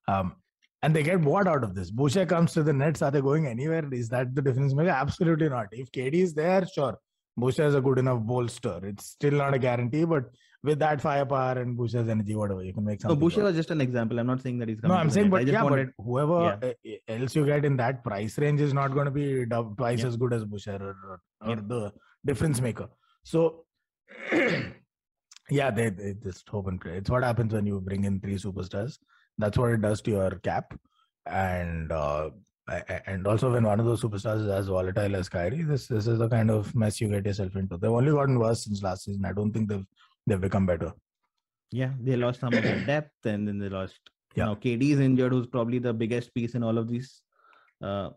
Um, 0.06 0.36
and 0.82 0.94
they 0.96 1.02
get 1.02 1.20
what 1.20 1.46
out 1.46 1.64
of 1.64 1.74
this? 1.74 1.90
Boucher 1.90 2.24
comes 2.24 2.52
to 2.52 2.62
the 2.62 2.72
Nets. 2.72 3.02
Are 3.02 3.10
they 3.10 3.20
going 3.20 3.46
anywhere? 3.46 3.84
Is 3.92 4.08
that 4.10 4.34
the 4.34 4.40
difference 4.40 4.74
maker? 4.74 4.90
Absolutely 4.90 5.48
not. 5.48 5.66
If 5.72 5.90
KD 5.92 6.14
is 6.22 6.34
there, 6.34 6.64
sure. 6.66 6.96
Boucher 7.36 7.66
is 7.66 7.74
a 7.74 7.80
good 7.80 7.98
enough 7.98 8.20
bolster. 8.20 8.80
It's 8.84 9.06
still 9.06 9.34
not 9.34 9.54
a 9.54 9.58
guarantee, 9.58 10.04
but 10.04 10.30
with 10.64 10.78
that 10.80 11.00
firepower 11.00 11.58
and 11.60 11.76
Boucher's 11.76 12.08
energy, 12.08 12.34
whatever, 12.34 12.62
you 12.64 12.72
can 12.72 12.84
make 12.84 13.00
So 13.00 13.08
something. 13.08 13.20
Boucher 13.20 13.38
work. 13.38 13.46
was 13.46 13.56
just 13.56 13.70
an 13.70 13.80
example. 13.80 14.18
I'm 14.18 14.26
not 14.26 14.42
saying 14.42 14.58
that 14.58 14.68
he's 14.68 14.82
No. 14.82 14.94
I'm 14.94 15.08
to 15.08 15.14
saying, 15.14 15.30
but 15.30 15.46
yeah, 15.46 15.62
wanted- 15.62 15.92
but 15.96 16.04
whoever 16.04 16.34
uh, 16.62 16.72
else 17.06 17.36
you 17.36 17.46
get 17.46 17.64
in 17.64 17.76
that 17.76 18.02
price 18.02 18.36
range 18.38 18.60
is 18.60 18.74
not 18.74 18.92
going 18.92 19.04
to 19.04 19.10
be 19.12 19.44
twice 19.76 20.00
Yeah. 20.00 20.08
as 20.08 20.16
good 20.16 20.32
as 20.32 20.44
Boucher 20.44 20.76
or, 20.80 21.20
or, 21.42 21.48
Yeah. 21.48 21.60
the 21.66 21.92
difference 22.26 22.60
maker. 22.60 22.88
So, 23.22 23.64
yeah, 25.50 25.70
they, 25.70 25.90
they 25.90 26.14
just 26.22 26.48
hope 26.48 26.66
and 26.66 26.80
pray. 26.80 26.96
It's 26.98 27.10
what 27.10 27.22
happens 27.24 27.52
when 27.52 27.66
you 27.66 27.80
bring 27.80 28.04
in 28.04 28.20
three 28.20 28.36
superstars. 28.36 28.98
That's 29.38 29.56
what 29.56 29.70
it 29.70 29.80
does 29.82 30.02
to 30.02 30.10
your 30.10 30.30
cap. 30.42 30.74
And 31.26 31.92
uh, 31.92 32.30
and 33.06 33.26
also 33.26 33.52
when 33.52 33.64
one 33.64 33.80
of 33.80 33.86
those 33.86 34.02
superstars 34.02 34.42
is 34.42 34.48
as 34.48 34.66
volatile 34.68 35.16
as 35.16 35.28
Kyrie, 35.28 35.62
this 35.62 35.86
this 35.86 36.06
is 36.06 36.18
the 36.18 36.28
kind 36.28 36.50
of 36.50 36.74
mess 36.74 37.00
you 37.00 37.08
get 37.08 37.24
yourself 37.26 37.54
into. 37.56 37.76
They've 37.78 37.90
only 37.90 38.12
gotten 38.12 38.38
worse 38.38 38.64
since 38.64 38.82
last 38.82 39.04
season. 39.04 39.24
I 39.24 39.32
don't 39.32 39.52
think 39.52 39.68
they've 39.68 39.86
they've 40.28 40.40
become 40.40 40.66
better. 40.66 40.92
Yeah, 41.70 41.92
they 42.00 42.16
lost 42.16 42.40
some 42.40 42.52
of 42.54 42.62
their 42.62 42.84
depth, 42.86 43.24
and 43.24 43.46
then 43.46 43.58
they 43.58 43.68
lost. 43.68 43.98
Yeah. 44.34 44.46
Now 44.46 44.54
KD 44.54 44.90
is 44.92 45.00
injured, 45.00 45.32
who's 45.32 45.46
probably 45.46 45.78
the 45.78 45.92
biggest 45.92 46.34
piece 46.34 46.54
in 46.54 46.62
all 46.62 46.78
of 46.78 46.88
these. 46.88 47.22
Uh, 47.82 48.10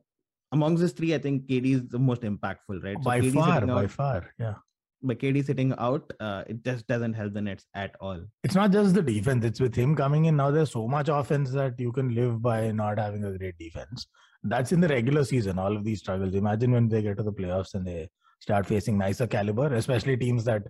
amongst 0.52 0.82
these 0.82 0.91
three, 0.91 1.13
I 1.13 1.17
think 1.17 1.47
KD 1.47 1.76
is 1.76 1.88
the 1.88 2.00
most 2.00 2.21
impactful, 2.21 2.84
right? 2.84 2.97
So 2.97 3.04
by 3.04 3.21
KD 3.21 3.34
far, 3.34 3.65
by 3.65 3.84
out, 3.84 3.91
far, 3.91 4.34
yeah. 4.39 4.56
but 5.02 5.19
KD 5.19 5.45
sitting 5.45 5.74
out, 5.78 6.12
uh, 6.19 6.43
it 6.47 6.63
just 6.63 6.88
doesn't 6.88 7.13
help 7.13 7.34
the 7.34 7.41
Nets 7.41 7.65
at 7.74 7.95
all. 8.00 8.21
It's 8.43 8.56
not 8.56 8.71
just 8.71 8.93
the 8.93 9.02
defense. 9.02 9.45
It's 9.45 9.60
with 9.60 9.76
him 9.76 9.95
coming 9.95 10.26
in 10.26 10.36
now. 10.38 10.52
There's 10.52 10.71
so 10.71 10.88
much 10.88 11.10
offense 11.10 11.52
that 11.52 11.80
you 11.80 11.91
can 11.91 12.13
live 12.13 12.41
by 12.41 12.71
not 12.71 13.00
having 13.00 13.24
a 13.26 13.38
great 13.38 13.58
defense. 13.58 14.08
That's 14.43 14.71
in 14.71 14.82
the 14.82 14.88
regular 14.88 15.24
season. 15.24 15.60
All 15.60 15.76
of 15.76 15.84
these 15.84 16.00
struggles. 16.00 16.36
Imagine 16.36 16.71
when 16.71 16.89
they 16.89 17.02
get 17.02 17.17
to 17.17 17.24
the 17.24 17.34
playoffs 17.34 17.76
and 17.76 17.86
they 17.86 18.10
start 18.39 18.65
facing 18.65 18.97
nicer 18.97 19.28
caliber, 19.28 19.74
especially 19.76 20.17
teams 20.17 20.43
that 20.45 20.63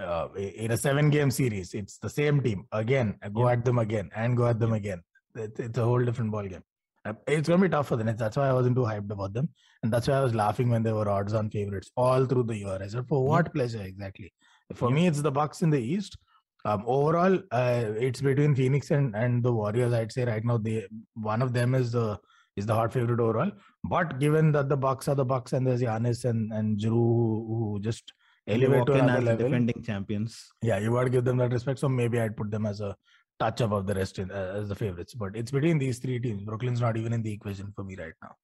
uh, 0.00 0.28
in 0.36 0.70
a 0.72 0.76
seven-game 0.76 1.30
series, 1.30 1.74
it's 1.74 1.98
the 1.98 2.08
same 2.10 2.40
team 2.42 2.64
again. 2.72 3.14
Go 3.32 3.46
Yeah. 3.46 3.52
at 3.52 3.64
them 3.64 3.78
again 3.78 4.10
and 4.14 4.36
go 4.36 4.46
at 4.46 4.58
them 4.58 4.72
again. 4.72 5.02
It's, 5.34 5.60
it's 5.60 5.78
a 5.78 5.84
whole 5.84 6.04
different 6.04 6.30
ball 6.32 6.46
game. 6.46 6.62
Uh, 7.04 7.14
It's 7.26 7.48
gonna 7.48 7.62
be 7.62 7.68
tough 7.68 7.88
for 7.88 7.96
the 7.96 8.04
Nets. 8.04 8.18
That's 8.18 8.36
why 8.36 8.48
I 8.48 8.52
wasn't 8.52 8.76
too 8.76 8.82
hyped 8.82 9.10
about 9.10 9.32
them, 9.32 9.48
and 9.82 9.92
that's 9.92 10.08
why 10.08 10.14
I 10.14 10.22
was 10.22 10.34
laughing 10.34 10.68
when 10.70 10.82
they 10.82 10.92
were 10.92 11.08
odds-on 11.08 11.50
favorites 11.50 11.90
all 11.96 12.26
through 12.26 12.44
the 12.44 12.56
year. 12.56 12.78
I 12.82 12.88
said, 12.88 13.06
"For 13.08 13.24
what 13.26 13.52
pleasure 13.54 13.82
exactly?" 13.82 14.32
For 14.74 14.88
Yeah. 14.90 14.94
me, 14.96 15.06
it's 15.06 15.22
the 15.22 15.32
Bucks 15.32 15.62
in 15.62 15.70
the 15.70 15.80
East. 15.80 16.18
Um, 16.66 16.82
overall, 16.86 17.38
uh, 17.52 17.84
it's 18.06 18.20
between 18.20 18.54
Phoenix 18.54 18.90
and, 18.90 19.16
and 19.16 19.42
the 19.42 19.52
Warriors. 19.60 19.94
I'd 19.94 20.12
say 20.12 20.24
right 20.26 20.44
now, 20.44 20.58
they 20.58 20.86
one 21.14 21.40
of 21.40 21.52
them 21.54 21.74
is 21.74 21.92
the 21.92 22.18
is 22.56 22.66
the 22.66 22.74
hot 22.74 22.92
favorite 22.92 23.20
overall. 23.20 23.50
But 23.84 24.18
given 24.18 24.52
that 24.52 24.68
the 24.68 24.76
Bucks 24.76 25.08
are 25.08 25.14
the 25.14 25.24
Bucks 25.24 25.54
and 25.54 25.66
there's 25.66 25.80
Giannis 25.80 26.24
and 26.28 26.52
and 26.52 26.78
Jrue 26.78 26.90
who, 26.90 27.46
who 27.48 27.80
just 27.80 28.12
elevate 28.50 28.86
to 28.86 28.92
another 28.94 29.20
level, 29.20 29.48
defending 29.48 29.82
champions. 29.82 30.52
yeah, 30.62 30.78
you 30.78 30.90
got 30.90 31.04
to 31.04 31.10
give 31.10 31.24
them 31.24 31.36
that 31.38 31.52
respect. 31.52 31.78
So 31.78 31.88
maybe 31.88 32.20
I'd 32.20 32.36
put 32.36 32.50
them 32.50 32.66
as 32.66 32.80
a 32.80 32.96
touch 33.38 33.60
above 33.60 33.86
the 33.86 33.94
rest 33.94 34.18
in, 34.18 34.30
uh, 34.30 34.54
as 34.56 34.68
the 34.68 34.74
favorites. 34.74 35.14
But 35.14 35.34
it's 35.34 35.50
between 35.50 35.78
these 35.78 35.98
three 35.98 36.18
teams. 36.18 36.42
Brooklyn's 36.44 36.80
not 36.80 36.96
even 36.96 37.12
in 37.12 37.22
the 37.22 37.32
equation 37.32 37.72
for 37.74 37.84
me 37.84 37.96
right 37.96 38.12
now. 38.22 38.34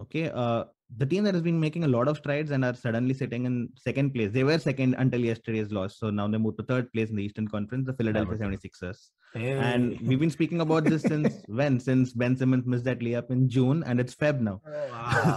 Okay, 0.00 0.30
uh, 0.30 0.64
the 0.96 1.06
team 1.06 1.24
that 1.24 1.34
has 1.34 1.42
been 1.42 1.58
making 1.58 1.84
a 1.84 1.88
lot 1.88 2.08
of 2.08 2.16
strides 2.16 2.50
and 2.50 2.64
are 2.64 2.74
suddenly 2.74 3.14
sitting 3.14 3.46
in 3.46 3.68
second 3.76 4.12
place. 4.12 4.30
They 4.32 4.44
were 4.44 4.58
second 4.58 4.94
until 4.98 5.20
yesterday's 5.20 5.70
loss, 5.70 5.98
so 5.98 6.10
now 6.10 6.26
they 6.28 6.38
moved 6.38 6.58
to 6.58 6.64
third 6.64 6.92
place 6.92 7.10
in 7.10 7.16
the 7.16 7.22
Eastern 7.22 7.46
Conference, 7.48 7.86
the 7.86 7.92
Philadelphia 7.92 8.36
76ers. 8.36 9.10
And 9.36 10.00
we've 10.00 10.20
been 10.20 10.30
speaking 10.30 10.60
about 10.60 10.84
this 10.84 11.02
since 11.02 11.42
when? 11.46 11.80
Since 11.80 12.12
Ben 12.12 12.36
Simmons 12.36 12.66
missed 12.66 12.84
that 12.84 13.00
layup 13.00 13.30
in 13.30 13.48
June, 13.48 13.82
and 13.84 14.00
it's 14.00 14.14
Feb 14.14 14.40
now. 14.40 14.60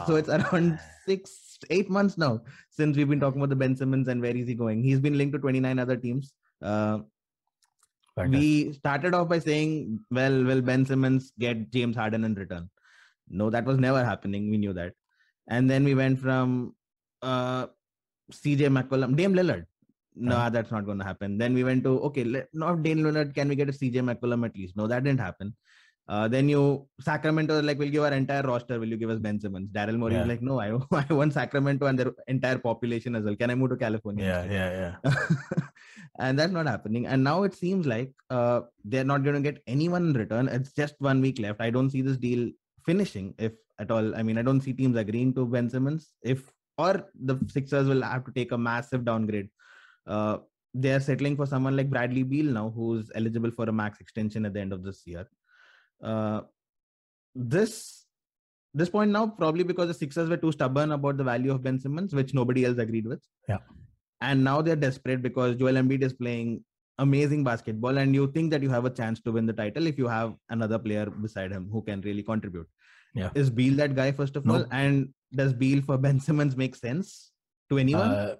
so 0.08 0.16
it's 0.16 0.30
around 0.30 0.80
six, 1.06 1.47
eight 1.70 1.90
months 1.90 2.18
now 2.18 2.42
since 2.70 2.98
we've 2.98 3.10
been 3.10 3.20
talking 3.20 3.40
about 3.42 3.50
the 3.50 3.56
Ben 3.56 3.76
Simmons 3.76 4.08
and 4.08 4.22
where 4.22 4.36
is 4.36 4.48
he 4.48 4.56
going. 4.56 4.84
He's 4.84 5.00
been 5.00 5.18
linked 5.18 5.34
to 5.34 5.40
29 5.40 5.80
other 5.80 5.98
teams. 5.98 6.34
Uh, 6.62 7.00
we 8.30 8.74
started 8.74 9.14
off 9.14 9.30
by 9.30 9.40
saying, 9.40 10.00
well, 10.10 10.44
will 10.44 10.62
Ben 10.62 10.86
Simmons 10.86 11.32
get 11.38 11.72
James 11.72 11.96
Harden 11.96 12.24
in 12.24 12.34
return? 12.34 12.70
No, 13.30 13.50
that 13.52 13.66
was 13.66 13.78
never 13.78 14.04
happening. 14.04 14.50
We 14.50 14.58
knew 14.58 14.74
that. 14.74 14.94
And 15.48 15.70
then 15.70 15.84
we 15.84 15.94
went 15.94 16.20
from 16.20 16.76
uh, 17.22 17.68
CJ 18.32 18.70
McCollum, 18.78 19.16
Dame 19.16 19.34
Lillard. 19.34 19.66
No, 20.16 20.36
Uh-huh. 20.36 20.50
that's 20.50 20.72
not 20.72 20.86
going 20.86 20.98
to 20.98 21.06
happen. 21.06 21.38
Then 21.38 21.54
we 21.54 21.64
went 21.64 21.84
to, 21.84 22.00
okay, 22.06 22.24
let, 22.24 22.48
not 22.54 22.82
Dame 22.82 23.00
Lillard. 23.04 23.36
Can 23.36 23.50
we 23.50 23.56
get 23.56 23.70
a 23.70 23.72
CJ 23.72 23.98
McCollum 23.98 24.46
at 24.46 24.56
least? 24.58 24.76
No, 24.76 24.88
that 24.88 25.04
didn't 25.04 25.20
happen. 25.20 25.56
Uh, 26.10 26.28
then 26.28 26.48
you, 26.48 26.88
Sacramento, 27.02 27.62
like, 27.62 27.78
we'll 27.78 27.90
give 27.90 28.04
our 28.04 28.14
entire 28.14 28.42
roster. 28.44 28.80
Will 28.80 28.88
you 28.88 28.96
give 28.98 29.10
us 29.10 29.20
Ben 29.20 29.40
Simmons? 29.40 29.70
Daryl 29.72 29.98
Morey 29.98 30.14
Yeah. 30.14 30.20
was 30.20 30.28
like, 30.30 30.42
no, 30.42 30.60
I, 30.60 30.70
I 31.10 31.14
want 31.14 31.34
Sacramento 31.34 31.86
and 31.86 32.00
their 32.00 32.14
entire 32.28 32.58
population 32.58 33.16
as 33.16 33.24
well. 33.26 33.36
Can 33.36 33.50
I 33.52 33.56
move 33.56 33.72
to 33.72 33.78
California? 33.78 34.24
yeah, 34.26 34.44
yeah, 34.58 34.94
yeah. 35.04 35.14
and 36.20 36.40
that's 36.40 36.54
not 36.54 36.66
happening. 36.66 37.08
And 37.08 37.24
now 37.24 37.44
it 37.44 37.54
seems 37.54 37.86
like 37.86 38.14
uh, 38.30 38.62
they're 38.86 39.04
not 39.04 39.24
going 39.24 39.36
to 39.36 39.42
get 39.42 39.62
anyone 39.68 40.08
in 40.10 40.14
return. 40.14 40.48
It's 40.48 40.72
just 40.72 40.96
one 41.00 41.20
week 41.22 41.40
left. 41.40 41.60
I 41.62 41.70
don't 41.70 41.90
see 41.90 42.02
this 42.02 42.18
deal 42.18 42.52
finishing, 42.86 43.34
if 43.38 43.54
at 43.80 43.92
all. 43.92 44.16
I 44.16 44.24
mean, 44.24 44.38
I 44.38 44.42
don't 44.42 44.62
see 44.62 44.74
teams 44.74 44.96
agreeing 44.98 45.34
to 45.36 45.46
Ben 45.46 45.70
Simmons. 45.70 46.14
If 46.22 46.50
or 46.78 47.10
the 47.16 47.38
Sixers 47.50 47.88
will 47.88 48.02
have 48.04 48.24
to 48.26 48.32
take 48.32 48.52
a 48.52 48.58
massive 48.58 49.04
downgrade. 49.04 49.50
Uh, 50.06 50.38
they 50.74 50.92
are 50.94 51.00
settling 51.00 51.36
for 51.36 51.46
someone 51.48 51.76
like 51.76 51.90
Bradley 51.90 52.22
Beal 52.24 52.46
now, 52.46 52.70
who's 52.70 53.10
eligible 53.16 53.50
for 53.52 53.66
a 53.66 53.72
max 53.74 54.00
extension 54.00 54.46
at 54.46 54.54
the 54.54 54.62
end 54.62 54.72
of 54.72 54.84
this 54.84 55.02
year. 55.06 55.28
Uh, 56.02 56.42
this 57.36 58.06
this 58.74 58.90
point 58.90 59.12
now 59.12 59.26
probably 59.28 59.64
because 59.64 59.88
the 59.88 59.94
Sixers 59.94 60.30
were 60.30 60.38
too 60.38 60.52
stubborn 60.52 60.92
about 60.92 61.18
the 61.18 61.24
value 61.24 61.52
of 61.52 61.64
Ben 61.64 61.80
Simmons, 61.80 62.14
which 62.14 62.34
nobody 62.34 62.66
else 62.66 62.78
agreed 62.78 63.08
with. 63.08 63.22
Yeah. 63.50 63.58
And 64.22 64.44
now 64.44 64.62
they're 64.62 64.76
desperate 64.76 65.22
because 65.22 65.56
Joel 65.56 65.74
Embiid 65.74 66.04
is 66.04 66.14
playing 66.14 66.64
amazing 67.00 67.44
basketball, 67.44 67.98
and 67.98 68.14
you 68.16 68.28
think 68.32 68.52
that 68.52 68.64
you 68.64 68.70
have 68.70 68.86
a 68.86 68.90
chance 68.90 69.20
to 69.22 69.32
win 69.32 69.46
the 69.46 69.54
title 69.54 69.86
if 69.88 69.98
you 69.98 70.08
have 70.08 70.34
another 70.50 70.80
player 70.80 71.06
beside 71.08 71.52
him 71.52 71.70
who 71.72 71.82
can 71.82 72.02
really 72.02 72.24
contribute. 72.24 72.68
Yeah. 73.14 73.30
Is 73.36 73.50
Beal 73.50 73.76
that 73.78 73.96
guy 73.96 74.12
first 74.12 74.36
of 74.36 74.46
No. 74.46 74.56
all? 74.56 74.66
And 74.72 75.14
does 75.34 75.54
Beal 75.54 75.82
for 75.82 75.98
Ben 75.98 76.20
Simmons 76.20 76.56
make 76.58 76.76
sense 76.76 77.32
to 77.70 77.78
anyone? 77.78 78.12
Uh, 78.12 78.36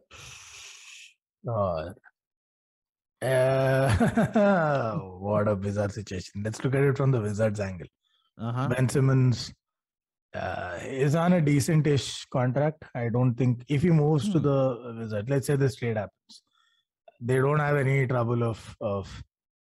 God. 1.46 1.96
Uh, 3.22 4.96
what 5.20 5.48
a 5.48 5.56
bizarre 5.56 5.90
situation. 5.90 6.42
Let's 6.44 6.64
look 6.64 6.76
at 6.76 6.84
it 6.84 6.98
from 6.98 7.12
the 7.12 7.20
Wizards 7.22 7.60
angle. 7.60 7.88
Uh-huh. 8.40 8.68
Ben 8.68 8.88
Simmons 8.88 9.52
uh, 10.36 10.78
is 10.84 11.16
on 11.16 11.34
a 11.34 11.42
decent-ish 11.42 12.26
contract. 12.26 12.84
I 12.94 13.10
don't 13.10 13.34
think 13.34 13.64
if 13.68 13.82
he 13.82 13.90
moves 13.90 14.26
to 14.30 14.38
Hmm. 14.40 14.44
the 14.44 14.94
Wizards, 15.00 15.30
let's 15.30 15.48
say 15.48 15.56
this 15.56 15.76
trade 15.76 15.98
happens, 15.98 16.44
they 17.20 17.38
don't 17.38 17.60
have 17.60 17.78
any 17.78 18.06
trouble 18.06 18.44
of 18.44 18.76
of 18.80 19.24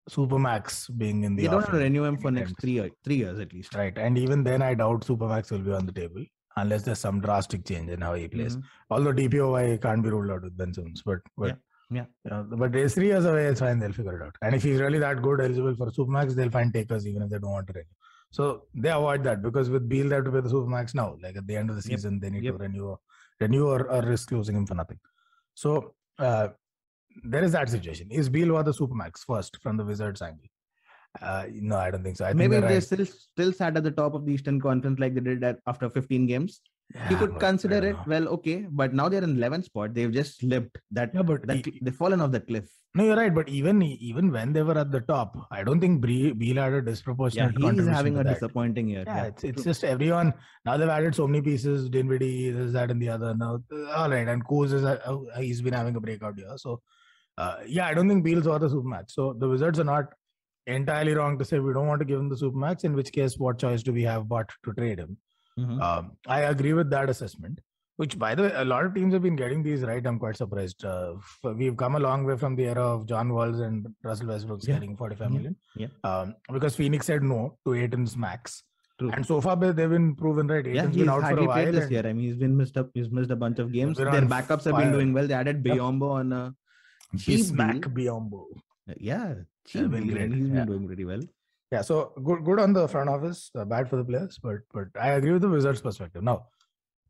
Supermax 0.10 0.90
being 0.98 1.24
in 1.24 1.36
the. 1.36 1.44
They 1.44 1.50
don't 1.50 1.62
have 1.62 1.72
to 1.72 1.78
renew 1.78 2.04
him 2.04 2.18
for 2.18 2.32
next 2.32 2.60
three 2.60 2.72
years, 2.74 2.92
three 3.06 3.16
years 3.18 3.40
at 3.40 3.54
least. 3.54 3.74
Right, 3.76 3.98
and 3.98 4.18
even 4.18 4.44
then, 4.44 4.62
I 4.62 4.74
doubt 4.74 5.02
Supermax 5.06 5.52
will 5.52 5.60
be 5.60 5.72
on 5.72 5.86
the 5.86 5.92
table 5.94 6.26
unless 6.58 6.84
there's 6.84 7.00
some 7.00 7.22
drastic 7.22 7.64
change 7.66 7.90
in 7.90 8.02
how 8.02 8.16
he 8.16 8.28
plays. 8.28 8.58
Mhm. 8.58 8.64
Although 8.90 9.14
DPOY 9.14 9.78
can't 9.82 10.04
be 10.04 10.10
ruled 10.10 10.32
out 10.32 10.42
with 10.42 10.58
Ben 10.58 10.74
Simmons, 10.74 11.04
but 11.06 11.20
but 11.38 11.48
yeah. 11.50 11.56
Uh, 11.98 12.44
but 12.44 12.76
it's 12.76 12.94
three 12.96 13.08
years 13.08 13.26
away. 13.26 13.46
It's 13.46 13.60
fine. 13.60 13.80
They'll 13.80 13.92
figure 13.94 14.20
it 14.22 14.26
out. 14.26 14.36
And 14.42 14.54
if 14.56 14.64
he's 14.64 14.80
really 14.80 15.00
that 15.00 15.22
good, 15.22 15.42
eligible 15.42 15.76
for 15.76 15.90
Supermax, 15.92 16.36
they'll 16.36 16.52
find 16.52 16.74
takers 16.74 17.08
even 17.08 17.24
if 17.24 17.30
they 17.30 17.40
don't 17.40 17.52
want 17.52 17.68
to 17.68 17.74
renew. 17.74 17.86
So 18.32 18.66
they 18.76 18.90
avoid 18.90 19.24
that 19.24 19.42
because 19.42 19.70
with 19.72 19.90
Beal 19.90 20.08
they 20.10 20.16
have 20.16 20.26
to 20.26 20.32
pay 20.32 20.42
the 20.42 20.50
Supermax 20.50 20.94
now. 20.94 21.18
Like 21.22 21.36
at 21.38 21.48
the 21.48 21.56
end 21.58 21.70
of 21.72 21.76
the 21.76 21.90
Yep. 21.90 21.98
season, 22.00 22.20
they 22.20 22.30
need 22.30 22.44
Yep. 22.44 22.58
to 22.58 22.64
renew 22.64 22.96
renew 23.40 23.68
or, 23.68 23.90
or 23.90 24.02
risk 24.02 24.32
losing 24.32 24.56
him 24.56 24.66
for 24.68 24.76
nothing. 24.76 25.00
So 25.56 25.96
uh, 26.20 26.50
there 27.24 27.44
is 27.44 27.54
that 27.54 27.70
situation. 27.70 28.12
Is 28.12 28.30
Beal 28.30 28.52
or 28.52 28.64
the 28.64 28.72
Supermax 28.72 29.20
first 29.26 29.58
from 29.64 29.78
the 29.78 29.86
Wizards 29.86 30.22
angle? 30.22 30.46
Uh, 31.20 31.46
no, 31.52 31.78
I 31.78 31.90
don't 31.90 32.04
think 32.04 32.18
so. 32.18 32.26
I 32.26 32.34
Maybe 32.34 32.54
think 32.54 32.54
if 32.54 32.62
they're 32.62 32.70
they 32.70 32.76
right. 32.76 32.84
still 32.84 33.06
still 33.06 33.52
sat 33.54 33.76
at 33.78 33.84
the 33.84 33.92
top 33.92 34.14
of 34.14 34.26
the 34.26 34.34
Eastern 34.34 34.62
Conference 34.62 35.00
like 35.00 35.16
they 35.16 35.22
did 35.22 35.44
at, 35.44 35.60
after 35.66 35.90
15 35.90 36.28
games, 36.28 36.62
you 37.10 37.18
could 37.18 37.38
consider 37.40 37.78
it. 37.90 37.96
Well, 38.08 38.28
okay, 38.30 38.66
but 38.70 38.94
now 38.94 39.10
they're 39.10 39.24
in 39.24 39.38
11th 39.38 39.66
spot. 39.66 39.94
They've 39.94 40.12
just 40.12 40.40
slipped. 40.40 40.78
That, 40.92 41.12
Yeah, 41.14 41.22
but 41.22 41.46
that 41.48 41.68
e- 41.68 41.80
they've 41.82 41.96
fallen 41.96 42.22
off 42.22 42.32
that 42.32 42.48
cliff. 42.48 42.70
No, 42.96 43.04
you're 43.04 43.16
right. 43.16 43.34
But 43.34 43.48
even 43.50 43.82
even 43.84 44.32
when 44.32 44.52
they 44.54 44.64
were 44.64 44.78
at 44.78 44.92
the 44.92 45.02
top, 45.02 45.38
I 45.52 45.64
don't 45.64 45.80
think 45.80 46.02
Bree, 46.02 46.32
Beal 46.32 46.56
had 46.58 46.74
a 46.74 46.76
Yeah, 46.78 46.82
disproportionate 46.82 47.52
he's 47.52 47.62
contribution 47.62 47.94
having 47.94 48.18
a 48.18 48.24
that. 48.24 48.34
disappointing 48.34 48.88
year. 48.88 49.04
Yeah, 49.06 49.26
it's 49.26 49.44
it's 49.44 49.64
just 49.64 49.84
everyone 49.84 50.34
now 50.66 50.78
they've 50.78 50.90
added 50.90 51.14
so 51.14 51.28
many 51.28 51.42
pieces. 51.42 51.90
Dinwiddie, 51.90 52.50
this, 52.52 52.74
that, 52.74 52.90
and 52.90 53.00
the 53.00 53.10
other. 53.10 53.36
Now, 53.36 53.64
uh, 53.72 53.92
all 53.92 54.10
right, 54.10 54.28
and 54.28 54.44
Kuz 54.48 54.74
is 54.74 54.84
uh, 54.84 54.98
uh, 55.06 55.40
he's 55.40 55.62
been 55.62 55.74
having 55.74 55.96
a 55.96 56.00
breakout 56.00 56.38
year. 56.40 56.58
So, 56.58 56.82
uh, 57.38 57.58
yeah, 57.68 57.86
I 57.88 57.94
don't 57.94 58.10
think 58.10 58.24
Beal's 58.24 58.48
or 58.48 58.58
the 58.58 58.68
supermax. 58.68 59.12
So 59.12 59.34
the 59.38 59.48
Wizards 59.48 59.80
are 59.80 59.84
not 59.84 60.06
entirely 60.66 61.14
wrong 61.14 61.38
to 61.38 61.46
say 61.46 61.60
we 61.60 61.74
don't 61.74 61.88
want 61.88 62.00
to 62.00 62.06
give 62.06 62.20
him 62.20 62.30
the 62.30 62.38
super 62.38 62.58
supermax. 62.58 62.84
In 62.84 62.96
which 62.96 63.12
case, 63.12 63.38
what 63.38 63.60
choice 63.60 63.84
do 63.84 63.94
we 63.94 64.02
have 64.04 64.28
but 64.28 64.50
to 64.66 64.74
trade 64.74 64.98
him? 65.00 65.18
Mhm. 65.60 65.82
Um, 65.82 66.12
I 66.28 66.42
agree 66.54 66.74
with 66.74 66.90
that 66.92 67.10
assessment. 67.10 67.60
Which, 68.02 68.18
by 68.18 68.34
the 68.34 68.44
way, 68.44 68.52
a 68.56 68.64
lot 68.64 68.86
of 68.86 68.94
teams 68.96 69.14
have 69.14 69.24
been 69.24 69.36
getting 69.36 69.62
these 69.62 69.82
right. 69.84 70.06
I'm 70.10 70.20
quite 70.20 70.38
surprised. 70.38 70.86
Uh, 70.86 71.16
we've 71.62 71.76
come 71.76 71.96
a 71.96 72.00
long 72.00 72.24
way 72.24 72.38
from 72.38 72.56
the 72.56 72.66
era 72.74 72.82
of 72.82 73.06
John 73.06 73.34
Walls 73.34 73.60
and 73.60 73.88
Russell 74.04 74.28
Westbrook 74.28 74.62
Yeah. 74.66 74.76
getting 74.76 74.96
45 74.96 75.32
million. 75.34 75.58
Yeah. 75.76 75.88
Yeah. 76.06 76.10
Um, 76.10 76.36
because 76.54 76.78
Phoenix 76.78 77.08
said 77.08 77.24
no 77.24 77.58
to 77.66 77.74
Ayton's 77.74 78.16
max. 78.16 78.64
True. 79.00 79.12
And 79.12 79.26
so 79.26 79.42
far, 79.42 79.58
they- 79.58 79.74
they've 79.74 79.90
been 79.90 80.16
proven 80.16 80.48
right. 80.48 80.66
yeah, 80.66 80.84
Ayton's 80.84 80.96
he's 80.96 81.04
been 81.04 81.10
out 81.10 81.24
for 81.24 81.40
a 81.40 81.44
while. 81.46 81.54
played 81.62 81.74
this 81.74 81.92
year. 81.92 82.06
I 82.08 82.14
mean, 82.14 82.26
he's 82.30 82.38
been 82.38 82.56
missed 82.56 82.78
up. 82.78 82.90
He's 82.94 83.10
missed 83.12 83.32
a 83.32 83.36
bunch 83.36 83.60
of 83.60 83.74
games. 83.74 83.98
Their 83.98 84.08
on 84.10 84.30
backups 84.30 84.64
have 84.64 84.78
been 84.78 84.94
doing 84.94 85.12
well. 85.12 85.28
They 85.28 85.34
added 85.34 85.66
Yep. 85.66 85.78
Biyombo 85.78 86.10
on 86.22 86.32
a 86.32 86.56
cheap 87.18 87.40
Bismack. 87.42 87.82
Biyombo. 88.00 88.46
Yeah, 88.98 89.36
cheap 89.66 89.82
He's 89.82 89.92
been 89.92 90.08
great, 90.08 90.32
He's 90.34 90.48
yeah. 90.48 90.54
been 90.56 90.66
doing 90.68 90.88
pretty 90.88 91.04
well. 91.06 91.22
Yeah, 91.72 91.82
so 91.82 92.14
good, 92.24 92.44
good 92.44 92.60
on 92.60 92.74
the 92.74 92.88
front 92.88 93.10
office. 93.10 93.52
Uh, 93.56 93.64
bad 93.66 93.90
for 93.90 93.98
the 93.98 94.04
players, 94.04 94.40
but 94.42 94.58
but 94.74 94.88
I 95.00 95.10
agree 95.12 95.32
with 95.34 95.44
the 95.44 95.50
Wizards' 95.50 95.82
perspective. 95.82 96.24
Now, 96.24 96.48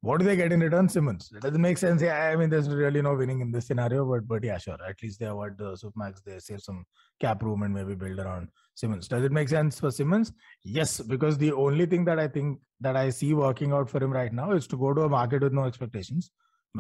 What 0.07 0.19
do 0.19 0.25
they 0.25 0.35
get 0.39 0.53
in 0.55 0.61
return? 0.63 0.87
Simmons. 0.91 1.25
It 1.37 1.41
doesn't 1.45 1.61
make 1.63 1.77
sense. 1.79 2.01
Yeah, 2.01 2.17
I 2.31 2.35
mean, 2.41 2.49
there's 2.51 2.67
really 2.81 3.01
no 3.07 3.15
winning 3.21 3.41
in 3.45 3.49
this 3.55 3.65
scenario, 3.69 4.03
but 4.11 4.27
but 4.33 4.45
yeah, 4.49 4.57
sure. 4.65 4.77
At 4.91 5.01
least 5.03 5.19
they 5.21 5.25
avoid 5.31 5.57
the 5.61 5.71
Supermax. 5.81 6.21
They 6.27 6.37
save 6.45 6.61
some 6.67 6.77
cap 7.25 7.41
room 7.47 7.63
and 7.67 7.73
maybe 7.79 7.95
build 8.03 8.19
around 8.25 8.47
Simmons. 8.83 9.09
Does 9.13 9.25
it 9.29 9.33
make 9.39 9.49
sense 9.55 9.79
for 9.85 9.91
Simmons? 9.97 10.31
Yes, 10.77 10.93
because 11.13 11.37
the 11.41 11.51
only 11.65 11.85
thing 11.93 12.05
that 12.11 12.21
I 12.25 12.27
think 12.37 12.61
that 12.87 12.95
I 13.01 13.09
see 13.17 13.33
working 13.41 13.73
out 13.79 13.89
for 13.95 14.01
him 14.05 14.13
right 14.19 14.37
now 14.41 14.51
is 14.59 14.67
to 14.75 14.77
go 14.85 14.93
to 14.99 15.07
a 15.09 15.09
market 15.17 15.43
with 15.47 15.57
no 15.61 15.65
expectations, 15.73 16.31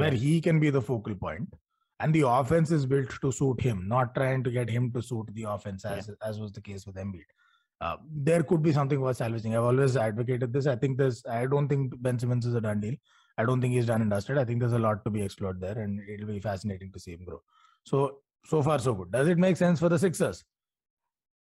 where 0.03 0.13
Yes. 0.13 0.21
he 0.29 0.39
can 0.47 0.61
be 0.65 0.69
the 0.77 0.81
focal 0.91 1.15
point, 1.25 1.59
and 1.99 2.15
the 2.19 2.25
offense 2.37 2.71
is 2.79 2.85
built 2.95 3.19
to 3.27 3.33
suit 3.41 3.59
him, 3.69 3.83
not 3.97 4.15
trying 4.21 4.45
to 4.49 4.55
get 4.61 4.69
him 4.77 4.91
to 4.97 5.01
suit 5.11 5.35
the 5.41 5.45
offense 5.57 5.83
as 5.97 6.09
as 6.31 6.39
was 6.45 6.53
the 6.61 6.65
case 6.71 6.87
with 6.91 7.03
Embiid. 7.05 7.35
Uh, 7.81 7.95
there 8.13 8.43
could 8.43 8.61
be 8.61 8.73
something 8.73 8.99
worth 8.99 9.17
salvaging. 9.17 9.55
I've 9.55 9.63
always 9.63 9.95
advocated 9.95 10.51
this. 10.51 10.67
I 10.67 10.75
think 10.75 10.97
there's. 10.97 11.23
I 11.25 11.45
don't 11.45 11.67
think 11.69 11.93
Ben 12.01 12.19
Simmons 12.19 12.45
is 12.45 12.55
a 12.55 12.61
done 12.61 12.81
deal. 12.81 12.95
I 13.37 13.45
don't 13.45 13.61
think 13.61 13.73
he's 13.73 13.85
done 13.85 14.01
and 14.01 14.11
dusted. 14.11 14.37
I 14.37 14.43
think 14.43 14.59
there's 14.59 14.73
a 14.73 14.79
lot 14.79 15.05
to 15.05 15.09
be 15.09 15.21
explored 15.21 15.61
there, 15.61 15.77
and 15.79 16.01
it'll 16.09 16.27
be 16.27 16.41
fascinating 16.41 16.91
to 16.91 16.99
see 16.99 17.13
him 17.13 17.23
grow. 17.23 17.41
So 17.85 18.17
so 18.45 18.61
far 18.61 18.79
so 18.79 18.93
good. 18.93 19.11
Does 19.11 19.27
it 19.29 19.37
make 19.37 19.55
sense 19.57 19.79
for 19.79 19.89
the 19.89 19.99
Sixers? 19.99 20.43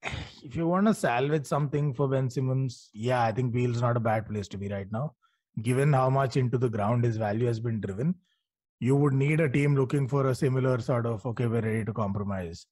If 0.45 0.55
you 0.55 0.67
want 0.69 0.87
to 0.87 0.95
salvage 0.95 1.47
something 1.47 1.93
for 1.95 2.09
Ben 2.09 2.31
Simmons, 2.31 2.91
yeah, 2.93 3.23
I 3.25 3.33
think 3.33 3.53
Beal's 3.53 3.81
not 3.83 3.97
a 3.97 4.01
bad 4.01 4.29
place 4.29 4.49
to 4.49 4.59
be 4.59 4.69
right 4.69 4.91
now. 4.93 5.15
Given 5.63 5.93
how 5.93 6.09
much 6.09 6.37
into 6.37 6.59
the 6.59 6.69
ground 6.69 7.05
his 7.05 7.17
value 7.17 7.47
has 7.47 7.59
been 7.59 7.81
driven, 7.81 8.15
you 8.81 8.95
would 8.95 9.13
need 9.15 9.41
a 9.41 9.49
team 9.49 9.75
looking 9.75 10.07
for 10.07 10.29
a 10.29 10.35
similar 10.35 10.79
sort 10.79 11.07
of 11.07 11.27
okay, 11.27 11.47
we're 11.47 11.61
ready 11.63 11.85
to 11.85 11.93
compromise 11.93 12.67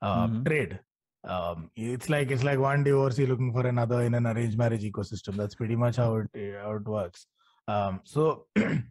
uh, 0.00 0.26
Mhm. 0.28 0.46
trade. 0.46 0.80
Um, 1.26 1.70
it's 1.74 2.10
like 2.10 2.30
it's 2.30 2.44
like 2.44 2.58
one 2.58 2.84
divorcee 2.84 3.26
looking 3.26 3.52
for 3.52 3.66
another 3.66 4.02
in 4.02 4.14
an 4.14 4.26
arranged 4.26 4.58
marriage 4.58 4.82
ecosystem. 4.82 5.36
That's 5.36 5.54
pretty 5.54 5.76
much 5.76 5.96
how 5.96 6.16
it 6.16 6.28
how 6.60 6.72
it 6.72 6.84
works. 6.86 7.26
Um, 7.66 8.00
so 8.04 8.46
they, 8.54 8.82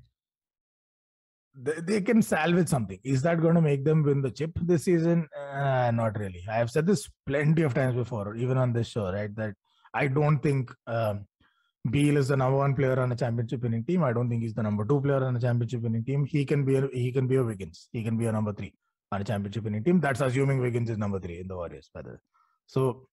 they 1.56 2.02
can 2.02 2.22
salvage 2.24 2.70
something. 2.70 3.00
Is 3.04 3.22
that 3.22 3.40
going 3.42 3.56
to 3.56 3.62
make 3.62 3.86
them 3.86 4.02
win 4.04 4.22
the 4.22 4.32
chip 4.32 4.52
this 4.62 4.86
season? 4.86 5.28
Uh, 5.38 5.92
not 5.94 6.18
really. 6.18 6.44
I 6.50 6.56
have 6.56 6.72
said 6.72 6.88
this 6.88 7.08
plenty 7.28 7.62
of 7.62 7.76
times 7.76 7.96
before, 7.96 8.36
even 8.36 8.58
on 8.58 8.74
this 8.74 8.88
show, 8.88 9.12
right? 9.12 9.36
That 9.36 9.54
I 9.94 10.08
don't 10.08 10.40
think 10.40 10.72
um, 10.88 11.28
Beal 11.92 12.18
is 12.18 12.30
the 12.30 12.38
number 12.38 12.58
one 12.58 12.74
player 12.74 13.00
on 13.00 13.12
a 13.12 13.16
championship 13.16 13.62
winning 13.62 13.84
team. 13.84 14.04
I 14.04 14.12
don't 14.12 14.28
think 14.28 14.42
he's 14.42 14.56
the 14.56 14.64
number 14.64 14.86
two 14.86 15.02
player 15.02 15.24
on 15.24 15.36
a 15.36 15.40
championship 15.40 15.82
winning 15.82 16.04
team. 16.04 16.26
He 16.26 16.46
can 16.46 16.66
be 16.66 16.78
a, 16.78 16.88
he 16.88 17.12
can 17.12 17.28
be 17.28 17.36
a 17.36 17.44
Wiggins. 17.44 17.90
He 17.92 18.02
can 18.04 18.18
be 18.18 18.26
a 18.26 18.32
number 18.32 18.54
three 18.54 18.74
a 19.22 19.24
championship 19.24 19.64
winning 19.64 19.84
team. 19.84 20.00
That's 20.00 20.22
assuming 20.22 20.60
Wiggins 20.60 20.90
is 20.90 20.98
number 20.98 21.20
three 21.20 21.40
in 21.40 21.48
the 21.48 21.56
Warriors, 21.56 21.90
by 21.94 22.02
the 22.02 22.10
way. 22.12 22.18
So 22.68 23.08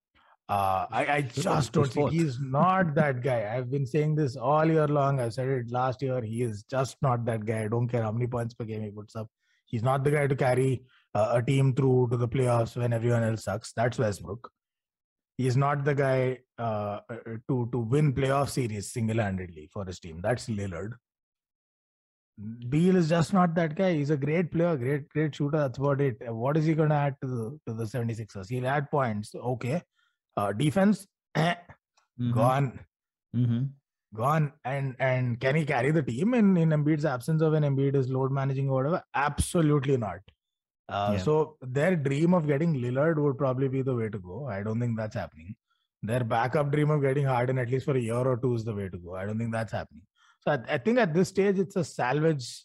uh, 0.48 0.86
I, 0.90 1.06
I 1.06 1.20
just 1.22 1.72
don't 1.72 1.86
think 1.86 2.10
he's 2.10 2.38
not 2.40 2.94
that 2.96 3.22
guy. 3.22 3.52
I've 3.54 3.70
been 3.70 3.86
saying 3.86 4.16
this 4.16 4.36
all 4.36 4.66
year 4.66 4.88
long. 4.88 5.20
I 5.20 5.28
said 5.28 5.48
it 5.48 5.70
last 5.70 6.02
year. 6.02 6.20
He 6.22 6.42
is 6.42 6.64
just 6.64 6.96
not 7.02 7.24
that 7.26 7.46
guy. 7.46 7.64
I 7.64 7.68
don't 7.68 7.88
care 7.88 8.02
how 8.02 8.10
many 8.10 8.26
points 8.26 8.54
per 8.54 8.64
game 8.64 8.82
he 8.82 8.90
puts 8.90 9.14
up. 9.14 9.28
He's 9.66 9.84
not 9.84 10.02
the 10.02 10.10
guy 10.10 10.26
to 10.26 10.34
carry 10.34 10.82
uh, 11.14 11.34
a 11.34 11.42
team 11.42 11.72
through 11.74 12.08
to 12.10 12.16
the 12.16 12.26
playoffs 12.28 12.76
when 12.76 12.92
everyone 12.92 13.22
else 13.22 13.44
sucks. 13.44 13.72
That's 13.72 13.98
Westbrook. 13.98 14.50
He's 15.36 15.56
not 15.56 15.84
the 15.84 15.94
guy 15.94 16.40
uh, 16.58 16.98
uh, 17.08 17.16
to 17.48 17.68
to 17.70 17.78
win 17.78 18.12
playoff 18.12 18.50
series 18.50 18.92
single 18.92 19.18
handedly 19.18 19.70
for 19.72 19.84
his 19.84 20.00
team. 20.00 20.20
That's 20.20 20.48
Lillard. 20.48 20.94
Beal 22.68 22.96
is 22.96 23.08
just 23.08 23.32
not 23.32 23.54
that 23.54 23.74
guy. 23.76 23.94
He's 23.94 24.10
a 24.10 24.16
great 24.16 24.50
player, 24.52 24.76
great 24.76 25.08
great 25.10 25.34
shooter. 25.34 25.58
That's 25.58 25.78
about 25.78 26.00
it. 26.00 26.16
What 26.42 26.56
is 26.56 26.64
he 26.64 26.74
going 26.74 26.88
to 26.90 26.94
add 26.94 27.16
to 27.22 27.28
the 27.28 27.58
to 27.66 27.74
the 27.74 27.84
76ers? 27.84 28.48
He'll 28.48 28.66
add 28.66 28.90
points. 28.90 29.34
Okay. 29.34 29.82
Uh, 30.36 30.52
defense, 30.52 31.06
eh, 31.34 31.54
Mhm. 32.20 32.32
gone, 32.34 32.80
Mhm. 33.36 33.70
gone. 34.14 34.52
And 34.64 34.96
and 34.98 35.40
can 35.40 35.54
he 35.56 35.64
carry 35.66 35.90
the 35.90 36.02
team 36.02 36.34
in 36.34 36.56
in 36.56 36.70
Embiid's 36.70 37.04
absence 37.04 37.42
of 37.42 37.52
an 37.54 37.62
Embiid 37.70 37.94
is 37.94 38.08
load 38.18 38.32
managing 38.32 38.68
or 38.70 38.74
whatever? 38.82 39.02
Absolutely 39.14 39.96
not. 39.96 40.20
Uh, 40.88 41.10
Yeah. 41.14 41.18
So 41.24 41.56
their 41.60 41.96
dream 41.96 42.32
of 42.34 42.46
getting 42.46 42.74
Lillard 42.74 43.18
would 43.24 43.38
probably 43.38 43.68
be 43.68 43.82
the 43.82 43.94
way 43.94 44.08
to 44.08 44.18
go. 44.18 44.46
I 44.48 44.62
don't 44.62 44.80
think 44.80 44.96
that's 44.96 45.14
happening. 45.14 45.54
Their 46.02 46.24
backup 46.24 46.70
dream 46.72 46.90
of 46.90 47.02
getting 47.02 47.26
Harden 47.26 47.58
at 47.58 47.68
least 47.70 47.84
for 47.84 47.96
a 47.96 48.00
year 48.00 48.24
or 48.34 48.36
two 48.38 48.54
is 48.54 48.64
the 48.64 48.74
way 48.74 48.88
to 48.88 48.98
go. 48.98 49.14
I 49.14 49.26
don't 49.26 49.38
think 49.38 49.52
that's 49.52 49.72
happening. 49.72 50.02
So 50.40 50.52
I, 50.52 50.74
I 50.74 50.78
think 50.78 50.98
at 50.98 51.14
this 51.14 51.28
stage 51.28 51.58
it's 51.58 51.76
a 51.76 51.84
salvage 51.84 52.64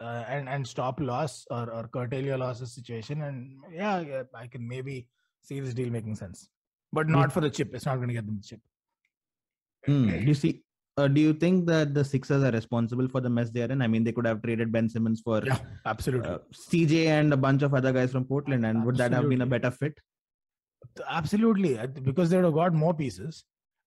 uh, 0.00 0.24
and 0.28 0.48
and 0.48 0.66
stop 0.66 1.00
loss 1.00 1.46
or 1.50 1.70
or 1.70 1.88
curtail 1.88 2.24
your 2.24 2.38
losses 2.38 2.74
situation. 2.74 3.22
And 3.22 3.58
yeah, 3.72 4.00
yeah, 4.00 4.22
I 4.34 4.46
can 4.48 4.66
maybe 4.66 5.06
see 5.42 5.60
this 5.60 5.74
deal 5.74 5.90
making 5.90 6.16
sense, 6.16 6.48
but 6.92 7.08
not 7.08 7.32
for 7.32 7.40
the 7.40 7.50
chip. 7.50 7.74
It's 7.74 7.86
not 7.86 7.96
going 7.96 8.08
to 8.08 8.14
get 8.14 8.26
them 8.26 8.36
the 8.40 8.46
chip. 8.46 8.60
Hmm. 9.86 10.10
Do 10.10 10.24
you 10.24 10.34
see? 10.34 10.62
Uh, 10.98 11.08
do 11.08 11.22
you 11.22 11.32
think 11.32 11.66
that 11.66 11.94
the 11.94 12.04
Sixers 12.04 12.42
are 12.42 12.50
responsible 12.50 13.08
for 13.08 13.22
the 13.22 13.30
mess 13.30 13.48
they 13.48 13.62
are 13.62 13.72
in? 13.72 13.80
I 13.80 13.86
mean, 13.86 14.04
they 14.04 14.12
could 14.12 14.26
have 14.26 14.42
traded 14.42 14.70
Ben 14.70 14.90
Simmons 14.90 15.22
for 15.24 15.42
Yeah, 15.42 15.58
absolutely. 15.86 16.28
uh, 16.28 16.38
CJ 16.52 17.06
and 17.06 17.32
a 17.32 17.36
bunch 17.36 17.62
of 17.62 17.72
other 17.72 17.92
guys 17.92 18.12
from 18.12 18.26
Portland, 18.26 18.66
and 18.66 18.84
would 18.84 18.96
that 18.96 19.12
have 19.12 19.28
been 19.28 19.40
a 19.40 19.46
better 19.46 19.70
fit? 19.70 19.94
Absolutely, 21.08 21.78
because 22.02 22.28
they'd 22.28 22.44
have 22.44 22.52
got 22.52 22.74
more 22.74 22.92
pieces 22.92 23.44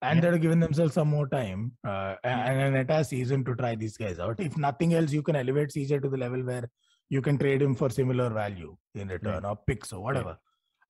and 0.07 0.17
Yeah. 0.17 0.21
they'd 0.21 0.33
have 0.37 0.41
given 0.45 0.59
themselves 0.65 0.93
some 0.99 1.09
more 1.15 1.27
time 1.27 1.61
uh, 1.91 2.15
and 2.23 2.59
an 2.67 2.75
entire 2.81 3.03
season 3.03 3.43
to 3.45 3.55
try 3.61 3.75
these 3.83 3.97
guys 4.03 4.19
out. 4.25 4.39
If 4.39 4.57
nothing 4.57 4.93
else, 4.99 5.11
you 5.17 5.23
can 5.29 5.35
elevate 5.43 5.69
CJ 5.75 6.01
to 6.03 6.09
the 6.15 6.17
level 6.25 6.43
where 6.49 6.65
you 7.09 7.21
can 7.27 7.37
trade 7.37 7.61
him 7.61 7.75
for 7.75 7.89
similar 7.89 8.29
value 8.41 8.75
in 8.95 9.07
return 9.15 9.45
or 9.45 9.55
picks 9.67 9.93
or 9.93 10.01
whatever. 10.07 10.37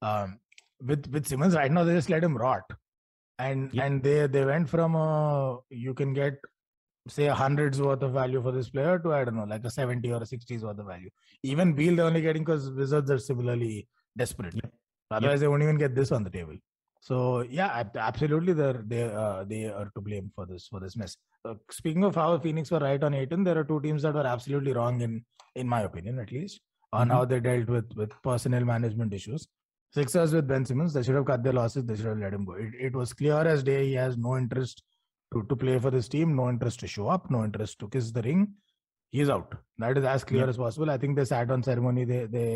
Um, 0.01 0.39
with 0.91 1.08
with 1.13 1.28
Simmons 1.28 1.56
right 1.56 1.71
now, 1.71 1.84
they 1.84 1.93
just 1.99 2.10
let 2.10 2.23
him 2.23 2.36
rot, 2.38 2.63
and 3.39 3.73
Yeah. 3.73 3.86
and 3.86 4.04
they 4.04 4.17
they 4.28 4.43
went 4.45 4.69
from 4.69 4.95
a 4.95 5.60
you 5.69 5.93
can 5.93 6.13
get 6.13 6.38
say 7.08 7.25
a 7.28 7.36
hundreds 7.36 7.80
worth 7.88 8.01
of 8.08 8.13
value 8.13 8.41
for 8.45 8.51
this 8.51 8.69
player 8.75 8.97
to 8.99 9.13
I 9.13 9.23
don't 9.25 9.36
know 9.39 9.43
like 9.56 9.65
a 9.65 9.71
seventy 9.80 10.12
or 10.12 10.21
a 10.21 10.25
sixties 10.34 10.63
worth 10.67 10.80
of 10.80 10.88
value. 10.93 11.10
Even 11.43 11.73
Beal 11.73 11.95
they're 11.95 12.06
only 12.12 12.21
getting 12.21 12.43
because 12.43 12.69
Wizards 12.71 13.12
are 13.12 13.19
similarly 13.19 13.88
desperate. 14.17 14.56
Yeah. 14.56 14.71
Otherwise, 15.12 15.41
they 15.41 15.47
won't 15.47 15.63
even 15.63 15.78
get 15.78 15.93
this 15.95 16.12
on 16.12 16.23
the 16.23 16.30
table. 16.32 16.58
So 17.07 17.15
yeah, 17.57 17.83
absolutely, 17.95 18.53
they're 18.59 18.81
they 18.91 19.03
uh, 19.23 19.43
they 19.49 19.65
are 19.79 19.89
to 19.95 20.01
blame 20.05 20.31
for 20.35 20.45
this 20.51 20.67
for 20.67 20.79
this 20.83 20.95
mess. 21.01 21.15
Uh, 21.49 21.53
speaking 21.79 22.03
of 22.07 22.15
how 22.19 22.29
Phoenix 22.45 22.71
were 22.71 22.79
right 22.85 23.03
on 23.07 23.13
Ayton, 23.13 23.43
there 23.47 23.57
are 23.59 23.63
two 23.71 23.79
teams 23.81 24.01
that 24.05 24.15
were 24.19 24.25
absolutely 24.35 24.73
wrong 24.77 25.01
in 25.07 25.13
in 25.63 25.67
my 25.73 25.81
opinion, 25.89 26.17
at 26.23 26.31
least, 26.37 26.61
on 27.01 27.07
Mhm. 27.09 27.11
how 27.15 27.19
they 27.33 27.39
dealt 27.47 27.67
with 27.75 27.91
with 28.01 28.15
personnel 28.29 28.65
management 28.71 29.13
issues. 29.19 29.47
Sixers 29.97 30.33
with 30.37 30.47
Ben 30.53 30.65
Simmons, 30.69 30.93
they 30.95 31.03
should 31.03 31.19
have 31.19 31.27
cut 31.31 31.43
their 31.43 31.53
losses. 31.57 31.85
They 31.85 31.95
should 31.99 32.07
have 32.13 32.23
let 32.23 32.33
him 32.37 32.45
go. 32.49 32.53
It, 32.63 32.73
it 32.87 32.95
was 33.01 33.13
clear 33.19 33.41
as 33.53 33.61
day 33.69 33.77
he 33.89 33.93
has 34.05 34.17
no 34.17 34.35
interest 34.37 34.81
to, 35.33 35.43
to 35.51 35.55
play 35.65 35.77
for 35.85 35.91
this 35.97 36.09
team, 36.15 36.35
no 36.39 36.49
interest 36.53 36.79
to 36.85 36.87
show 36.95 37.07
up, 37.17 37.29
no 37.35 37.43
interest 37.49 37.77
to 37.83 37.87
kiss 37.97 38.09
the 38.17 38.23
ring. 38.29 38.41
He's 39.11 39.29
out. 39.29 39.53
That 39.77 39.97
is 40.01 40.03
as 40.15 40.23
clear 40.31 40.43
Yeah. 40.45 40.53
as 40.55 40.57
possible. 40.63 40.89
I 40.89 40.97
think 40.97 41.15
they 41.21 41.25
sat 41.35 41.51
on 41.57 41.61
ceremony. 41.69 42.03
They 42.13 42.25
they 42.37 42.49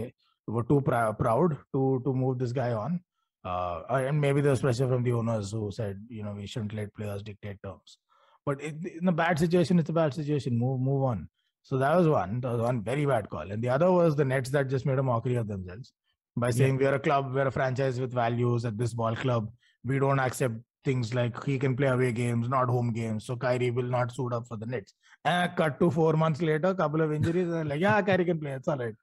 were 0.57 0.63
too 0.73 0.81
prou- 0.89 1.13
proud 1.23 1.55
to 1.75 1.85
to 2.07 2.13
move 2.23 2.39
this 2.39 2.51
guy 2.63 2.71
on. 2.73 2.99
Uh, 3.43 3.81
and 3.89 4.19
maybe 4.19 4.41
there 4.41 4.51
was 4.51 4.61
pressure 4.61 4.87
from 4.87 5.03
the 5.03 5.13
owners 5.13 5.51
who 5.51 5.71
said, 5.71 6.03
you 6.09 6.23
know, 6.23 6.33
we 6.33 6.45
shouldn't 6.45 6.73
let 6.73 6.93
players 6.93 7.23
dictate 7.23 7.57
terms. 7.63 7.97
But 8.45 8.61
it, 8.61 8.75
in 9.01 9.07
a 9.07 9.13
bad 9.13 9.39
situation, 9.39 9.79
it's 9.79 9.89
a 9.89 9.93
bad 9.93 10.13
situation. 10.13 10.57
Move 10.57 10.79
move 10.79 11.03
on. 11.03 11.29
So 11.63 11.77
that 11.77 11.95
was 11.95 12.07
one. 12.07 12.41
That 12.41 12.53
was 12.53 12.61
one 12.61 12.81
very 12.83 13.05
bad 13.05 13.29
call. 13.29 13.51
And 13.51 13.61
the 13.61 13.69
other 13.69 13.91
was 13.91 14.15
the 14.15 14.25
Nets 14.25 14.49
that 14.51 14.69
just 14.69 14.85
made 14.85 14.99
a 14.99 15.03
mockery 15.03 15.35
of 15.35 15.47
themselves 15.47 15.93
by 16.35 16.51
saying 16.51 16.77
we're 16.77 16.95
a 16.95 16.99
club, 16.99 17.33
we're 17.33 17.47
a 17.47 17.51
franchise 17.51 17.99
with 17.99 18.13
values 18.13 18.65
at 18.65 18.77
this 18.77 18.93
ball 18.93 19.15
club. 19.15 19.51
We 19.83 19.99
don't 19.99 20.19
accept 20.19 20.55
things 20.83 21.13
like 21.13 21.43
he 21.43 21.59
can 21.59 21.75
play 21.75 21.87
away 21.87 22.11
games, 22.11 22.49
not 22.49 22.69
home 22.69 22.91
games. 22.91 23.25
So 23.25 23.35
Kyrie 23.35 23.71
will 23.71 23.83
not 23.83 24.13
suit 24.13 24.33
up 24.33 24.47
for 24.47 24.57
the 24.57 24.65
Nets. 24.65 24.93
And 25.25 25.55
cut 25.55 25.79
to 25.79 25.91
four 25.91 26.13
months 26.13 26.41
later, 26.41 26.69
a 26.69 26.75
couple 26.75 27.01
of 27.01 27.11
injuries, 27.11 27.49
and 27.49 27.69
like, 27.69 27.81
yeah, 27.81 28.01
Kyrie 28.01 28.25
can 28.25 28.39
play. 28.39 28.51
It's 28.51 28.67
all 28.67 28.77
right. 28.77 28.95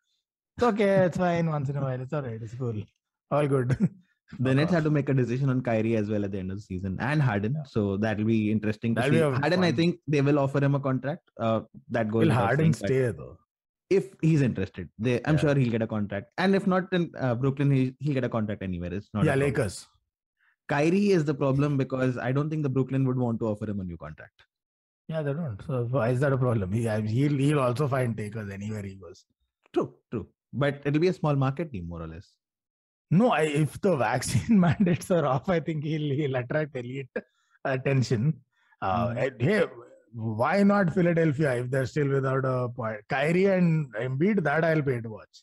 It's 0.57 0.65
okay. 0.65 1.05
It's 1.07 1.19
fine 1.19 1.47
once 1.47 1.69
in 1.69 1.77
a 1.77 1.83
while. 1.83 2.01
It's 2.01 2.13
all 2.13 2.23
right. 2.23 2.41
It's 2.41 2.55
cool. 2.55 2.83
All 3.31 3.47
good. 3.47 3.77
The 4.41 4.55
Nets 4.55 4.73
had 4.73 4.85
to 4.85 4.91
make 4.91 5.09
a 5.09 5.15
decision 5.15 5.51
on 5.51 5.61
Kyrie 5.63 5.97
as 5.97 6.09
well 6.11 6.25
at 6.25 6.33
the 6.33 6.39
end 6.39 6.51
of 6.51 6.57
the 6.59 6.63
season 6.63 6.97
and 7.01 7.23
Harden. 7.23 7.55
Yeah. 7.55 7.63
So 7.65 7.97
that'll 7.97 8.25
be 8.25 8.51
interesting 8.51 8.95
to 8.97 9.01
That'll 9.03 9.15
see. 9.15 9.19
be 9.19 9.23
a 9.23 9.31
Harden, 9.41 9.63
I 9.65 9.73
think 9.73 10.01
they 10.09 10.21
will 10.21 10.39
offer 10.41 10.63
him 10.65 10.75
a 10.75 10.81
contract. 10.81 11.31
Uh, 11.39 11.61
that 11.91 12.09
goes 12.11 12.27
Will 12.27 12.33
Harden 12.35 12.73
stay 12.73 13.13
though? 13.13 13.39
if 13.89 14.09
he's 14.21 14.43
interested. 14.43 14.89
They, 14.99 15.21
I'm 15.25 15.35
Yeah. 15.37 15.41
sure 15.41 15.55
he'll 15.55 15.71
get 15.71 15.83
a 15.83 15.87
contract. 15.87 16.33
And 16.39 16.57
if 16.57 16.67
not 16.67 16.93
in 16.93 17.13
uh, 17.19 17.37
Brooklyn, 17.37 17.71
he, 17.71 17.95
he'll 18.01 18.15
get 18.15 18.25
a 18.25 18.29
contract 18.29 18.63
anywhere. 18.63 18.93
It's 18.93 19.09
not. 19.15 19.25
Yeah. 19.25 19.37
Lakers. 19.37 19.87
Kyrie 20.69 21.11
is 21.11 21.25
the 21.25 21.35
problem 21.35 21.77
because 21.77 22.19
I 22.19 22.33
don't 22.33 22.51
think 22.51 22.65
the 22.65 22.69
Brooklyn 22.69 23.07
would 23.07 23.17
want 23.17 23.39
to 23.39 23.47
offer 23.47 23.71
him 23.71 23.79
a 23.79 23.85
new 23.85 23.97
contract. 23.97 24.43
Yeah, 25.09 25.23
they 25.23 25.33
don't. 25.35 25.63
So 25.65 25.85
why 25.85 26.09
is 26.09 26.19
that 26.19 26.33
a 26.33 26.37
problem? 26.39 26.73
He, 26.73 26.83
he'll 26.83 27.39
he'll 27.39 27.61
also 27.61 27.87
find 27.87 28.17
takers 28.17 28.51
anywhere 28.51 28.83
he 28.83 28.97
goes. 28.97 29.25
True, 29.73 29.95
true. 30.11 30.27
But 30.53 30.83
it'll 30.85 30.99
be 31.01 31.07
a 31.07 31.13
small 31.13 31.37
market 31.37 31.71
team, 31.71 31.87
more 31.89 32.03
or 32.03 32.09
less. 32.09 32.33
No, 33.11 33.31
I, 33.31 33.43
if 33.43 33.81
the 33.81 33.97
vaccine 33.97 34.59
mandates 34.67 35.11
are 35.11 35.25
off, 35.27 35.49
I 35.49 35.61
think 35.61 35.85
he'll 35.85 36.15
he'll 36.17 36.37
attract 36.37 36.77
elite 36.77 37.09
attention. 37.65 38.35
Uh, 38.83 39.09
Mhm. 39.09 39.27
and 39.27 39.43
hey, 39.43 39.65
why 40.13 40.63
not 40.63 40.93
Philadelphia 40.93 41.57
if 41.57 41.71
they're 41.71 41.87
still 41.87 42.09
without 42.09 42.45
a 42.45 42.69
point? 42.69 43.01
Kyrie 43.09 43.47
and 43.47 43.93
Embiid, 43.95 44.43
that 44.45 44.65
I'll 44.65 44.83
pay 44.83 45.01
to 45.01 45.09
watch. 45.09 45.43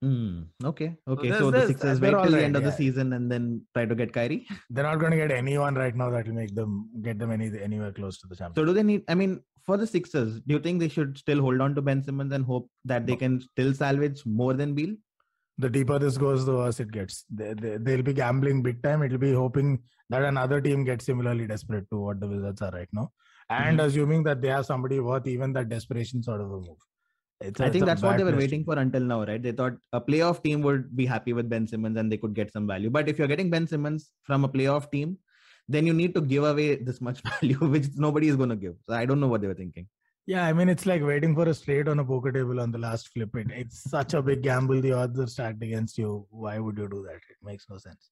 Hmm. 0.00 0.42
okay, 0.64 0.96
okay. 1.06 1.28
there's 1.28 1.38
So 1.38 1.50
the 1.52 1.66
Sixers 1.68 2.00
they're 2.00 2.10
wait 2.10 2.16
all 2.18 2.24
till 2.24 2.32
the 2.32 2.44
end 2.44 2.56
of 2.56 2.64
the 2.64 2.70
yeah. 2.70 2.74
season 2.76 3.12
and 3.12 3.30
then 3.30 3.62
try 3.72 3.84
to 3.86 3.94
get 3.94 4.12
Kyrie. 4.12 4.48
They're 4.70 4.82
not 4.82 4.96
going 4.98 5.12
to 5.12 5.16
get 5.16 5.30
anyone 5.30 5.76
right 5.76 5.94
now 5.94 6.10
that 6.10 6.26
will 6.26 6.34
make 6.34 6.56
them 6.56 6.88
get 7.02 7.20
them 7.20 7.30
any 7.30 7.46
anywhere 7.66 7.92
close 7.92 8.18
to 8.22 8.26
the 8.26 8.34
championship. 8.34 8.56
So 8.62 8.64
do 8.64 8.72
they 8.72 8.82
need? 8.82 9.04
I 9.06 9.14
mean, 9.14 9.40
for 9.64 9.76
the 9.76 9.86
Sixers, 9.86 10.40
do 10.40 10.54
you 10.54 10.58
think 10.58 10.80
they 10.80 10.88
should 10.88 11.16
still 11.18 11.40
hold 11.40 11.60
on 11.60 11.76
to 11.76 11.82
Ben 11.82 12.02
Simmons 12.02 12.32
and 12.32 12.44
hope 12.44 12.68
that 12.84 13.06
they 13.06 13.12
No. 13.12 13.18
can 13.18 13.40
still 13.42 13.72
salvage 13.74 14.26
more 14.26 14.54
than 14.54 14.74
Beal? 14.74 14.96
The 15.58 15.68
deeper 15.70 15.98
this 15.98 16.16
goes, 16.16 16.44
the 16.46 16.54
worse 16.54 16.80
it 16.80 16.90
gets. 16.90 17.24
They, 17.30 17.54
they, 17.54 17.76
they'll 17.76 18.02
be 18.02 18.12
gambling 18.14 18.62
big 18.62 18.82
time. 18.82 19.02
It'll 19.02 19.18
be 19.18 19.32
hoping 19.32 19.80
that 20.10 20.22
another 20.24 20.60
team 20.60 20.84
gets 20.84 21.04
similarly 21.04 21.46
desperate 21.46 21.88
to 21.90 21.98
what 21.98 22.20
the 22.20 22.26
Wizards 22.28 22.62
are 22.62 22.70
right 22.70 22.88
now, 22.92 23.10
and 23.50 23.78
Mhm. 23.78 23.84
assuming 23.84 24.22
that 24.24 24.40
they 24.40 24.48
have 24.48 24.66
somebody 24.66 24.98
worth 25.00 25.26
even 25.26 25.52
that 25.52 25.68
desperation 25.68 26.22
sort 26.22 26.40
of 26.40 26.50
a 26.50 26.60
move. 26.60 26.78
It's 27.40 27.60
a- 27.60 27.70
think 27.70 27.84
that's 27.84 28.02
what 28.02 28.16
they 28.16 28.24
were 28.24 28.36
waiting 28.36 28.64
for 28.64 28.78
until 28.78 29.02
now, 29.02 29.24
right? 29.24 29.42
They 29.42 29.52
thought 29.52 29.76
a 29.92 30.00
playoff 30.00 30.42
team 30.42 30.62
would 30.62 30.96
be 30.96 31.04
happy 31.06 31.32
with 31.32 31.48
Ben 31.48 31.66
Simmons 31.66 31.96
and 31.98 32.10
they 32.10 32.16
could 32.16 32.34
get 32.34 32.52
some 32.52 32.66
value. 32.66 32.88
But 32.88 33.08
if 33.08 33.18
you're 33.18 33.28
getting 33.28 33.50
Ben 33.50 33.66
Simmons 33.66 34.10
from 34.22 34.44
a 34.44 34.48
playoff 34.48 34.90
team, 34.90 35.18
then 35.68 35.86
you 35.86 35.92
need 35.92 36.14
to 36.14 36.20
give 36.20 36.44
away 36.44 36.76
this 36.76 37.00
much 37.00 37.20
value, 37.30 37.58
which 37.58 37.88
nobody 37.96 38.28
is 38.28 38.36
going 38.36 38.48
to 38.50 38.56
give. 38.56 38.76
So 38.88 38.94
I 38.94 39.04
don't 39.06 39.20
know 39.20 39.28
what 39.28 39.40
they 39.40 39.48
were 39.48 39.54
thinking. 39.62 39.88
Yeah, 40.26 40.46
I 40.46 40.52
mean, 40.52 40.68
it's 40.68 40.86
like 40.86 41.02
waiting 41.02 41.34
for 41.34 41.48
a 41.48 41.54
straight 41.54 41.88
on 41.88 41.98
a 41.98 42.04
poker 42.04 42.30
table 42.30 42.60
on 42.60 42.70
the 42.70 42.78
last 42.78 43.08
flip. 43.08 43.34
It, 43.34 43.48
it's 43.50 43.90
such 43.90 44.14
a 44.14 44.22
big 44.22 44.42
gamble. 44.42 44.80
The 44.80 44.92
odds 44.92 45.18
are 45.18 45.26
stacked 45.26 45.62
against 45.62 45.98
you. 45.98 46.26
Why 46.30 46.58
would 46.60 46.78
you 46.78 46.88
do 46.88 47.04
that? 47.08 47.16
It 47.16 47.42
makes 47.42 47.66
no 47.68 47.78
sense. 47.78 48.10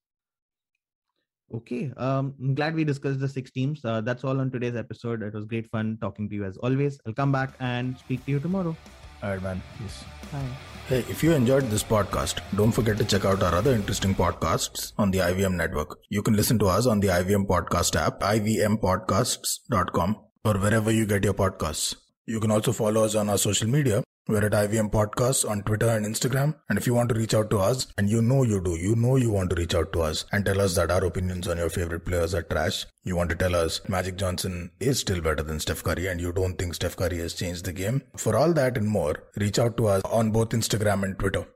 Okay. 1.55 1.93
Um, 1.97 2.35
I'm 2.41 2.55
glad 2.55 2.75
we 2.75 2.85
discussed 2.85 3.21
the 3.21 3.29
six 3.29 3.51
teams. 3.51 3.85
Uh, 3.85 4.01
that's 4.01 4.25
all 4.25 4.41
on 4.41 4.51
today's 4.51 4.77
episode. 4.77 5.23
It 5.23 5.35
was 5.35 5.45
great 5.45 5.71
fun 5.71 5.99
talking 6.01 6.29
to 6.29 6.35
you 6.35 6.45
as 6.45 6.57
always. 6.59 6.99
I'll 7.07 7.13
come 7.13 7.31
back 7.33 7.51
and 7.61 7.97
speak 7.99 8.25
to 8.27 8.33
you 8.33 8.41
tomorrow. 8.41 8.77
All 9.23 9.31
right, 9.31 9.43
man. 9.43 9.63
Peace. 9.79 10.03
Bye. 10.33 10.43
Hey, 10.89 11.05
if 11.09 11.23
you 11.23 11.33
enjoyed 11.33 11.71
this 11.71 11.85
podcast, 11.85 12.41
don't 12.57 12.73
forget 12.73 12.99
to 12.99 13.05
check 13.05 13.25
out 13.25 13.43
our 13.43 13.55
other 13.55 13.73
interesting 13.73 14.15
podcasts 14.15 14.93
on 14.99 15.11
the 15.13 15.19
IVM 15.19 15.55
network. 15.55 15.99
You 16.09 16.23
can 16.23 16.35
listen 16.35 16.59
to 16.61 16.67
us 16.67 16.87
on 16.87 17.01
the 17.01 17.09
IVM 17.09 17.47
podcast 17.47 17.95
app, 17.95 18.21
ivmpodcasts.com, 18.21 20.17
or 20.45 20.55
wherever 20.55 20.91
you 20.91 21.07
get 21.07 21.25
your 21.25 21.35
podcasts. 21.35 21.95
You 22.27 22.41
can 22.41 22.51
also 22.51 22.73
follow 22.73 23.05
us 23.05 23.15
on 23.15 23.29
our 23.29 23.39
social 23.39 23.69
media. 23.69 24.03
We're 24.29 24.45
at 24.47 24.53
IVM 24.53 24.93
Podcasts 24.93 25.49
on 25.49 25.63
Twitter 25.63 25.89
and 25.89 26.07
Instagram. 26.07 26.55
And 26.69 26.79
if 26.79 26.87
you 26.87 26.95
want 26.95 27.09
to 27.09 27.17
reach 27.17 27.35
out 27.35 27.51
to 27.51 27.59
us, 27.59 27.89
and 27.99 28.09
you 28.09 28.23
know 28.23 28.45
you 28.45 28.61
do, 28.63 28.77
you 28.77 28.95
know 28.95 29.17
you 29.17 29.31
want 29.31 29.51
to 29.51 29.57
reach 29.57 29.75
out 29.75 29.93
to 29.95 30.03
us 30.03 30.25
and 30.31 30.45
tell 30.45 30.61
us 30.61 30.77
that 30.77 30.91
our 30.91 31.05
opinions 31.05 31.49
on 31.49 31.57
your 31.57 31.71
favorite 31.71 32.05
players 32.07 32.33
are 32.35 32.43
trash. 32.43 32.87
You 33.03 33.17
want 33.17 33.31
to 33.31 33.37
tell 33.37 33.57
us 33.57 33.81
Magic 33.89 34.17
Johnson 34.17 34.71
is 34.79 35.01
still 35.01 35.21
better 35.21 35.43
than 35.43 35.59
Steph 35.59 35.83
Curry 35.83 36.07
and 36.07 36.21
you 36.21 36.33
don't 36.33 36.57
think 36.57 36.75
Steph 36.75 36.95
Curry 36.95 37.19
has 37.19 37.35
changed 37.35 37.65
the 37.65 37.73
game. 37.73 38.03
For 38.17 38.37
all 38.37 38.53
that 38.53 38.77
and 38.77 38.87
more, 38.87 39.17
reach 39.37 39.59
out 39.59 39.77
to 39.79 39.89
us 39.89 40.03
on 40.05 40.31
both 40.31 40.51
Instagram 40.51 41.03
and 41.03 41.19
Twitter. 41.19 41.47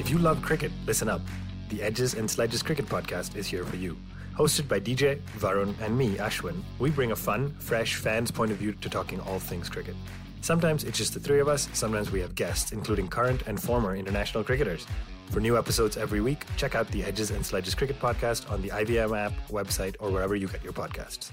If 0.00 0.10
you 0.10 0.18
love 0.18 0.42
cricket, 0.42 0.72
listen 0.86 1.08
up. 1.08 1.20
The 1.68 1.82
Edges 1.82 2.14
and 2.14 2.28
Sledges 2.28 2.62
Cricket 2.62 2.86
Podcast 2.86 3.36
is 3.36 3.46
here 3.46 3.64
for 3.64 3.76
you. 3.76 3.96
Hosted 4.36 4.66
by 4.66 4.80
DJ, 4.80 5.20
Varun, 5.38 5.80
and 5.80 5.96
me, 5.96 6.16
Ashwin, 6.16 6.60
we 6.80 6.90
bring 6.90 7.12
a 7.12 7.16
fun, 7.16 7.54
fresh 7.60 7.94
fan's 7.94 8.32
point 8.32 8.50
of 8.50 8.56
view 8.56 8.72
to 8.72 8.88
talking 8.90 9.20
all 9.20 9.38
things 9.38 9.68
cricket. 9.68 9.94
Sometimes 10.40 10.82
it's 10.82 10.98
just 10.98 11.14
the 11.14 11.20
three 11.20 11.38
of 11.38 11.46
us, 11.46 11.68
sometimes 11.72 12.10
we 12.10 12.18
have 12.20 12.34
guests, 12.34 12.72
including 12.72 13.06
current 13.06 13.42
and 13.46 13.62
former 13.62 13.94
international 13.94 14.42
cricketers. 14.42 14.88
For 15.30 15.38
new 15.38 15.56
episodes 15.56 15.96
every 15.96 16.20
week, 16.20 16.44
check 16.56 16.74
out 16.74 16.88
the 16.88 17.04
Edges 17.04 17.30
and 17.30 17.46
Sledges 17.46 17.76
Cricket 17.76 18.00
Podcast 18.00 18.50
on 18.50 18.60
the 18.60 18.70
IVM 18.70 19.16
app, 19.16 19.32
website, 19.50 19.94
or 20.00 20.10
wherever 20.10 20.34
you 20.34 20.48
get 20.48 20.64
your 20.64 20.72
podcasts. 20.72 21.30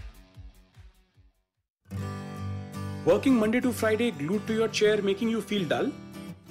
Working 3.03 3.35
Monday 3.35 3.61
to 3.61 3.73
Friday 3.73 4.11
glued 4.11 4.45
to 4.45 4.53
your 4.53 4.67
chair 4.67 5.01
making 5.01 5.29
you 5.29 5.41
feel 5.41 5.67
dull? 5.67 5.91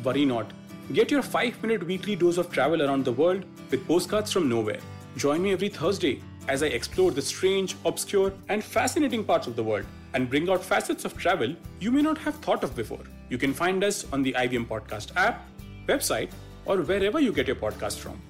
Worry 0.02 0.24
not. 0.24 0.50
Get 0.92 1.12
your 1.12 1.22
5 1.22 1.62
minute 1.62 1.86
weekly 1.86 2.16
dose 2.16 2.38
of 2.38 2.50
travel 2.50 2.82
around 2.82 3.04
the 3.04 3.12
world 3.12 3.44
with 3.70 3.86
postcards 3.86 4.32
from 4.32 4.48
nowhere. 4.48 4.80
Join 5.16 5.42
me 5.42 5.52
every 5.52 5.68
Thursday 5.68 6.20
as 6.50 6.64
I 6.64 6.66
explore 6.66 7.12
the 7.12 7.22
strange, 7.22 7.76
obscure, 7.84 8.32
and 8.48 8.62
fascinating 8.62 9.22
parts 9.22 9.46
of 9.46 9.54
the 9.54 9.62
world 9.62 9.86
and 10.14 10.28
bring 10.28 10.50
out 10.50 10.64
facets 10.64 11.04
of 11.04 11.16
travel 11.16 11.54
you 11.78 11.92
may 11.92 12.02
not 12.02 12.18
have 12.18 12.34
thought 12.46 12.64
of 12.64 12.74
before. 12.74 13.04
You 13.28 13.38
can 13.38 13.54
find 13.54 13.84
us 13.84 14.04
on 14.12 14.24
the 14.24 14.32
IVM 14.32 14.66
Podcast 14.66 15.14
app, 15.14 15.46
website, 15.86 16.32
or 16.66 16.78
wherever 16.78 17.20
you 17.20 17.32
get 17.32 17.46
your 17.46 17.54
podcast 17.54 17.98
from. 17.98 18.20